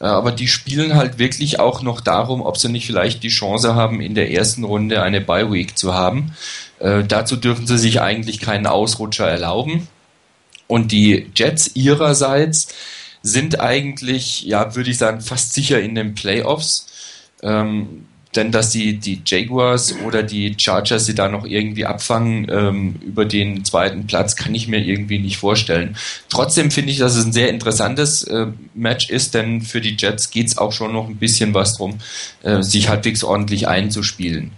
[0.00, 3.74] Äh, aber die spielen halt wirklich auch noch darum, ob sie nicht vielleicht die Chance
[3.74, 6.32] haben, in der ersten Runde eine Bye Week zu haben.
[6.78, 9.88] Äh, dazu dürfen sie sich eigentlich keinen Ausrutscher erlauben.
[10.66, 12.68] Und die Jets ihrerseits
[13.22, 16.86] sind eigentlich, ja, würde ich sagen, fast sicher in den Playoffs.
[17.42, 18.06] Ähm,
[18.36, 23.24] denn dass die, die Jaguars oder die Chargers sie da noch irgendwie abfangen ähm, über
[23.24, 25.96] den zweiten Platz, kann ich mir irgendwie nicht vorstellen.
[26.28, 30.30] Trotzdem finde ich, dass es ein sehr interessantes äh, Match ist, denn für die Jets
[30.30, 31.98] geht es auch schon noch ein bisschen was drum,
[32.42, 34.52] äh, sich halbwegs ordentlich einzuspielen.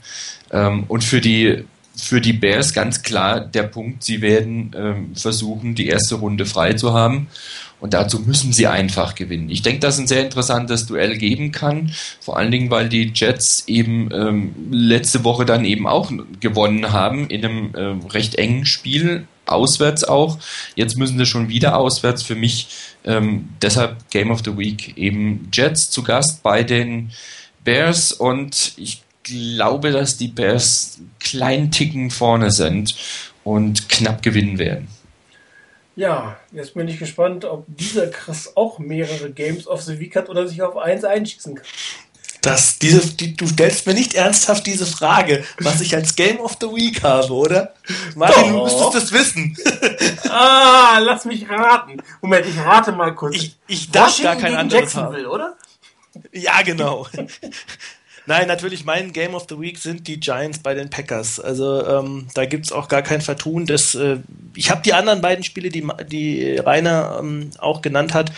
[0.51, 1.65] Ähm, und für die
[2.01, 6.75] für die Bears ganz klar der Punkt, sie werden ähm, versuchen, die erste Runde frei
[6.75, 7.27] zu haben.
[7.81, 9.51] Und dazu müssen sie einfach gewinnen.
[9.51, 11.93] Ich denke, dass es ein sehr interessantes Duell geben kann.
[12.21, 16.11] Vor allen Dingen, weil die Jets eben ähm, letzte Woche dann eben auch
[16.41, 20.39] gewonnen haben in einem äh, recht engen Spiel, auswärts auch.
[20.75, 22.23] Jetzt müssen sie schon wieder auswärts.
[22.23, 22.69] Für mich
[23.05, 27.11] ähm, deshalb Game of the Week eben Jets zu Gast bei den
[27.65, 32.97] Bears und ich glaube, dass die Bears kleinen Ticken vorne sind
[33.45, 34.89] und knapp gewinnen werden.
[35.99, 40.29] Ja, jetzt bin ich gespannt, ob dieser Chris auch mehrere Games of the Week hat
[40.29, 41.67] oder sich auf eins einschießen kann.
[42.41, 46.57] Das, diese, die, du stellst mir nicht ernsthaft diese Frage, was ich als Game of
[46.61, 47.75] the Week habe, oder?
[48.15, 48.49] Martin, Doch.
[48.49, 49.57] du müsstest das wissen.
[50.29, 52.01] ah, lass mich raten.
[52.23, 53.35] Moment, ich rate mal kurz.
[53.35, 55.27] Ich, ich darf gar kein anderes haben.
[55.27, 55.57] oder?
[56.31, 57.09] Ja, genau.
[58.29, 61.41] Nein, natürlich, mein Game of the Week sind die Giants bei den Packers.
[61.41, 63.65] Also ähm, da gibt's auch gar kein Vertun.
[63.65, 64.19] Das, äh,
[64.55, 68.31] ich habe die anderen beiden Spiele, die, die Rainer ähm, auch genannt hat,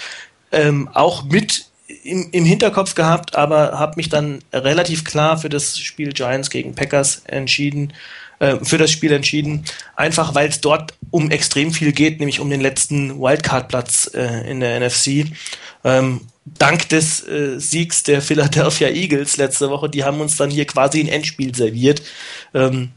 [0.52, 1.66] ähm, auch mit
[2.04, 6.76] im, im Hinterkopf gehabt, aber habe mich dann relativ klar für das Spiel Giants gegen
[6.76, 7.92] Packers entschieden,
[8.40, 9.64] äh, für das Spiel entschieden,
[9.96, 14.60] einfach weil es dort um extrem viel geht, nämlich um den letzten Wildcard-Platz äh, in
[14.60, 15.26] der NFC.
[15.84, 20.66] Ähm, dank des äh, Siegs der Philadelphia Eagles letzte Woche, die haben uns dann hier
[20.66, 22.02] quasi ein Endspiel serviert.
[22.54, 22.90] Ähm,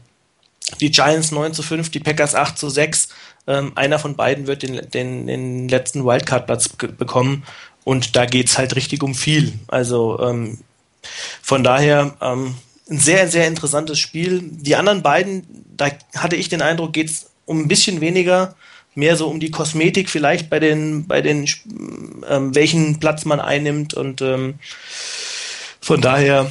[0.80, 3.08] die Giants 9 zu 5, die Packers 8 zu 6.
[3.46, 7.44] Ähm, einer von beiden wird den, den, den letzten Wildcard-Platz bekommen
[7.84, 9.52] und da geht's halt richtig um viel.
[9.68, 10.60] Also ähm,
[11.42, 12.54] von daher ähm,
[12.88, 14.40] ein sehr, sehr interessantes Spiel.
[14.42, 15.46] Die anderen beiden,
[15.76, 18.54] da hatte ich den Eindruck, geht's um ein bisschen weniger
[18.94, 21.48] mehr so um die Kosmetik vielleicht bei den, bei den,
[22.28, 24.54] ähm, welchen Platz man einnimmt und ähm,
[25.80, 26.50] von daher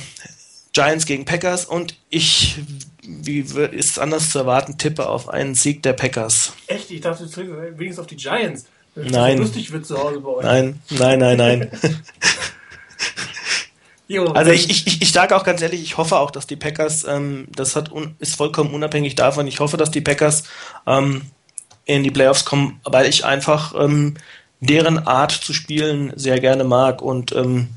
[0.73, 2.57] Giants gegen Packers und ich,
[3.01, 6.53] wie ist es anders zu erwarten, tippe auf einen Sieg der Packers.
[6.68, 6.91] Echt?
[6.91, 8.65] Ich dachte, du wenigstens auf die Giants.
[8.95, 9.39] Nein.
[9.39, 10.43] lustig wird zu Hause bei euch.
[10.43, 11.72] Nein, nein, nein, nein.
[14.07, 17.05] jo, also ich, ich, ich sage auch ganz ehrlich, ich hoffe auch, dass die Packers,
[17.05, 20.43] ähm, das hat un, ist vollkommen unabhängig davon, ich hoffe, dass die Packers
[20.88, 21.21] ähm,
[21.85, 24.15] in die Playoffs kommen, weil ich einfach ähm,
[24.59, 27.69] deren Art zu spielen sehr gerne mag und ähm,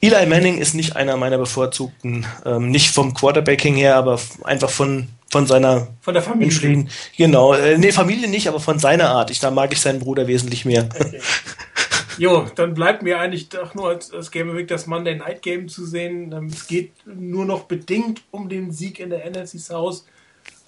[0.00, 5.08] Eli Manning ist nicht einer meiner bevorzugten, ähm, nicht vom Quarterbacking her, aber einfach von
[5.28, 6.46] von seiner von der Familie.
[6.46, 9.30] Menschlichen, genau, äh, nee, Familie nicht, aber von seiner Art.
[9.30, 10.88] Ich da mag ich seinen Bruder wesentlich mehr.
[10.94, 11.20] Okay.
[12.18, 15.68] Jo, dann bleibt mir eigentlich doch nur als, als Game Week das Monday Night Game
[15.68, 16.32] zu sehen.
[16.32, 20.06] Ähm, es geht nur noch bedingt um den Sieg in der NFC South.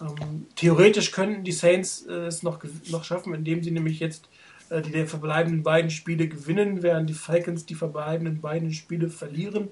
[0.00, 2.60] Ähm, theoretisch könnten die Saints äh, es noch,
[2.90, 4.28] noch schaffen, indem sie nämlich jetzt
[4.68, 9.70] äh, die der verbleibenden beiden Spiele gewinnen, während die Falcons die verbleibenden beiden Spiele verlieren.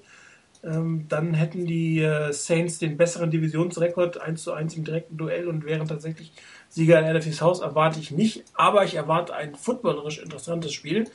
[0.63, 5.47] Ähm, dann hätten die äh, Saints den besseren Divisionsrekord 1 zu 1 im direkten Duell
[5.47, 6.33] und wären tatsächlich
[6.69, 7.61] Sieger in NFTs Haus.
[7.61, 11.05] Erwarte ich nicht, aber ich erwarte ein footballerisch interessantes Spiel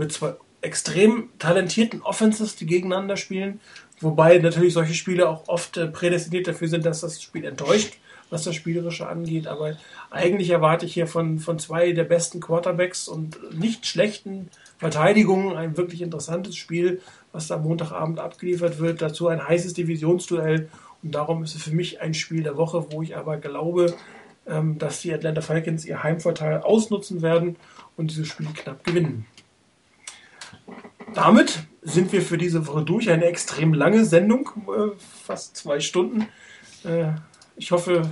[0.00, 3.60] mit zwei extrem talentierten Offenses, die gegeneinander spielen.
[4.00, 7.98] Wobei natürlich solche Spiele auch oft äh, prädestiniert dafür sind, dass das Spiel enttäuscht,
[8.30, 9.46] was das Spielerische angeht.
[9.46, 9.76] Aber
[10.10, 14.48] eigentlich erwarte ich hier von, von zwei der besten Quarterbacks und nicht schlechten
[14.78, 17.00] Verteidigungen ein wirklich interessantes Spiel,
[17.32, 19.02] was da Montagabend abgeliefert wird.
[19.02, 20.68] Dazu ein heißes Divisionsduell.
[21.02, 23.94] Und darum ist es für mich ein Spiel der Woche, wo ich aber glaube,
[24.46, 27.56] ähm, dass die Atlanta Falcons ihr Heimvorteil ausnutzen werden
[27.96, 29.26] und dieses Spiel knapp gewinnen.
[31.14, 33.10] Damit sind wir für diese Woche durch.
[33.10, 36.28] Eine extrem lange Sendung, äh, fast zwei Stunden.
[36.84, 37.12] Äh,
[37.56, 38.02] ich hoffe,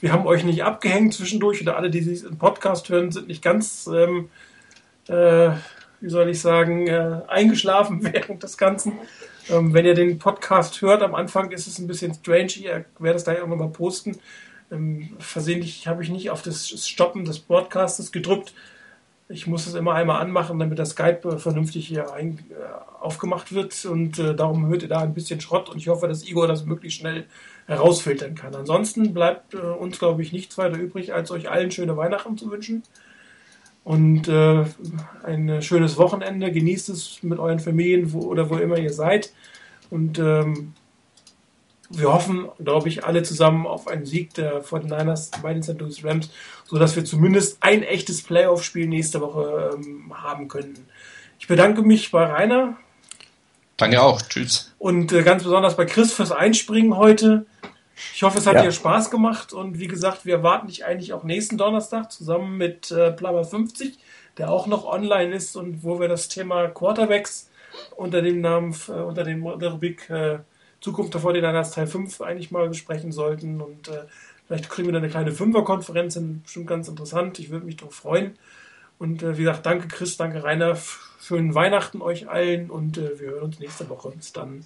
[0.00, 3.86] wir haben euch nicht abgehängt zwischendurch oder alle, die diesen Podcast hören, sind nicht ganz,
[3.86, 4.30] ähm,
[5.08, 5.50] äh,
[6.00, 8.92] wie soll ich sagen, äh, eingeschlafen während des Ganzen.
[9.48, 12.46] Ähm, wenn ihr den Podcast hört, am Anfang ist es ein bisschen strange.
[12.46, 14.18] Ich werde es da irgendwann mal posten.
[14.70, 18.52] Ähm, versehentlich habe ich nicht auf das Stoppen des Broadcastes gedrückt.
[19.28, 22.54] Ich muss es immer einmal anmachen, damit das Skype vernünftig hier ein, äh,
[23.00, 23.84] aufgemacht wird.
[23.84, 25.68] Und äh, darum hört ihr da ein bisschen Schrott.
[25.68, 27.26] Und ich hoffe, dass Igor das möglichst schnell
[27.66, 28.54] herausfiltern kann.
[28.54, 32.50] Ansonsten bleibt äh, uns, glaube ich, nichts weiter übrig, als euch allen schöne Weihnachten zu
[32.50, 32.84] wünschen.
[33.82, 34.64] Und äh,
[35.24, 36.52] ein schönes Wochenende.
[36.52, 39.32] Genießt es mit euren Familien wo, oder wo immer ihr seid.
[39.90, 40.74] Und ähm,
[41.90, 45.78] wir hoffen, glaube ich, alle zusammen auf einen Sieg der 49ers bei den St.
[45.78, 46.30] Louis Rams,
[46.66, 50.86] sodass wir zumindest ein echtes Playoff-Spiel nächste Woche ähm, haben könnten.
[51.38, 52.76] Ich bedanke mich bei Rainer.
[53.76, 54.22] Danke auch.
[54.22, 54.74] Tschüss.
[54.78, 57.46] Und äh, ganz besonders bei Chris fürs Einspringen heute.
[58.14, 58.62] Ich hoffe, es hat ja.
[58.62, 62.90] dir Spaß gemacht und wie gesagt, wir erwarten dich eigentlich auch nächsten Donnerstag zusammen mit
[62.90, 63.98] äh, Plumber 50,
[64.36, 67.48] der auch noch online ist und wo wir das Thema Quarterbacks
[67.96, 70.40] unter dem Namen, äh, unter dem der Rubrik äh,
[70.80, 74.04] Zukunft der 49ers Teil 5 eigentlich mal besprechen sollten und äh,
[74.46, 77.94] vielleicht kriegen wir dann eine kleine Fünferkonferenz hin, bestimmt ganz interessant, ich würde mich darauf
[77.94, 78.38] freuen.
[78.98, 80.76] Und äh, wie gesagt, danke Chris, danke Rainer,
[81.20, 84.10] schönen Weihnachten euch allen und äh, wir hören uns nächste Woche.
[84.10, 84.64] Bis dann.